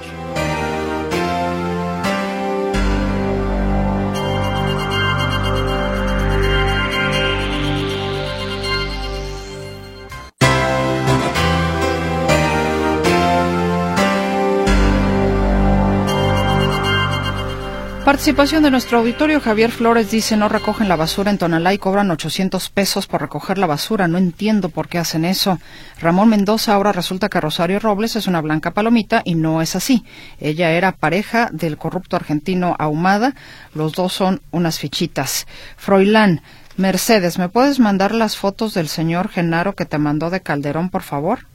Participación 18.10 18.64
de 18.64 18.72
nuestro 18.72 18.98
auditorio, 18.98 19.40
Javier 19.40 19.70
Flores 19.70 20.10
dice, 20.10 20.36
no 20.36 20.50
recogen 20.50 20.90
la 20.90 20.96
basura 20.96 21.30
en 21.30 21.38
Tonalá 21.38 21.76
y 21.76 21.78
cobran 21.78 22.10
800 22.10 22.72
pesos 22.72 23.06
por 23.06 23.22
recoger 23.22 23.60
la 23.60 23.68
basura. 23.68 24.08
No 24.08 24.18
entiendo 24.18 24.70
por 24.70 24.88
qué 24.88 24.98
hacen 24.98 25.26
eso. 25.26 25.60
Ramón 26.02 26.30
Mendoza, 26.30 26.74
ahora 26.74 26.92
resulta 26.92 27.30
que 27.30 27.40
Rosario 27.40 27.78
Robles 27.78 28.16
es 28.16 28.26
una 28.26 28.42
blanca 28.42 28.72
palomita 28.72 29.22
y 29.24 29.36
no 29.36 29.62
es 29.62 29.76
así. 29.76 30.06
Ella 30.40 30.72
era 30.72 30.92
pareja 30.92 31.50
del 31.52 31.78
corrupto 31.78 32.16
argentino 32.16 32.76
Ahumada. 32.80 33.36
Los 33.76 33.94
dos 33.94 34.12
son 34.12 34.42
unas 34.50 34.80
fichitas. 34.80 35.46
Froilán, 35.78 36.42
Mercedes, 36.78 37.38
¿me 37.38 37.48
puedes 37.48 37.78
mandar 37.78 38.16
las 38.16 38.38
fotos 38.38 38.74
del 38.74 38.88
señor 38.88 39.30
Genaro 39.30 39.76
que 39.76 39.86
te 39.86 40.00
mandó 40.00 40.32
de 40.32 40.42
Calderón, 40.42 40.90
por 40.90 41.04
favor? 41.04 41.46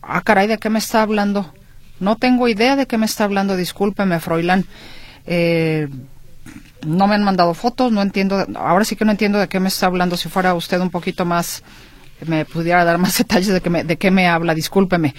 Ah, 0.00 0.22
caray, 0.22 0.46
¿de 0.46 0.56
qué 0.56 0.70
me 0.70 0.78
está 0.78 1.02
hablando? 1.02 1.52
No 1.98 2.16
tengo 2.16 2.48
idea 2.48 2.76
de 2.76 2.86
qué 2.86 2.96
me 2.96 3.04
está 3.04 3.24
hablando, 3.24 3.58
discúlpeme, 3.58 4.20
Froilán. 4.20 4.64
Eh, 5.32 5.88
no 6.84 7.06
me 7.06 7.14
han 7.14 7.22
mandado 7.22 7.54
fotos, 7.54 7.92
no 7.92 8.02
entiendo, 8.02 8.44
ahora 8.56 8.84
sí 8.84 8.96
que 8.96 9.04
no 9.04 9.12
entiendo 9.12 9.38
de 9.38 9.48
qué 9.48 9.60
me 9.60 9.68
está 9.68 9.86
hablando. 9.86 10.16
Si 10.16 10.28
fuera 10.28 10.54
usted 10.54 10.80
un 10.80 10.90
poquito 10.90 11.24
más, 11.24 11.62
me 12.26 12.44
pudiera 12.44 12.84
dar 12.84 12.98
más 12.98 13.16
detalles 13.18 13.48
de, 13.48 13.60
que 13.60 13.70
de 13.70 13.96
qué 13.96 14.10
me 14.10 14.26
habla, 14.26 14.54
discúlpeme. 14.54 15.14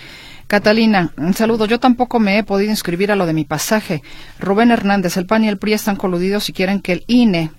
Catalina, 0.48 1.14
un 1.16 1.34
saludo. 1.34 1.66
Yo 1.66 1.80
tampoco 1.80 2.20
me 2.20 2.38
he 2.38 2.44
podido 2.44 2.72
inscribir 2.72 3.10
a 3.10 3.16
lo 3.16 3.26
de 3.26 3.32
mi 3.32 3.46
pasaje. 3.46 4.04
Rubén 4.38 4.72
Hernández, 4.72 5.16
el 5.16 5.26
PAN 5.26 5.46
y 5.46 5.48
el 5.48 5.58
PRI 5.58 5.74
están 5.74 5.96
coludidos 5.96 6.50
y 6.50 6.54
quieren 6.54 6.82
que 6.82 6.92
el 6.92 7.04
INE 7.08 7.52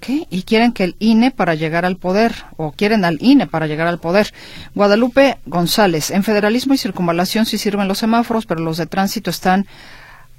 ¿Qué? 0.00 0.26
Y 0.30 0.42
quieren 0.42 0.72
que 0.72 0.84
el 0.84 0.96
INE 0.98 1.30
para 1.30 1.54
llegar 1.54 1.84
al 1.84 1.96
poder, 1.96 2.34
o 2.56 2.72
quieren 2.72 3.04
al 3.04 3.18
INE 3.20 3.46
para 3.46 3.66
llegar 3.66 3.86
al 3.86 3.98
poder. 3.98 4.32
Guadalupe 4.74 5.38
González, 5.46 6.10
en 6.10 6.22
federalismo 6.22 6.74
y 6.74 6.78
circunvalación 6.78 7.46
sí 7.46 7.56
sirven 7.56 7.88
los 7.88 7.98
semáforos, 7.98 8.46
pero 8.46 8.60
los 8.60 8.76
de 8.76 8.86
tránsito 8.86 9.30
están 9.30 9.66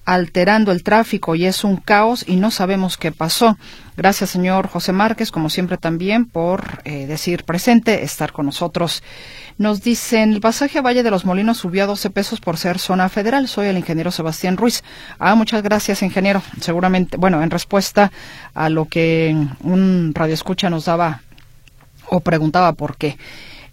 alterando 0.08 0.72
el 0.72 0.84
tráfico 0.84 1.36
y 1.36 1.46
es 1.46 1.66
un 1.66 1.76
caos 1.76 2.24
y 2.26 2.38
no 2.38 2.50
sabemos 2.50 2.96
qué 2.96 3.12
pasó. 3.12 3.58
Gracias, 3.98 4.30
señor 4.30 4.70
José 4.70 4.94
Márquez, 4.94 5.32
como 5.32 5.50
siempre 5.50 5.78
también 5.78 6.26
por 6.26 6.82
eh, 6.86 7.08
decir 7.08 7.44
presente, 7.44 8.06
estar 8.06 8.32
con 8.32 8.46
nosotros. 8.46 9.04
Nos 9.58 9.82
dicen, 9.82 10.32
el 10.32 10.40
pasaje 10.40 10.80
a 10.80 10.82
Valle 10.82 11.04
de 11.04 11.12
los 11.12 11.26
Molinos 11.26 11.58
subió 11.58 11.84
a 11.84 11.88
12 11.88 12.10
pesos 12.12 12.40
por 12.40 12.56
ser 12.56 12.80
zona 12.80 13.10
federal. 13.10 13.50
Soy 13.50 13.68
el 13.68 13.78
ingeniero 13.78 14.10
Sebastián 14.12 14.56
Ruiz. 14.56 14.82
Ah, 15.20 15.36
muchas 15.36 15.62
gracias, 15.62 16.02
ingeniero. 16.02 16.42
Seguramente, 16.62 17.18
bueno, 17.18 17.44
en 17.44 17.50
respuesta 17.50 18.10
a 18.54 18.70
lo 18.70 18.86
que 18.86 19.36
un 19.62 20.14
radioescucha 20.16 20.70
nos 20.70 20.86
daba 20.86 21.22
o 22.06 22.22
preguntaba 22.22 22.72
por 22.72 22.96
qué. 22.96 23.18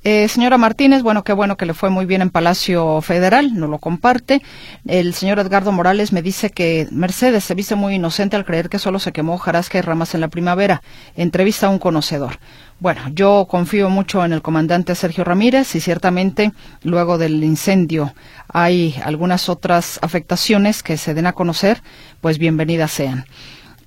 Eh, 0.07 0.29
señora 0.29 0.59
Martínez, 0.59 1.03
bueno, 1.03 1.25
qué 1.25 1.33
bueno 1.33 1.57
que 1.57 1.65
le 1.65 1.73
fue 1.73 1.89
muy 1.89 2.05
bien 2.05 2.21
en 2.21 2.29
Palacio 2.29 3.01
Federal, 3.01 3.55
no 3.55 3.69
lo 3.69 3.79
comparte. 3.79 4.43
El 4.87 5.15
señor 5.15 5.39
Edgardo 5.39 5.73
Morales 5.73 6.13
me 6.13 6.21
dice 6.21 6.51
que 6.51 6.87
Mercedes 6.91 7.45
se 7.45 7.55
viste 7.55 7.75
muy 7.75 7.95
inocente 7.95 8.37
al 8.37 8.45
creer 8.45 8.69
que 8.69 8.79
solo 8.79 8.99
se 8.99 9.13
quemó 9.13 9.39
jarasca 9.39 9.79
y 9.79 9.81
ramas 9.81 10.15
en 10.15 10.21
la 10.21 10.29
primavera. 10.29 10.83
Entrevista 11.17 11.69
a 11.69 11.71
un 11.71 11.79
conocedor. 11.79 12.39
Bueno, 12.81 13.01
yo 13.15 13.47
confío 13.49 13.89
mucho 13.89 14.23
en 14.27 14.35
el 14.35 14.43
comandante 14.43 14.95
Sergio 14.95 15.25
Ramírez 15.25 15.75
y 15.75 15.81
ciertamente 15.81 16.53
luego 16.83 17.17
del 17.17 17.43
incendio 17.43 18.13
hay 18.47 19.01
algunas 19.03 19.49
otras 19.49 19.99
afectaciones 20.03 20.83
que 20.83 20.99
se 20.99 21.15
den 21.15 21.27
a 21.27 21.33
conocer, 21.33 21.83
pues 22.21 22.37
bienvenidas 22.37 22.91
sean. 22.91 23.25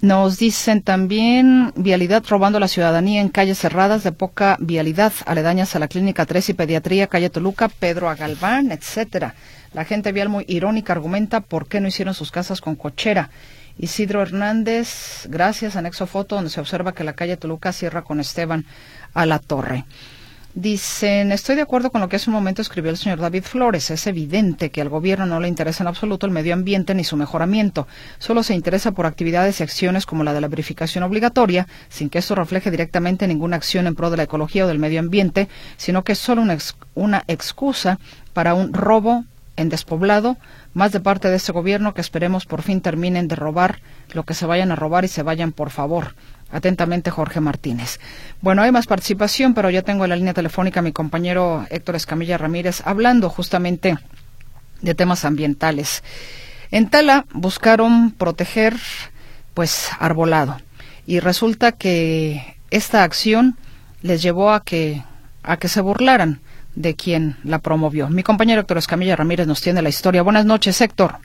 Nos 0.01 0.37
dicen 0.37 0.83
también 0.83 1.73
vialidad 1.75 2.23
robando 2.29 2.59
la 2.59 2.67
ciudadanía 2.67 3.19
en 3.19 3.29
calles 3.29 3.57
cerradas 3.57 4.03
de 4.03 4.11
poca 4.11 4.55
vialidad, 4.59 5.11
aledañas 5.25 5.75
a 5.75 5.79
la 5.79 5.87
Clínica 5.87 6.27
3 6.27 6.49
y 6.49 6.53
Pediatría, 6.53 7.07
calle 7.07 7.31
Toluca, 7.31 7.67
Pedro 7.67 8.07
Agalván, 8.07 8.71
etcétera. 8.71 9.33
La 9.73 9.85
gente 9.85 10.11
vial 10.11 10.29
muy 10.29 10.45
irónica 10.47 10.93
argumenta 10.93 11.41
por 11.41 11.67
qué 11.67 11.81
no 11.81 11.87
hicieron 11.87 12.13
sus 12.13 12.29
casas 12.29 12.61
con 12.61 12.75
cochera. 12.75 13.31
Isidro 13.79 14.21
Hernández, 14.21 15.25
gracias, 15.29 15.75
anexo 15.75 16.05
foto 16.05 16.35
donde 16.35 16.51
se 16.51 16.59
observa 16.59 16.93
que 16.93 17.03
la 17.03 17.13
calle 17.13 17.37
Toluca 17.37 17.73
cierra 17.73 18.03
con 18.03 18.19
Esteban 18.19 18.65
a 19.15 19.25
la 19.25 19.39
torre. 19.39 19.85
Dicen, 20.59 21.31
estoy 21.31 21.55
de 21.55 21.61
acuerdo 21.61 21.91
con 21.91 22.01
lo 22.01 22.09
que 22.09 22.15
hace 22.15 22.31
un 22.31 22.33
momento 22.33 22.63
escribió 22.63 22.89
el 22.89 22.97
señor 22.97 23.19
David 23.19 23.43
Flores. 23.43 23.91
Es 23.91 24.07
evidente 24.07 24.71
que 24.71 24.81
al 24.81 24.89
gobierno 24.89 25.27
no 25.27 25.39
le 25.39 25.47
interesa 25.47 25.83
en 25.83 25.87
absoluto 25.87 26.25
el 26.25 26.31
medio 26.31 26.55
ambiente 26.55 26.95
ni 26.95 27.03
su 27.03 27.15
mejoramiento. 27.15 27.87
Solo 28.17 28.41
se 28.41 28.55
interesa 28.55 28.91
por 28.91 29.05
actividades 29.05 29.59
y 29.59 29.63
acciones 29.63 30.07
como 30.07 30.23
la 30.23 30.33
de 30.33 30.41
la 30.41 30.47
verificación 30.47 31.03
obligatoria, 31.03 31.67
sin 31.89 32.09
que 32.09 32.17
esto 32.17 32.33
refleje 32.33 32.71
directamente 32.71 33.27
ninguna 33.27 33.55
acción 33.55 33.85
en 33.85 33.93
pro 33.93 34.09
de 34.09 34.17
la 34.17 34.23
ecología 34.23 34.65
o 34.65 34.67
del 34.67 34.79
medio 34.79 34.99
ambiente, 34.99 35.47
sino 35.77 36.03
que 36.03 36.13
es 36.13 36.17
solo 36.17 36.41
una, 36.41 36.57
una 36.95 37.23
excusa 37.27 37.99
para 38.33 38.55
un 38.55 38.73
robo 38.73 39.25
en 39.57 39.69
despoblado, 39.69 40.37
más 40.73 40.91
de 40.91 41.01
parte 41.01 41.29
de 41.29 41.35
este 41.35 41.51
gobierno 41.51 41.93
que 41.93 42.01
esperemos 42.01 42.47
por 42.47 42.63
fin 42.63 42.81
terminen 42.81 43.27
de 43.27 43.35
robar 43.35 43.79
lo 44.11 44.23
que 44.23 44.33
se 44.33 44.47
vayan 44.47 44.71
a 44.71 44.75
robar 44.75 45.05
y 45.05 45.07
se 45.07 45.21
vayan 45.21 45.51
por 45.51 45.69
favor. 45.69 46.15
Atentamente, 46.51 47.11
Jorge 47.11 47.41
Martínez. 47.41 47.99
Bueno, 48.41 48.61
hay 48.61 48.71
más 48.71 48.87
participación, 48.87 49.53
pero 49.53 49.69
ya 49.69 49.81
tengo 49.81 50.05
en 50.05 50.09
la 50.09 50.15
línea 50.15 50.33
telefónica 50.33 50.79
a 50.79 50.83
mi 50.83 50.93
compañero 50.93 51.65
Héctor 51.69 51.95
Escamilla 51.95 52.37
Ramírez 52.37 52.81
hablando 52.85 53.29
justamente 53.29 53.97
de 54.81 54.95
temas 54.95 55.25
ambientales. 55.25 56.03
En 56.71 56.89
Tala 56.89 57.25
buscaron 57.33 58.11
proteger, 58.11 58.75
pues, 59.53 59.89
arbolado. 59.99 60.57
Y 61.05 61.19
resulta 61.19 61.71
que 61.73 62.57
esta 62.69 63.03
acción 63.03 63.57
les 64.01 64.21
llevó 64.21 64.51
a 64.51 64.63
que, 64.63 65.03
a 65.43 65.57
que 65.57 65.67
se 65.67 65.81
burlaran 65.81 66.41
de 66.75 66.95
quien 66.95 67.37
la 67.43 67.59
promovió. 67.59 68.09
Mi 68.09 68.23
compañero 68.23 68.61
Héctor 68.61 68.77
Escamilla 68.77 69.15
Ramírez 69.15 69.47
nos 69.47 69.61
tiene 69.61 69.81
la 69.81 69.89
historia. 69.89 70.21
Buenas 70.21 70.45
noches, 70.45 70.79
Héctor. 70.79 71.19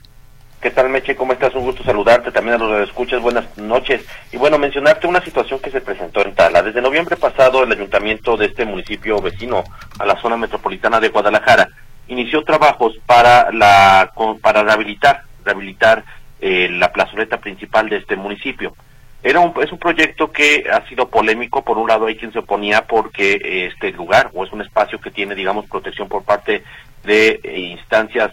¿Qué 0.63 0.71
tal, 0.71 0.87
Meche? 0.87 1.13
¿Cómo 1.13 1.33
estás? 1.33 1.53
Un 1.55 1.65
gusto 1.65 1.83
saludarte, 1.83 2.31
también 2.31 2.55
a 2.55 2.57
los 2.57 2.77
que 2.77 2.83
escuchas. 2.83 3.21
Buenas 3.21 3.57
noches. 3.57 4.05
Y 4.31 4.37
bueno, 4.37 4.57
mencionarte 4.57 5.07
una 5.07 5.21
situación 5.21 5.59
que 5.59 5.69
se 5.69 5.81
presentó 5.81 6.21
en 6.21 6.33
Tala. 6.33 6.63
Desde 6.63 6.81
noviembre 6.81 7.17
pasado, 7.17 7.63
el 7.63 7.71
ayuntamiento 7.73 8.37
de 8.37 8.45
este 8.45 8.63
municipio 8.63 9.21
vecino 9.21 9.65
a 9.99 10.05
la 10.05 10.15
zona 10.21 10.37
metropolitana 10.37 11.01
de 11.01 11.09
Guadalajara 11.09 11.67
inició 12.07 12.45
trabajos 12.45 12.97
para 13.05 13.51
la 13.51 14.13
para 14.41 14.63
rehabilitar 14.63 15.23
rehabilitar 15.43 16.05
eh, 16.39 16.69
la 16.71 16.93
plazoleta 16.93 17.41
principal 17.41 17.89
de 17.89 17.97
este 17.97 18.15
municipio. 18.15 18.73
Era 19.23 19.39
un, 19.39 19.53
es 19.63 19.71
un 19.71 19.79
proyecto 19.79 20.31
que 20.31 20.65
ha 20.71 20.87
sido 20.87 21.07
polémico. 21.07 21.63
Por 21.63 21.77
un 21.77 21.87
lado, 21.87 22.07
hay 22.07 22.17
quien 22.17 22.33
se 22.33 22.39
oponía 22.39 22.85
porque 22.85 23.67
este 23.67 23.91
lugar 23.91 24.29
o 24.33 24.43
es 24.43 24.51
un 24.51 24.61
espacio 24.61 24.99
que 24.99 25.11
tiene, 25.11 25.33
digamos, 25.33 25.65
protección 25.67 26.09
por 26.09 26.23
parte 26.23 26.63
de 27.03 27.39
eh, 27.43 27.59
instancias 27.59 28.31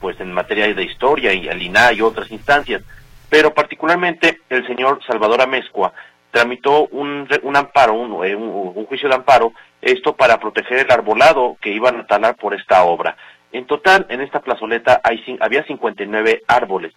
pues 0.00 0.20
en 0.20 0.32
materia 0.32 0.72
de 0.72 0.82
historia 0.84 1.32
y 1.32 1.48
al 1.48 1.62
INAH 1.62 1.92
y 1.92 2.02
otras 2.02 2.30
instancias. 2.30 2.82
Pero 3.28 3.52
particularmente 3.52 4.40
el 4.48 4.66
señor 4.66 5.00
Salvador 5.06 5.42
Amezcua 5.42 5.92
tramitó 6.30 6.86
un, 6.88 7.28
un 7.42 7.56
amparo, 7.56 8.24
eh, 8.24 8.34
un, 8.34 8.72
un, 8.74 8.86
juicio 8.86 9.08
de 9.08 9.14
amparo, 9.14 9.52
esto 9.80 10.14
para 10.14 10.38
proteger 10.38 10.78
el 10.78 10.90
arbolado 10.90 11.56
que 11.60 11.70
iban 11.70 12.00
a 12.00 12.06
talar 12.06 12.36
por 12.36 12.54
esta 12.54 12.84
obra. 12.84 13.16
En 13.52 13.66
total, 13.66 14.06
en 14.08 14.20
esta 14.20 14.40
plazoleta 14.40 15.00
hay, 15.02 15.22
había 15.40 15.64
59 15.64 16.42
árboles. 16.46 16.92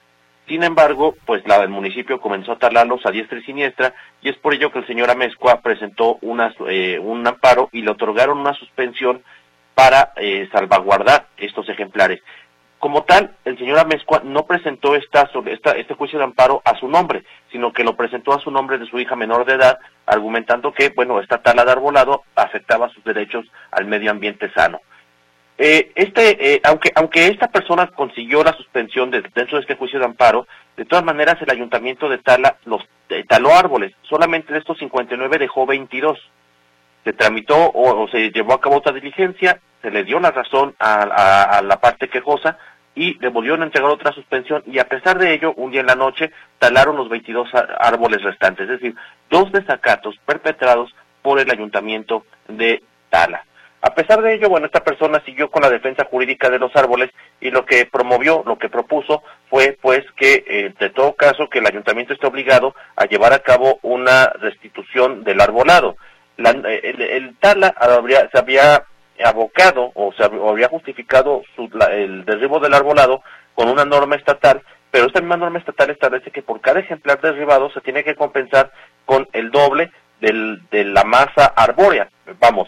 Sin 0.52 0.64
embargo, 0.64 1.16
pues 1.26 1.48
la, 1.48 1.64
el 1.64 1.70
municipio 1.70 2.20
comenzó 2.20 2.52
a 2.52 2.58
talarlos 2.58 3.06
a 3.06 3.12
diestra 3.12 3.40
y 3.40 3.44
siniestra 3.44 3.94
y 4.22 4.28
es 4.28 4.36
por 4.36 4.54
ello 4.54 4.70
que 4.70 4.80
el 4.80 4.86
señor 4.86 5.10
Amezcua 5.10 5.62
presentó 5.62 6.20
eh, 6.68 7.00
un 7.00 7.26
amparo 7.26 7.70
y 7.72 7.82
le 7.82 7.92
otorgaron 7.92 8.38
una 8.38 8.54
suspensión 8.56 9.24
para 9.76 10.12
eh, 10.18 10.50
salvaguardar 10.52 11.28
estos 11.38 11.70
ejemplares. 11.70 12.20
Como 12.80 13.04
tal, 13.04 13.34
el 13.46 13.58
señor 13.58 13.80
Amezcua 13.80 14.24
no 14.26 14.46
presentó 14.46 14.94
esta, 14.98 15.30
este 15.78 15.94
juicio 15.94 16.20
de 16.20 16.26
amparo 16.26 16.62
a 16.66 16.76
su 16.76 16.90
nombre, 16.90 17.24
sino 17.50 17.72
que 17.72 17.86
lo 17.86 17.96
presentó 17.96 18.34
a 18.34 18.42
su 18.42 18.52
nombre 18.52 18.78
de 18.78 18.88
su 18.88 19.00
hija 19.00 19.16
menor 19.16 19.46
de 19.46 19.54
edad, 19.54 19.80
argumentando 20.06 20.74
que, 20.74 20.90
bueno, 20.90 21.22
esta 21.22 21.42
tala 21.42 21.64
de 21.64 21.72
arbolado 21.72 22.24
afectaba 22.36 22.90
sus 22.90 23.06
derechos 23.06 23.46
al 23.72 23.86
medio 23.86 24.12
ambiente 24.12 24.52
sano. 24.52 24.82
Eh, 25.58 25.92
este, 25.96 26.54
eh, 26.56 26.62
aunque, 26.64 26.92
aunque 26.96 27.28
esta 27.28 27.48
persona 27.48 27.88
consiguió 27.88 28.44
la 28.44 28.54
suspensión 28.54 29.12
de, 29.12 29.22
dentro 29.36 29.58
de 29.58 29.62
este 29.62 29.76
juicio 29.76 30.00
de 30.00 30.06
amparo, 30.06 30.48
de 30.76 30.86
todas 30.86 31.06
maneras 31.06 31.42
el 31.42 31.52
ayuntamiento 31.52 32.10
de 32.10 32.18
Tala 32.18 32.58
los 32.66 32.82
taló 33.28 33.54
árboles. 33.54 33.94
Solamente 34.04 34.54
de 34.54 34.60
estos 34.60 34.78
59 34.80 35.38
dejó 35.38 35.66
22. 35.66 36.18
Se 37.04 37.14
tramitó 37.14 37.72
o, 37.74 38.08
se 38.08 38.32
llevó 38.32 38.54
a 38.54 38.62
cabo 38.62 38.78
otra 38.78 38.94
diligencia, 38.94 39.60
se 39.82 39.92
le 39.92 40.04
dio 40.04 40.20
la 40.20 40.32
razón 40.32 40.76
a, 40.80 41.02
a 41.58 41.62
la 41.62 41.80
parte 41.80 42.08
quejosa 42.08 42.58
y 42.96 43.18
le 43.20 43.30
volvieron 43.30 43.62
a 43.62 43.66
entregar 43.66 43.90
otra 43.90 44.12
suspensión 44.12 44.64
y 44.66 44.80
a 44.80 44.88
pesar 44.88 45.18
de 45.18 45.34
ello, 45.34 45.54
un 45.56 45.72
día 45.72 45.82
en 45.82 45.88
la 45.88 45.96
noche 45.96 46.32
talaron 46.60 46.98
los 46.98 47.10
22 47.10 47.50
árboles 47.80 48.22
restantes, 48.22 48.70
es 48.70 48.80
decir, 48.80 48.96
dos 49.30 49.52
desacatos 49.52 50.16
perpetrados 50.26 50.94
por 51.22 51.40
el 51.40 51.50
ayuntamiento 51.50 52.26
de 52.48 52.84
Tala. 53.10 53.46
A 53.82 53.96
pesar 53.96 54.22
de 54.22 54.36
ello, 54.36 54.48
bueno, 54.48 54.68
esta 54.68 54.84
persona 54.84 55.24
siguió 55.26 55.50
con 55.50 55.64
la 55.64 55.70
defensa 55.70 56.06
jurídica 56.06 56.50
de 56.50 56.60
los 56.60 56.76
árboles 56.76 57.10
y 57.40 57.50
lo 57.50 57.66
que 57.66 57.88
promovió, 57.88 58.44
lo 58.46 58.60
que 58.60 58.70
propuso 58.70 59.24
fue 59.50 59.78
pues 59.82 60.02
que 60.16 60.44
eh, 60.48 60.74
de 60.80 60.90
todo 60.92 61.14
caso 61.14 61.50
que 61.50 61.60
el 61.60 61.68
ayuntamiento 61.68 62.14
esté 62.14 62.28
obligado 62.28 62.76
a 62.96 63.06
llevar 63.06 63.34
a 63.34 63.40
cabo 63.40 63.80
una 63.82 64.28
restitución 64.40 65.24
del 65.24 65.42
arbolado. 65.42 65.96
el, 66.38 67.36
Tala 67.40 67.76
se 68.32 68.38
había 68.38 68.86
abocado 69.24 69.92
o 69.96 70.14
se 70.14 70.24
habría 70.24 70.68
justificado 70.68 71.42
el 71.92 72.24
derribo 72.26 72.60
del 72.60 72.76
arbolado 72.76 73.24
con 73.56 73.68
una 73.68 73.86
norma 73.86 74.16
estatal 74.16 74.62
pero 74.92 75.08
esta 75.08 75.22
misma 75.22 75.38
norma 75.38 75.58
estatal 75.58 75.90
establece 75.90 76.32
que 76.32 76.44
por 76.44 76.60
cada 76.60 76.82
ejemplar 76.82 77.20
derribado 77.22 77.72
se 77.72 77.82
tiene 77.82 78.04
que 78.04 78.16
compensar 78.16 78.72
con 79.06 79.28
el 79.32 79.50
doble 79.50 79.92
del, 80.20 80.62
de 80.70 80.84
la 80.84 81.04
masa 81.06 81.46
arbórea. 81.56 82.10
Vamos, 82.40 82.68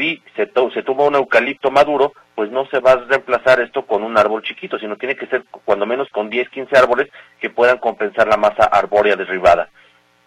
si 0.00 0.22
se, 0.34 0.50
se 0.72 0.82
toma 0.82 1.04
un 1.04 1.14
eucalipto 1.14 1.70
maduro, 1.70 2.14
pues 2.34 2.50
no 2.50 2.64
se 2.66 2.80
va 2.80 2.92
a 2.92 2.96
reemplazar 2.96 3.60
esto 3.60 3.84
con 3.84 4.02
un 4.02 4.16
árbol 4.16 4.42
chiquito, 4.42 4.78
sino 4.78 4.96
tiene 4.96 5.14
que 5.14 5.26
ser 5.26 5.44
cuando 5.64 5.84
menos 5.84 6.08
con 6.08 6.30
10, 6.30 6.48
15 6.48 6.76
árboles 6.76 7.08
que 7.38 7.50
puedan 7.50 7.78
compensar 7.78 8.26
la 8.26 8.38
masa 8.38 8.64
arbórea 8.64 9.14
derribada. 9.14 9.68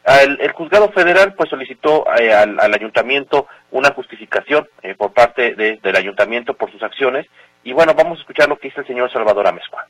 El, 0.06 0.52
juzgado 0.52 0.92
federal 0.92 1.34
pues 1.34 1.50
solicitó 1.50 2.06
eh, 2.20 2.34
al, 2.34 2.60
ayuntamiento 2.74 3.48
una 3.72 3.94
justificación 3.94 4.68
eh, 4.82 4.96
por 4.96 5.14
parte 5.14 5.56
de, 5.56 5.80
del 5.82 5.96
ayuntamiento 5.96 6.54
por 6.54 6.70
sus 6.72 6.84
acciones 6.84 7.26
y 7.64 7.72
bueno, 7.72 7.94
vamos 7.94 8.18
a 8.20 8.22
escuchar 8.22 8.50
lo 8.50 8.58
que 8.58 8.68
dice 8.68 8.82
el 8.82 8.88
señor 8.88 9.12
Salvador 9.12 9.48
Amezcua. 9.48 9.88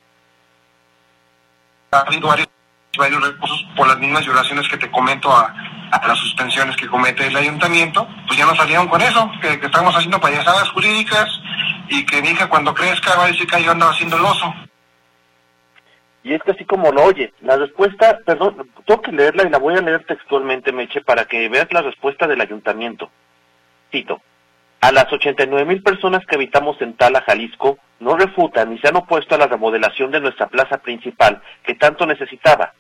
Varios 2.98 3.24
recursos 3.26 3.66
por 3.76 3.88
las 3.88 3.98
mismas 3.98 4.24
violaciones 4.24 4.68
que 4.68 4.78
te 4.78 4.92
comento 4.92 5.32
a, 5.32 5.54
las 6.08 6.18
suspensiones 6.18 6.76
que 6.76 6.88
comete 6.88 7.28
el 7.28 7.36
ayuntamiento, 7.36 8.08
pues 8.28 8.38
ya 8.38 8.46
nos 8.46 8.58
salieron 8.58 8.88
con 8.88 9.02
eso, 9.02 9.32
que, 9.42 9.54
estamos 9.66 9.96
haciendo 9.96 10.20
payasadas 10.20 10.70
jurídicas 10.70 11.40
y 11.88 12.06
que 12.06 12.22
mi 12.22 12.36
cuando 12.50 12.74
crezca 12.74 13.16
va 13.16 13.26
a 13.26 13.28
decir 13.28 13.48
que 13.48 13.64
yo 13.64 13.72
andaba 13.72 13.92
haciendo 13.92 14.18
el 14.18 14.26
oso. 14.26 14.54
Y 16.24 16.34
es 16.34 16.42
que 16.42 16.52
así 16.52 16.66
como 16.66 16.92
lo 16.92 17.04
oye, 17.04 17.34
la 17.42 17.58
respuesta, 17.58 18.18
perdón, 18.26 18.70
tengo 18.86 19.02
que 19.02 19.12
leerla 19.12 19.44
y 19.44 19.50
la 19.50 19.60
voy 19.60 19.76
a 19.76 19.82
leer 19.82 20.04
textualmente, 20.06 20.72
Meche, 20.72 21.02
para 21.02 21.26
que 21.26 21.48
veas 21.50 21.72
la 21.72 21.82
respuesta 21.82 22.28
del 22.28 22.42
ayuntamiento. 22.42 23.10
Cito, 23.92 24.22
a 24.82 24.92
las 24.92 25.12
89 25.12 25.66
mil 25.66 25.84
personas 25.84 26.26
que 26.26 26.36
habitamos 26.36 26.82
en 26.82 26.96
Tala, 26.96 27.22
Jalisco, 27.22 27.78
no 28.00 28.18
refutan 28.18 28.72
ni 28.72 28.80
se 28.80 28.88
han 28.88 28.96
opuesto 28.96 29.36
a 29.36 29.38
la 29.38 29.48
remodelación 29.48 30.12
de 30.12 30.22
nuestra 30.22 30.48
plaza 30.48 30.78
principal, 30.80 31.42
que 31.64 31.76
tanto 31.76 32.06
necesitaba. 32.06 32.74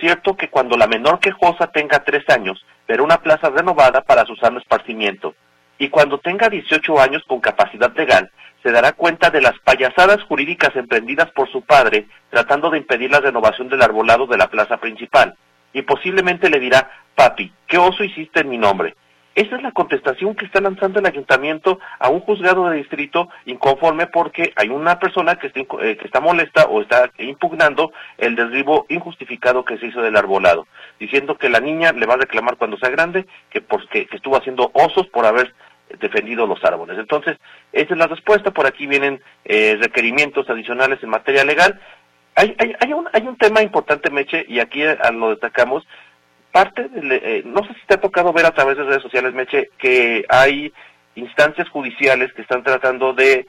Cierto 0.00 0.34
que 0.34 0.48
cuando 0.48 0.78
la 0.78 0.86
menor 0.86 1.20
quejosa 1.20 1.66
tenga 1.66 2.02
tres 2.02 2.24
años, 2.30 2.64
verá 2.88 3.02
una 3.02 3.18
plaza 3.18 3.50
renovada 3.50 4.00
para 4.00 4.24
su 4.24 4.34
sano 4.36 4.58
esparcimiento. 4.58 5.34
Y 5.78 5.90
cuando 5.90 6.18
tenga 6.18 6.48
18 6.48 6.98
años 6.98 7.22
con 7.26 7.40
capacidad 7.40 7.94
legal, 7.94 8.30
se 8.62 8.72
dará 8.72 8.92
cuenta 8.92 9.30
de 9.30 9.42
las 9.42 9.58
payasadas 9.60 10.22
jurídicas 10.22 10.74
emprendidas 10.74 11.30
por 11.32 11.50
su 11.50 11.62
padre 11.62 12.06
tratando 12.30 12.70
de 12.70 12.78
impedir 12.78 13.10
la 13.10 13.20
renovación 13.20 13.68
del 13.68 13.82
arbolado 13.82 14.26
de 14.26 14.38
la 14.38 14.48
plaza 14.48 14.78
principal. 14.78 15.36
Y 15.72 15.82
posiblemente 15.82 16.48
le 16.48 16.60
dirá, 16.60 16.90
papi, 17.14 17.52
¿qué 17.66 17.78
oso 17.78 18.02
hiciste 18.02 18.40
en 18.40 18.48
mi 18.48 18.58
nombre? 18.58 18.96
Esa 19.34 19.56
es 19.56 19.62
la 19.62 19.70
contestación 19.70 20.34
que 20.34 20.44
está 20.44 20.60
lanzando 20.60 20.98
el 20.98 21.06
ayuntamiento 21.06 21.78
a 22.00 22.08
un 22.08 22.20
juzgado 22.20 22.68
de 22.68 22.78
distrito 22.78 23.28
inconforme 23.46 24.08
porque 24.08 24.52
hay 24.56 24.68
una 24.68 24.98
persona 24.98 25.36
que 25.36 25.46
está, 25.46 25.60
eh, 25.60 26.20
molesta 26.20 26.64
o 26.64 26.82
está 26.82 27.10
impugnando 27.18 27.92
el 28.18 28.34
derribo 28.34 28.86
injustificado 28.88 29.64
que 29.64 29.78
se 29.78 29.86
hizo 29.86 30.02
del 30.02 30.16
arbolado, 30.16 30.66
diciendo 30.98 31.38
que 31.38 31.48
la 31.48 31.60
niña 31.60 31.92
le 31.92 32.06
va 32.06 32.14
a 32.14 32.18
reclamar 32.18 32.56
cuando 32.56 32.76
sea 32.78 32.90
grande 32.90 33.26
que, 33.50 33.60
porque, 33.60 34.06
que 34.06 34.16
estuvo 34.16 34.36
haciendo 34.36 34.70
osos 34.74 35.06
por 35.06 35.24
haber 35.24 35.54
defendido 36.00 36.46
los 36.46 36.62
árboles. 36.64 36.98
Entonces, 36.98 37.36
esa 37.72 37.94
es 37.94 37.98
la 37.98 38.06
respuesta. 38.06 38.50
Por 38.50 38.66
aquí 38.66 38.86
vienen 38.86 39.22
eh, 39.44 39.76
requerimientos 39.80 40.48
adicionales 40.50 41.02
en 41.02 41.10
materia 41.10 41.44
legal. 41.44 41.80
Hay, 42.34 42.54
hay, 42.58 42.74
hay, 42.80 42.92
un, 42.92 43.08
hay 43.12 43.22
un 43.26 43.36
tema 43.36 43.62
importante, 43.62 44.10
Meche, 44.10 44.44
y 44.48 44.60
aquí 44.60 44.82
lo 45.12 45.30
destacamos. 45.30 45.86
Parte, 46.52 46.88
de, 46.88 47.16
eh, 47.16 47.42
no 47.44 47.64
sé 47.64 47.74
si 47.74 47.86
te 47.86 47.94
ha 47.94 48.00
tocado 48.00 48.32
ver 48.32 48.46
a 48.46 48.50
través 48.50 48.76
de 48.76 48.84
redes 48.84 49.02
sociales, 49.02 49.34
Meche, 49.34 49.70
que 49.78 50.24
hay 50.28 50.72
instancias 51.14 51.68
judiciales 51.68 52.32
que 52.32 52.42
están 52.42 52.64
tratando 52.64 53.12
de 53.12 53.46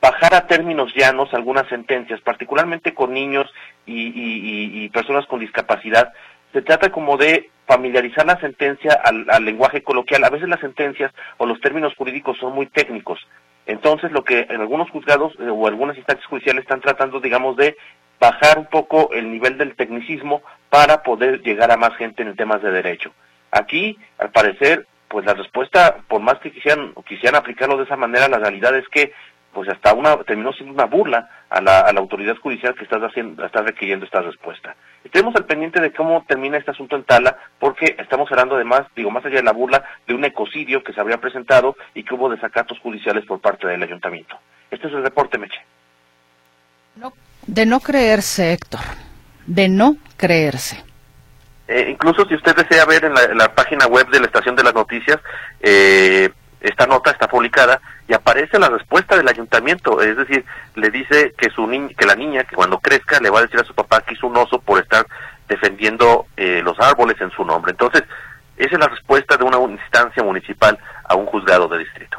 bajar 0.00 0.34
a 0.34 0.46
términos 0.46 0.92
llanos 0.94 1.32
algunas 1.32 1.68
sentencias, 1.68 2.20
particularmente 2.20 2.94
con 2.94 3.12
niños 3.12 3.52
y, 3.86 4.84
y, 4.84 4.88
personas 4.90 5.26
con 5.26 5.40
discapacidad. 5.40 6.12
Se 6.52 6.62
trata 6.62 6.90
como 6.90 7.16
de 7.16 7.50
familiarizar 7.66 8.26
la 8.26 8.40
sentencia 8.40 8.92
al, 9.04 9.26
al, 9.28 9.44
lenguaje 9.44 9.82
coloquial. 9.82 10.24
A 10.24 10.30
veces 10.30 10.48
las 10.48 10.60
sentencias 10.60 11.12
o 11.38 11.46
los 11.46 11.60
términos 11.60 11.94
jurídicos 11.96 12.38
son 12.38 12.54
muy 12.54 12.66
técnicos. 12.66 13.18
Entonces, 13.66 14.12
lo 14.12 14.22
que 14.22 14.46
en 14.48 14.60
algunos 14.60 14.88
juzgados 14.90 15.34
eh, 15.40 15.48
o 15.50 15.66
algunas 15.66 15.96
instancias 15.96 16.26
judiciales 16.26 16.62
están 16.62 16.80
tratando, 16.80 17.20
digamos, 17.20 17.56
de 17.56 17.76
bajar 18.20 18.58
un 18.58 18.66
poco 18.66 19.12
el 19.12 19.30
nivel 19.30 19.58
del 19.58 19.74
tecnicismo 19.74 20.42
para 20.70 21.02
poder 21.02 21.42
llegar 21.42 21.70
a 21.70 21.76
más 21.76 21.96
gente 21.96 22.22
en 22.22 22.36
temas 22.36 22.62
de 22.62 22.70
derecho. 22.70 23.12
Aquí, 23.50 23.98
al 24.18 24.30
parecer, 24.30 24.86
pues 25.08 25.24
la 25.24 25.34
respuesta, 25.34 25.96
por 26.08 26.20
más 26.20 26.38
que 26.40 26.52
quisieran, 26.52 26.92
quisieran 27.06 27.36
aplicarlo 27.36 27.76
de 27.76 27.84
esa 27.84 27.96
manera, 27.96 28.28
la 28.28 28.38
realidad 28.38 28.76
es 28.76 28.88
que 28.88 29.12
pues 29.56 29.70
hasta 29.70 29.94
una 29.94 30.18
terminó 30.24 30.52
siendo 30.52 30.74
una 30.74 30.84
burla 30.84 31.30
a 31.48 31.62
la, 31.62 31.80
autoridad 31.96 32.36
judicial 32.36 32.74
que 32.74 32.84
está 32.84 32.96
haciendo, 32.96 33.42
está 33.42 33.62
requiriendo 33.62 34.04
esta 34.04 34.20
respuesta. 34.20 34.76
Estemos 35.02 35.34
al 35.34 35.46
pendiente 35.46 35.80
de 35.80 35.94
cómo 35.94 36.26
termina 36.28 36.58
este 36.58 36.72
asunto 36.72 36.94
en 36.94 37.04
Tala, 37.04 37.38
porque 37.58 37.96
estamos 37.98 38.30
hablando 38.30 38.56
además, 38.56 38.82
digo, 38.94 39.10
más 39.10 39.24
allá 39.24 39.36
de 39.36 39.44
la 39.44 39.54
burla, 39.54 39.82
de 40.06 40.12
un 40.12 40.26
ecocidio 40.26 40.84
que 40.84 40.92
se 40.92 41.00
habría 41.00 41.22
presentado 41.22 41.74
y 41.94 42.02
que 42.02 42.14
hubo 42.14 42.28
desacatos 42.28 42.78
judiciales 42.80 43.24
por 43.24 43.40
parte 43.40 43.66
del 43.66 43.82
ayuntamiento. 43.82 44.38
Este 44.70 44.88
es 44.88 44.92
el 44.92 45.02
reporte, 45.02 45.38
Meche. 45.38 45.64
De 47.46 47.64
no 47.64 47.80
creerse, 47.80 48.52
Héctor. 48.52 48.80
De 49.46 49.68
no 49.68 49.96
creerse. 50.16 50.82
Eh, 51.68 51.88
incluso 51.90 52.26
si 52.26 52.34
usted 52.34 52.54
desea 52.54 52.84
ver 52.84 53.04
en 53.04 53.14
la, 53.14 53.24
en 53.24 53.38
la, 53.38 53.54
página 53.54 53.86
web 53.86 54.08
de 54.08 54.20
la 54.20 54.26
Estación 54.26 54.54
de 54.54 54.62
las 54.62 54.74
Noticias, 54.74 55.18
eh, 55.60 56.30
esta 56.60 56.86
nota 56.86 57.10
está 57.10 57.28
publicada 57.28 57.80
y 58.08 58.14
aparece 58.14 58.58
la 58.58 58.68
respuesta 58.68 59.16
del 59.16 59.28
ayuntamiento, 59.28 60.00
es 60.00 60.16
decir, 60.16 60.44
le 60.74 60.90
dice 60.90 61.34
que 61.36 61.50
su 61.50 61.66
ni 61.66 61.94
que 61.94 62.06
la 62.06 62.14
niña 62.14 62.44
que 62.44 62.54
cuando 62.54 62.78
crezca 62.78 63.20
le 63.20 63.30
va 63.30 63.40
a 63.40 63.42
decir 63.42 63.60
a 63.60 63.64
su 63.64 63.74
papá 63.74 64.00
que 64.00 64.14
hizo 64.14 64.26
un 64.26 64.36
oso 64.36 64.60
por 64.60 64.80
estar 64.80 65.06
defendiendo 65.48 66.26
eh, 66.36 66.60
los 66.64 66.78
árboles 66.80 67.20
en 67.20 67.30
su 67.30 67.44
nombre. 67.44 67.72
Entonces, 67.72 68.04
esa 68.56 68.74
es 68.74 68.80
la 68.80 68.88
respuesta 68.88 69.36
de 69.36 69.44
una 69.44 69.58
instancia 69.58 70.22
municipal 70.22 70.78
a 71.04 71.14
un 71.14 71.26
juzgado 71.26 71.68
de 71.68 71.78
distrito. 71.78 72.18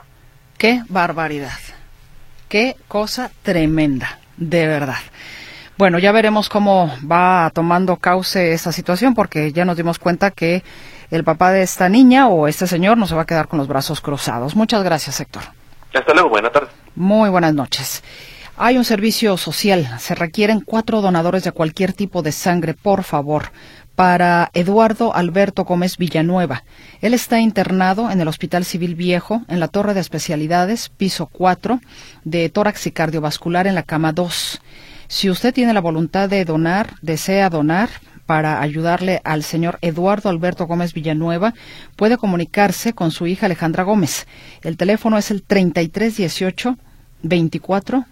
Qué 0.57 0.81
barbaridad. 0.87 1.59
Qué 2.49 2.75
cosa 2.87 3.31
tremenda, 3.43 4.19
de 4.37 4.67
verdad. 4.67 4.99
Bueno, 5.77 5.99
ya 5.99 6.11
veremos 6.11 6.49
cómo 6.49 6.91
va 7.09 7.51
tomando 7.53 7.97
cauce 7.97 8.51
esta 8.53 8.71
situación 8.71 9.13
porque 9.13 9.51
ya 9.51 9.63
nos 9.63 9.77
dimos 9.77 9.99
cuenta 9.99 10.31
que 10.31 10.63
el 11.11 11.23
papá 11.23 11.51
de 11.51 11.61
esta 11.61 11.87
niña 11.87 12.27
o 12.27 12.47
este 12.47 12.65
señor 12.65 12.97
no 12.97 13.05
se 13.05 13.13
va 13.13 13.21
a 13.21 13.25
quedar 13.25 13.47
con 13.47 13.59
los 13.59 13.67
brazos 13.67 14.01
cruzados. 14.01 14.55
Muchas 14.55 14.83
gracias, 14.83 15.19
Héctor. 15.19 15.43
Hasta 15.93 16.13
luego, 16.13 16.29
buenas 16.29 16.51
tardes. 16.51 16.71
Muy 16.95 17.29
buenas 17.29 17.53
noches. 17.53 18.03
Hay 18.57 18.75
un 18.75 18.85
servicio 18.85 19.37
social. 19.37 19.87
Se 19.99 20.15
requieren 20.15 20.61
cuatro 20.61 21.01
donadores 21.01 21.43
de 21.43 21.51
cualquier 21.51 21.93
tipo 21.93 22.23
de 22.23 22.31
sangre, 22.31 22.73
por 22.73 23.03
favor, 23.03 23.51
para 23.95 24.49
Eduardo 24.55 25.13
Alberto 25.13 25.63
Gómez 25.63 25.97
Villanueva. 25.97 26.63
Él 27.01 27.13
está 27.13 27.39
internado 27.39 28.09
en 28.09 28.19
el 28.19 28.27
Hospital 28.27 28.65
Civil 28.65 28.95
Viejo, 28.95 29.43
en 29.47 29.59
la 29.59 29.67
Torre 29.67 29.93
de 29.93 29.99
Especialidades, 29.99 30.89
piso 30.89 31.27
4, 31.27 31.79
de 32.23 32.49
tórax 32.49 32.87
y 32.87 32.91
cardiovascular 32.91 33.67
en 33.67 33.75
la 33.75 33.83
cama 33.83 34.11
2. 34.11 34.59
Si 35.07 35.29
usted 35.29 35.53
tiene 35.53 35.73
la 35.73 35.81
voluntad 35.81 36.29
de 36.29 36.43
donar, 36.45 36.95
desea 37.01 37.49
donar, 37.49 37.89
para 38.27 38.61
ayudarle 38.61 39.21
al 39.23 39.41
señor 39.41 39.79
Eduardo 39.81 40.29
Alberto 40.29 40.67
Gómez 40.67 40.93
Villanueva, 40.93 41.53
puede 41.95 42.17
comunicarse 42.17 42.93
con 42.93 43.11
su 43.11 43.25
hija 43.25 43.45
Alejandra 43.45 43.83
Gómez. 43.83 44.27
El 44.63 44.75
teléfono 44.75 45.17
es 45.17 45.31
el 45.31 45.41
3318 45.43 46.77
24 47.23 48.05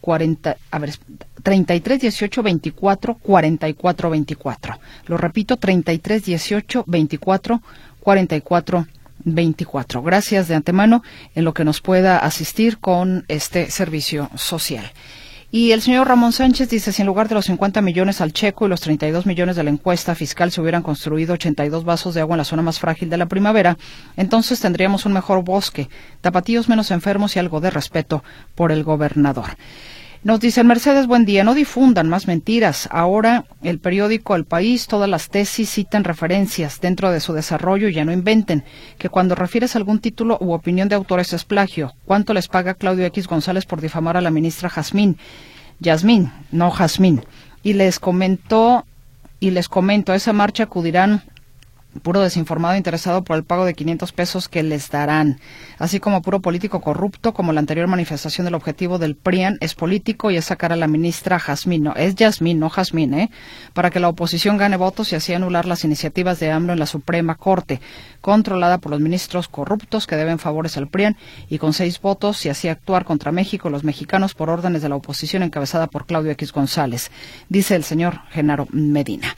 40, 0.00 0.56
a 0.70 0.78
ver, 0.78 0.94
33 1.42 2.00
18 2.00 2.42
24 2.42 3.14
44 3.16 4.10
24. 4.10 4.80
Lo 5.06 5.16
repito, 5.18 5.56
33 5.56 6.24
18 6.24 6.84
24 6.86 7.60
44 8.00 8.86
24. 9.24 10.02
Gracias 10.02 10.48
de 10.48 10.54
antemano 10.54 11.02
en 11.34 11.44
lo 11.44 11.52
que 11.52 11.64
nos 11.64 11.80
pueda 11.80 12.18
asistir 12.18 12.78
con 12.78 13.24
este 13.28 13.70
servicio 13.70 14.30
social. 14.36 14.90
Y 15.52 15.72
el 15.72 15.82
señor 15.82 16.06
Ramón 16.06 16.32
Sánchez 16.32 16.68
dice, 16.68 16.92
si 16.92 17.02
en 17.02 17.06
lugar 17.06 17.28
de 17.28 17.34
los 17.34 17.46
50 17.46 17.82
millones 17.82 18.20
al 18.20 18.32
checo 18.32 18.66
y 18.66 18.68
los 18.68 18.80
32 18.82 19.26
millones 19.26 19.56
de 19.56 19.64
la 19.64 19.70
encuesta 19.70 20.14
fiscal 20.14 20.52
se 20.52 20.60
hubieran 20.60 20.84
construido 20.84 21.34
82 21.34 21.84
vasos 21.84 22.14
de 22.14 22.20
agua 22.20 22.34
en 22.34 22.38
la 22.38 22.44
zona 22.44 22.62
más 22.62 22.78
frágil 22.78 23.10
de 23.10 23.16
la 23.16 23.26
primavera, 23.26 23.76
entonces 24.16 24.60
tendríamos 24.60 25.06
un 25.06 25.12
mejor 25.12 25.42
bosque, 25.42 25.88
tapatíos 26.20 26.68
menos 26.68 26.92
enfermos 26.92 27.34
y 27.34 27.40
algo 27.40 27.60
de 27.60 27.70
respeto 27.70 28.22
por 28.54 28.70
el 28.70 28.84
gobernador. 28.84 29.56
Nos 30.22 30.38
dice 30.38 30.62
Mercedes, 30.64 31.06
buen 31.06 31.24
día, 31.24 31.44
no 31.44 31.54
difundan 31.54 32.10
más 32.10 32.26
mentiras. 32.26 32.90
Ahora 32.92 33.46
el 33.62 33.78
periódico 33.78 34.36
El 34.36 34.44
País, 34.44 34.86
todas 34.86 35.08
las 35.08 35.30
tesis 35.30 35.70
citan 35.70 36.04
referencias 36.04 36.78
dentro 36.78 37.10
de 37.10 37.20
su 37.20 37.32
desarrollo 37.32 37.88
y 37.88 37.94
ya 37.94 38.04
no 38.04 38.12
inventen. 38.12 38.62
Que 38.98 39.08
cuando 39.08 39.34
refieres 39.34 39.76
algún 39.76 39.98
título 39.98 40.36
u 40.38 40.52
opinión 40.52 40.90
de 40.90 40.94
autores 40.94 41.32
es 41.32 41.46
plagio. 41.46 41.94
¿Cuánto 42.04 42.34
les 42.34 42.48
paga 42.48 42.74
Claudio 42.74 43.06
X 43.06 43.28
González 43.28 43.64
por 43.64 43.80
difamar 43.80 44.18
a 44.18 44.20
la 44.20 44.30
ministra 44.30 44.68
Jazmín? 44.68 45.16
Yasmín, 45.78 46.30
no 46.52 46.70
Jazmín. 46.70 47.24
Y 47.62 47.72
les 47.72 47.98
comentó, 47.98 48.84
y 49.40 49.52
les 49.52 49.70
comento, 49.70 50.12
a 50.12 50.16
esa 50.16 50.34
marcha 50.34 50.64
acudirán 50.64 51.22
puro 52.02 52.20
desinformado 52.20 52.76
interesado 52.76 53.24
por 53.24 53.36
el 53.36 53.44
pago 53.44 53.64
de 53.64 53.74
500 53.74 54.12
pesos 54.12 54.48
que 54.48 54.62
les 54.62 54.90
darán, 54.90 55.40
así 55.78 55.98
como 56.00 56.22
puro 56.22 56.40
político 56.40 56.80
corrupto, 56.80 57.34
como 57.34 57.52
la 57.52 57.60
anterior 57.60 57.88
manifestación 57.88 58.44
del 58.44 58.54
objetivo 58.54 58.98
del 58.98 59.16
PRIAN 59.16 59.58
es 59.60 59.74
político 59.74 60.30
y 60.30 60.36
es 60.36 60.44
sacar 60.44 60.72
a 60.72 60.76
la 60.76 60.86
ministra 60.86 61.38
Jazmín, 61.38 61.82
no, 61.82 61.94
es 61.94 62.14
Yasmín, 62.14 62.60
no 62.60 62.70
Jazmín, 62.70 63.14
¿eh? 63.14 63.30
para 63.72 63.90
que 63.90 64.00
la 64.00 64.08
oposición 64.08 64.56
gane 64.56 64.76
votos 64.76 65.12
y 65.12 65.16
así 65.16 65.34
anular 65.34 65.66
las 65.66 65.84
iniciativas 65.84 66.38
de 66.38 66.50
AMLO 66.50 66.72
en 66.72 66.78
la 66.78 66.86
Suprema 66.86 67.34
Corte, 67.34 67.80
controlada 68.20 68.78
por 68.78 68.90
los 68.90 69.00
ministros 69.00 69.48
corruptos 69.48 70.06
que 70.06 70.16
deben 70.16 70.38
favores 70.38 70.76
al 70.76 70.88
PRIAN 70.88 71.16
y 71.48 71.58
con 71.58 71.72
seis 71.72 72.00
votos 72.00 72.46
y 72.46 72.48
así 72.48 72.68
actuar 72.68 73.04
contra 73.04 73.32
México 73.32 73.70
los 73.70 73.84
mexicanos 73.84 74.34
por 74.34 74.50
órdenes 74.50 74.82
de 74.82 74.88
la 74.88 74.96
oposición 74.96 75.42
encabezada 75.42 75.88
por 75.88 76.06
Claudio 76.06 76.30
X 76.32 76.52
González, 76.52 77.10
dice 77.48 77.74
el 77.74 77.84
señor 77.84 78.20
Genaro 78.30 78.66
Medina. 78.70 79.34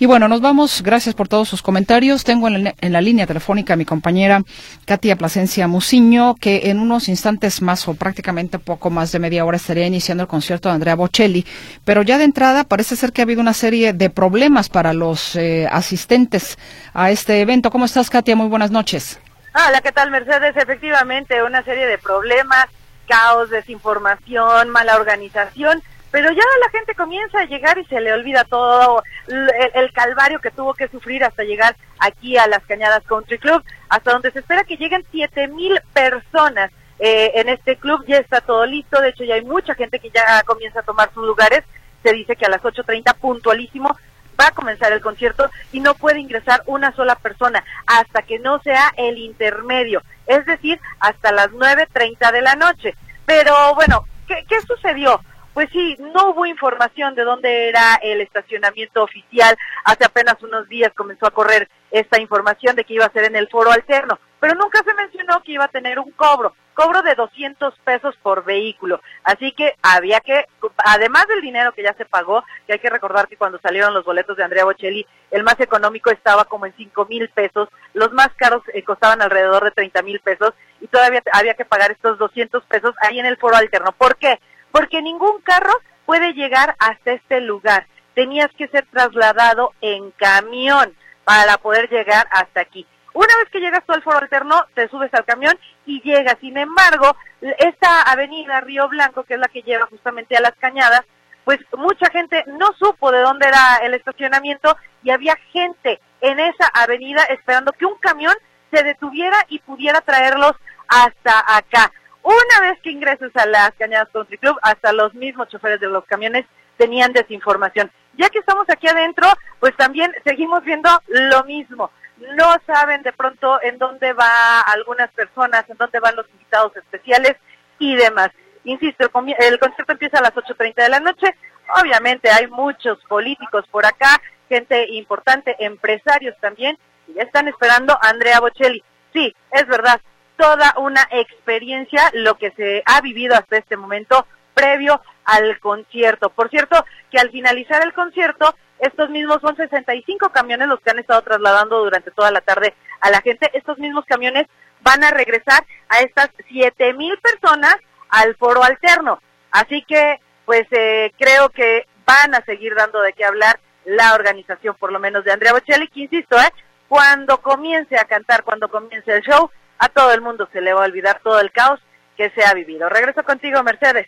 Y 0.00 0.06
bueno, 0.06 0.28
nos 0.28 0.40
vamos. 0.40 0.82
Gracias 0.82 1.14
por 1.14 1.28
todos 1.28 1.46
sus 1.46 1.60
comentarios. 1.60 2.24
Tengo 2.24 2.48
en 2.48 2.64
la, 2.64 3.00
línea 3.02 3.26
telefónica 3.26 3.74
a 3.74 3.76
mi 3.76 3.84
compañera 3.84 4.40
Katia 4.86 5.14
Plasencia 5.14 5.68
Musiño, 5.68 6.36
que 6.40 6.70
en 6.70 6.78
unos 6.78 7.10
instantes 7.10 7.60
más 7.60 7.86
o 7.86 7.92
prácticamente 7.92 8.58
poco 8.58 8.88
más 8.88 9.12
de 9.12 9.18
media 9.18 9.44
hora 9.44 9.58
estaría 9.58 9.86
iniciando 9.86 10.22
el 10.22 10.28
concierto 10.28 10.70
de 10.70 10.76
Andrea 10.76 10.94
Bocelli. 10.94 11.44
Pero 11.84 12.00
ya 12.00 12.16
de 12.16 12.24
entrada 12.24 12.64
parece 12.64 12.96
ser 12.96 13.12
que 13.12 13.20
ha 13.20 13.24
habido 13.24 13.42
una 13.42 13.52
serie 13.52 13.92
de 13.92 14.08
problemas 14.08 14.70
para 14.70 14.94
los 14.94 15.36
eh, 15.36 15.68
asistentes 15.70 16.56
a 16.94 17.10
este 17.10 17.42
evento. 17.42 17.70
¿Cómo 17.70 17.84
estás, 17.84 18.08
Katia? 18.08 18.34
Muy 18.34 18.48
buenas 18.48 18.70
noches. 18.70 19.20
Hola, 19.54 19.82
¿qué 19.82 19.92
tal, 19.92 20.10
Mercedes? 20.10 20.56
Efectivamente, 20.56 21.42
una 21.42 21.62
serie 21.62 21.84
de 21.86 21.98
problemas, 21.98 22.68
caos, 23.06 23.50
desinformación, 23.50 24.70
mala 24.70 24.96
organización 24.96 25.82
pero 26.10 26.30
ya 26.32 26.42
la 26.60 26.70
gente 26.70 26.94
comienza 26.94 27.40
a 27.40 27.44
llegar 27.44 27.78
y 27.78 27.84
se 27.84 28.00
le 28.00 28.12
olvida 28.12 28.44
todo 28.44 29.02
el, 29.28 29.92
calvario 29.92 30.40
que 30.40 30.50
tuvo 30.50 30.74
que 30.74 30.88
sufrir 30.88 31.22
hasta 31.24 31.44
llegar 31.44 31.76
aquí 31.98 32.36
a 32.36 32.46
las 32.48 32.64
Cañadas 32.64 33.04
Country 33.04 33.38
Club, 33.38 33.62
hasta 33.88 34.12
donde 34.12 34.30
se 34.32 34.40
espera 34.40 34.64
que 34.64 34.76
lleguen 34.76 35.04
siete 35.10 35.46
mil 35.48 35.80
personas 35.92 36.70
eh, 36.98 37.32
en 37.34 37.48
este 37.48 37.76
club. 37.76 38.04
Ya 38.06 38.16
está 38.16 38.40
todo 38.40 38.66
listo, 38.66 39.00
de 39.00 39.10
hecho 39.10 39.24
ya 39.24 39.34
hay 39.34 39.44
mucha 39.44 39.74
gente 39.74 40.00
que 40.00 40.10
ya 40.10 40.42
comienza 40.44 40.80
a 40.80 40.84
tomar 40.84 41.12
sus 41.14 41.24
lugares. 41.24 41.62
Se 42.02 42.12
dice 42.12 42.34
que 42.34 42.46
a 42.46 42.50
las 42.50 42.62
8.30 42.62 43.14
puntualísimo 43.16 43.96
va 44.40 44.48
a 44.48 44.52
comenzar 44.52 44.92
el 44.92 45.02
concierto 45.02 45.50
y 45.70 45.80
no 45.80 45.94
puede 45.94 46.18
ingresar 46.18 46.62
una 46.66 46.92
sola 46.92 47.14
persona 47.16 47.62
hasta 47.86 48.22
que 48.22 48.38
no 48.38 48.58
sea 48.62 48.92
el 48.96 49.18
intermedio, 49.18 50.02
es 50.26 50.46
decir, 50.46 50.80
hasta 50.98 51.30
las 51.30 51.50
9.30 51.50 52.32
de 52.32 52.40
la 52.40 52.54
noche. 52.54 52.94
Pero 53.26 53.74
bueno, 53.74 54.06
¿qué, 54.26 54.44
qué 54.48 54.60
sucedió? 54.62 55.20
Pues 55.60 55.72
sí, 55.72 55.94
no 55.98 56.30
hubo 56.30 56.46
información 56.46 57.14
de 57.14 57.22
dónde 57.22 57.68
era 57.68 57.96
el 58.02 58.22
estacionamiento 58.22 59.02
oficial. 59.02 59.54
Hace 59.84 60.06
apenas 60.06 60.42
unos 60.42 60.66
días 60.70 60.90
comenzó 60.96 61.26
a 61.26 61.32
correr 61.32 61.68
esta 61.90 62.18
información 62.18 62.76
de 62.76 62.84
que 62.84 62.94
iba 62.94 63.04
a 63.04 63.12
ser 63.12 63.24
en 63.24 63.36
el 63.36 63.46
foro 63.46 63.70
alterno, 63.70 64.18
pero 64.40 64.54
nunca 64.54 64.82
se 64.82 64.94
mencionó 64.94 65.42
que 65.42 65.52
iba 65.52 65.66
a 65.66 65.68
tener 65.68 65.98
un 65.98 66.12
cobro, 66.12 66.54
cobro 66.72 67.02
de 67.02 67.14
200 67.14 67.78
pesos 67.80 68.16
por 68.22 68.42
vehículo. 68.42 69.02
Así 69.22 69.52
que 69.52 69.74
había 69.82 70.20
que, 70.20 70.46
además 70.78 71.26
del 71.26 71.42
dinero 71.42 71.72
que 71.72 71.82
ya 71.82 71.92
se 71.92 72.06
pagó, 72.06 72.42
que 72.66 72.72
hay 72.72 72.78
que 72.78 72.88
recordar 72.88 73.28
que 73.28 73.36
cuando 73.36 73.58
salieron 73.58 73.92
los 73.92 74.06
boletos 74.06 74.38
de 74.38 74.44
Andrea 74.44 74.64
Bocelli, 74.64 75.06
el 75.30 75.42
más 75.42 75.60
económico 75.60 76.10
estaba 76.10 76.46
como 76.46 76.64
en 76.64 76.74
5 76.74 77.04
mil 77.04 77.28
pesos, 77.28 77.68
los 77.92 78.12
más 78.12 78.30
caros 78.36 78.62
eh, 78.72 78.82
costaban 78.82 79.20
alrededor 79.20 79.62
de 79.64 79.72
30 79.72 80.00
mil 80.00 80.20
pesos 80.20 80.54
y 80.80 80.86
todavía 80.86 81.22
había 81.34 81.52
que 81.52 81.66
pagar 81.66 81.90
estos 81.90 82.16
200 82.16 82.64
pesos 82.64 82.94
ahí 83.02 83.20
en 83.20 83.26
el 83.26 83.36
foro 83.36 83.56
alterno. 83.56 83.92
¿Por 83.92 84.16
qué? 84.16 84.40
Porque 84.72 85.02
ningún 85.02 85.40
carro 85.42 85.72
puede 86.06 86.32
llegar 86.32 86.76
hasta 86.78 87.12
este 87.12 87.40
lugar. 87.40 87.86
Tenías 88.14 88.50
que 88.56 88.68
ser 88.68 88.86
trasladado 88.86 89.72
en 89.80 90.10
camión 90.12 90.94
para 91.24 91.58
poder 91.58 91.88
llegar 91.88 92.26
hasta 92.30 92.60
aquí. 92.60 92.86
Una 93.12 93.36
vez 93.38 93.48
que 93.50 93.60
llegas 93.60 93.84
tú 93.86 93.92
al 93.92 94.02
foro 94.02 94.18
alterno, 94.18 94.64
te 94.74 94.88
subes 94.88 95.12
al 95.14 95.24
camión 95.24 95.58
y 95.86 96.00
llegas. 96.02 96.36
Sin 96.40 96.56
embargo, 96.56 97.16
esta 97.58 98.02
avenida 98.02 98.60
Río 98.60 98.88
Blanco, 98.88 99.24
que 99.24 99.34
es 99.34 99.40
la 99.40 99.48
que 99.48 99.62
lleva 99.62 99.86
justamente 99.86 100.36
a 100.36 100.40
las 100.40 100.54
cañadas, 100.56 101.02
pues 101.44 101.58
mucha 101.76 102.10
gente 102.10 102.44
no 102.46 102.66
supo 102.78 103.10
de 103.10 103.20
dónde 103.20 103.48
era 103.48 103.78
el 103.82 103.94
estacionamiento 103.94 104.76
y 105.02 105.10
había 105.10 105.36
gente 105.52 106.00
en 106.20 106.38
esa 106.38 106.68
avenida 106.74 107.24
esperando 107.24 107.72
que 107.72 107.86
un 107.86 107.96
camión 107.98 108.34
se 108.72 108.84
detuviera 108.84 109.36
y 109.48 109.58
pudiera 109.60 110.00
traerlos 110.00 110.52
hasta 110.86 111.56
acá. 111.56 111.90
Una 112.22 112.68
vez 112.68 112.80
que 112.82 112.90
ingreses 112.90 113.34
a 113.34 113.46
las 113.46 113.72
Cañadas 113.78 114.08
Country 114.12 114.38
Club, 114.38 114.58
hasta 114.62 114.92
los 114.92 115.14
mismos 115.14 115.48
choferes 115.48 115.80
de 115.80 115.88
los 115.88 116.04
camiones 116.04 116.44
tenían 116.76 117.12
desinformación. 117.12 117.90
Ya 118.16 118.28
que 118.28 118.38
estamos 118.38 118.64
aquí 118.68 118.88
adentro, 118.88 119.26
pues 119.58 119.76
también 119.76 120.12
seguimos 120.24 120.62
viendo 120.64 120.90
lo 121.08 121.44
mismo. 121.44 121.90
No 122.36 122.54
saben 122.66 123.02
de 123.02 123.12
pronto 123.12 123.60
en 123.62 123.78
dónde 123.78 124.12
va 124.12 124.60
algunas 124.60 125.10
personas, 125.12 125.68
en 125.68 125.78
dónde 125.78 126.00
van 126.00 126.16
los 126.16 126.28
invitados 126.30 126.76
especiales 126.76 127.36
y 127.78 127.96
demás. 127.96 128.30
Insisto, 128.64 129.04
el, 129.04 129.34
el 129.38 129.58
concierto 129.58 129.92
empieza 129.92 130.18
a 130.18 130.22
las 130.22 130.34
8.30 130.34 130.74
de 130.74 130.88
la 130.88 131.00
noche. 131.00 131.34
Obviamente 131.80 132.30
hay 132.30 132.46
muchos 132.48 132.98
políticos 133.08 133.64
por 133.70 133.86
acá, 133.86 134.20
gente 134.48 134.86
importante, 134.90 135.56
empresarios 135.60 136.36
también, 136.40 136.78
y 137.06 137.14
ya 137.14 137.22
están 137.22 137.48
esperando 137.48 137.94
a 137.94 138.10
Andrea 138.10 138.40
Bocelli. 138.40 138.82
Sí, 139.12 139.34
es 139.52 139.66
verdad, 139.66 140.00
toda 140.40 140.74
una 140.78 141.06
experiencia 141.10 142.10
lo 142.14 142.36
que 142.36 142.50
se 142.52 142.82
ha 142.86 143.02
vivido 143.02 143.34
hasta 143.34 143.58
este 143.58 143.76
momento 143.76 144.26
previo 144.54 145.02
al 145.26 145.60
concierto. 145.60 146.30
Por 146.30 146.48
cierto, 146.48 146.82
que 147.10 147.18
al 147.18 147.30
finalizar 147.30 147.84
el 147.84 147.92
concierto, 147.92 148.54
estos 148.78 149.10
mismos 149.10 149.38
son 149.42 149.54
65 149.54 150.30
camiones 150.30 150.68
los 150.68 150.80
que 150.80 150.90
han 150.90 150.98
estado 150.98 151.20
trasladando 151.20 151.84
durante 151.84 152.10
toda 152.10 152.30
la 152.30 152.40
tarde 152.40 152.74
a 153.00 153.10
la 153.10 153.20
gente. 153.20 153.50
Estos 153.52 153.78
mismos 153.78 154.06
camiones 154.06 154.46
van 154.80 155.04
a 155.04 155.10
regresar 155.10 155.66
a 155.90 156.00
estas 156.00 156.30
7 156.48 156.94
mil 156.94 157.18
personas 157.18 157.76
al 158.08 158.34
foro 158.36 158.64
alterno. 158.64 159.20
Así 159.50 159.84
que, 159.86 160.20
pues 160.46 160.66
eh, 160.70 161.12
creo 161.18 161.50
que 161.50 161.86
van 162.06 162.34
a 162.34 162.44
seguir 162.46 162.74
dando 162.74 163.02
de 163.02 163.12
qué 163.12 163.26
hablar 163.26 163.60
la 163.84 164.14
organización, 164.14 164.74
por 164.78 164.90
lo 164.90 165.00
menos 165.00 165.22
de 165.24 165.32
Andrea 165.32 165.52
Bocelli, 165.52 165.88
que 165.88 166.00
insisto, 166.00 166.36
¿eh? 166.38 166.50
cuando 166.88 167.42
comience 167.42 167.96
a 167.98 168.04
cantar, 168.04 168.42
cuando 168.42 168.68
comience 168.68 169.12
el 169.12 169.22
show, 169.22 169.50
a 169.80 169.88
todo 169.88 170.12
el 170.12 170.20
mundo 170.20 170.48
se 170.52 170.60
le 170.60 170.72
va 170.72 170.82
a 170.82 170.86
olvidar 170.86 171.20
todo 171.24 171.40
el 171.40 171.50
caos 171.50 171.80
que 172.16 172.30
se 172.30 172.44
ha 172.44 172.54
vivido. 172.54 172.88
Regreso 172.88 173.24
contigo, 173.24 173.62
Mercedes. 173.62 174.06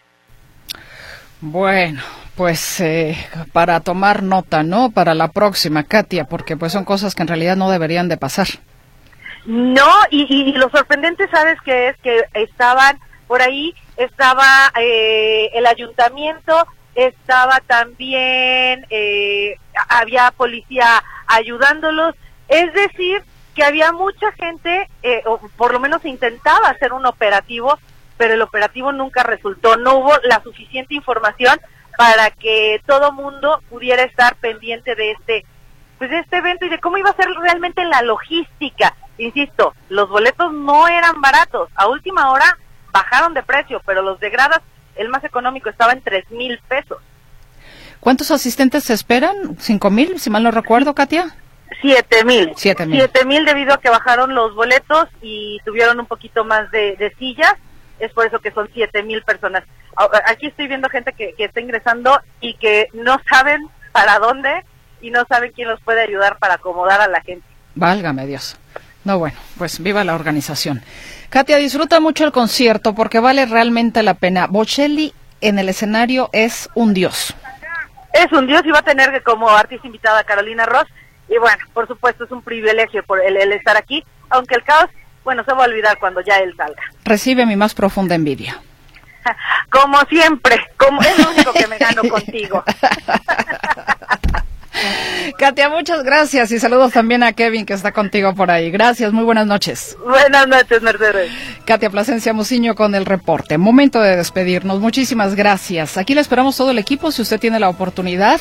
Bueno, 1.41 2.01
pues 2.37 2.81
eh, 2.81 3.17
para 3.53 3.81
tomar 3.81 4.23
nota, 4.23 4.63
¿no? 4.63 4.91
Para 4.91 5.15
la 5.15 5.29
próxima, 5.29 5.83
Katia, 5.83 6.25
porque 6.25 6.57
pues 6.57 6.73
son 6.73 6.85
cosas 6.85 7.15
que 7.15 7.23
en 7.23 7.29
realidad 7.29 7.57
no 7.57 7.71
deberían 7.71 8.09
de 8.09 8.19
pasar. 8.19 8.49
No, 9.47 9.91
y, 10.11 10.53
lo 10.53 10.69
sorprendente, 10.71 11.27
¿sabes 11.29 11.59
qué 11.65 11.89
es? 11.89 11.97
Que 11.99 12.23
estaban 12.35 12.99
por 13.27 13.43
ahí, 13.43 13.75
estaba 13.97 14.71
eh, 14.79 15.51
el 15.55 15.67
ayuntamiento, 15.67 16.67
estaba 16.95 17.61
también, 17.67 18.87
eh, 18.91 19.57
había 19.89 20.31
policía 20.33 21.03
ayudándolos, 21.27 22.15
es 22.49 22.73
decir, 22.75 23.25
que 23.55 23.65
había 23.65 23.93
mucha 23.93 24.33
gente, 24.33 24.89
eh, 25.03 25.23
o 25.27 25.39
por 25.57 25.73
lo 25.73 25.81
menos 25.81 26.05
intentaba 26.05 26.69
hacer 26.69 26.93
un 26.93 27.07
operativo, 27.07 27.79
pero 28.17 28.35
el 28.35 28.43
operativo 28.43 28.93
nunca 28.93 29.23
resultó. 29.23 29.77
No 29.77 29.97
hubo 29.97 30.13
la 30.25 30.43
suficiente 30.43 30.95
información 30.95 31.61
para 31.97 32.31
que 32.31 32.81
todo 32.87 33.13
mundo 33.13 33.61
pudiera 33.69 34.03
estar 34.03 34.37
pendiente 34.37 34.95
de 34.95 35.13
este, 35.13 35.45
pues 35.99 36.11
de 36.11 36.21
este 36.21 36.39
evento 36.39 36.65
y 36.65 36.69
de 36.71 36.81
cómo 36.81 36.99
iba 36.99 37.11
a 37.11 37.17
ser 37.17 37.29
realmente 37.41 37.85
la 37.85 38.03
logística. 38.03 38.95
Insisto, 39.19 39.75
los 39.89 40.09
boletos 40.09 40.53
no 40.53 40.89
eran 40.89 41.21
baratos. 41.21 41.69
A 41.75 41.89
última 41.89 42.31
hora 42.31 42.59
bajaron 42.93 43.35
de 43.35 43.43
precio, 43.43 43.83
pero 43.85 44.03
los 44.03 44.19
de 44.21 44.31
gradas, 44.31 44.61
el 44.97 45.09
más 45.09 45.25
económico 45.25 45.69
estaba 45.69 45.93
en 45.93 46.03
tres 46.03 46.31
mil 46.31 46.59
pesos. 46.69 46.99
¿Cuántos 48.01 48.31
asistentes 48.31 48.85
se 48.85 48.95
esperan? 48.95 49.57
¿Cinco 49.61 49.91
mil, 49.91 50.19
si 50.19 50.31
mal 50.31 50.43
no 50.43 50.51
recuerdo, 50.51 50.95
Katia? 50.95 51.37
Siete 51.81 52.25
mil. 52.25 52.53
Siete 52.57 52.87
mil. 52.87 53.45
debido 53.45 53.75
a 53.75 53.81
que 53.81 53.91
bajaron 53.91 54.35
los 54.35 54.55
boletos 54.55 55.09
y 55.21 55.61
tuvieron 55.65 55.99
un 56.01 56.07
poquito 56.07 56.45
más 56.45 56.71
de, 56.71 57.13
sillas. 57.19 57.55
Es 57.99 58.13
por 58.13 58.27
eso 58.27 58.41
que 58.41 58.51
son 58.51 58.69
siete 58.73 59.03
mil 59.03 59.23
personas. 59.23 59.65
Aquí 60.27 60.47
estoy 60.47 60.69
viendo 60.69 60.89
gente 60.89 61.13
que, 61.13 61.35
que 61.35 61.45
está 61.45 61.61
ingresando 61.61 62.19
y 62.41 62.55
que 62.55 62.89
no 62.95 63.21
saben 63.29 63.69
para 63.93 64.19
dónde 64.19 64.65
y 65.01 65.11
no 65.11 65.25
saben 65.29 65.53
quién 65.53 65.69
los 65.69 65.81
puede 65.83 66.03
ayudar 66.03 66.39
para 66.39 66.55
acomodar 66.55 67.01
a 67.01 67.09
la 67.09 67.21
gente. 67.21 67.47
Válgame 67.75 68.27
Dios. 68.27 68.57
No, 69.05 69.19
bueno, 69.19 69.37
pues 69.59 69.83
viva 69.83 70.05
la 70.05 70.15
organización. 70.15 70.83
Katia, 71.29 71.57
disfruta 71.57 71.99
mucho 71.99 72.25
el 72.25 72.33
concierto 72.33 72.95
porque 72.95 73.19
vale 73.19 73.47
realmente 73.47 74.03
la 74.03 74.15
pena. 74.15 74.47
Bocelli 74.47 75.13
en 75.41 75.59
el 75.59 75.69
escenario 75.69 76.31
es 76.33 76.69
un 76.75 76.95
dios. 76.95 77.35
Es 78.13 78.31
un 78.33 78.47
dios 78.47 78.63
y 78.65 78.71
va 78.71 78.79
a 78.79 78.83
tener 78.83 79.23
como 79.23 79.49
artista 79.49 79.87
invitada 79.87 80.21
a 80.21 80.25
Carolina 80.25 80.67
Ross 80.67 80.87
y 81.33 81.39
bueno, 81.39 81.65
por 81.73 81.89
supuesto 81.89 82.25
es 82.25 82.31
un 82.31 82.43
privilegio 82.43 83.03
por 83.05 83.21
el, 83.25 83.37
estar 83.53 83.77
aquí, 83.77 84.05
aunque 84.29 84.55
el 84.55 84.63
caos, 84.65 84.91
bueno, 85.25 85.43
se 85.45 85.53
va 85.53 85.65
a 85.65 85.67
olvidar 85.67 85.99
cuando 85.99 86.21
ya 86.21 86.37
él 86.39 86.55
salga. 86.57 86.83
Recibe 87.05 87.47
mi 87.47 87.57
más 87.57 87.75
profunda 87.75 88.15
envidia. 88.15 88.61
Como 89.71 89.99
siempre, 90.07 90.57
como 90.77 91.01
es 91.01 91.19
lo 91.19 91.31
único 91.31 91.53
que 91.53 91.67
me 91.69 91.79
gano 91.79 92.03
contigo. 92.11 92.63
Katia, 95.39 95.69
muchas 95.69 96.03
gracias 96.03 96.53
y 96.53 96.59
saludos 96.59 96.93
también 96.93 97.23
a 97.23 97.33
Kevin 97.33 97.67
que 97.67 97.73
está 97.73 97.93
contigo 97.93 98.35
por 98.35 98.51
ahí. 98.51 98.71
Gracias, 98.71 99.13
muy 99.13 99.25
buenas 99.25 99.47
noches. 99.47 99.97
Buenas 100.05 100.47
noches, 100.47 100.83
Mercedes. 100.83 101.31
Katia 101.65 101.91
Plasencia 101.91 102.33
Musiño 102.33 102.75
con 102.75 102.95
el 102.95 103.07
reporte. 103.07 103.59
Momento 103.59 104.01
de 104.01 104.17
despedirnos. 104.17 104.81
Muchísimas 104.81 105.35
gracias. 105.35 105.97
Aquí 105.97 106.15
le 106.15 106.21
esperamos 106.21 106.57
todo 106.57 106.71
el 106.71 106.79
equipo 106.79 107.11
si 107.11 107.23
usted 107.23 107.41
tiene 107.41 107.61
la 107.61 107.69
oportunidad. 107.69 108.41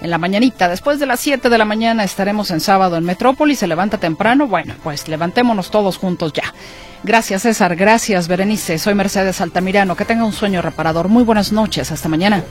En 0.00 0.10
la 0.10 0.18
mañanita, 0.18 0.68
después 0.68 0.98
de 0.98 1.06
las 1.06 1.20
7 1.20 1.50
de 1.50 1.58
la 1.58 1.64
mañana, 1.66 2.04
estaremos 2.04 2.50
en 2.50 2.60
sábado 2.60 2.96
en 2.96 3.04
Metrópolis. 3.04 3.58
Se 3.58 3.66
levanta 3.66 3.98
temprano. 3.98 4.46
Bueno, 4.46 4.74
pues 4.82 5.08
levantémonos 5.08 5.70
todos 5.70 5.98
juntos 5.98 6.32
ya. 6.32 6.54
Gracias, 7.02 7.42
César. 7.42 7.76
Gracias, 7.76 8.28
Berenice. 8.28 8.78
Soy 8.78 8.94
Mercedes 8.94 9.40
Altamirano. 9.40 9.96
Que 9.96 10.04
tenga 10.04 10.24
un 10.24 10.32
sueño 10.32 10.62
reparador. 10.62 11.08
Muy 11.08 11.22
buenas 11.22 11.52
noches. 11.52 11.92
Hasta 11.92 12.08
mañana. 12.08 12.42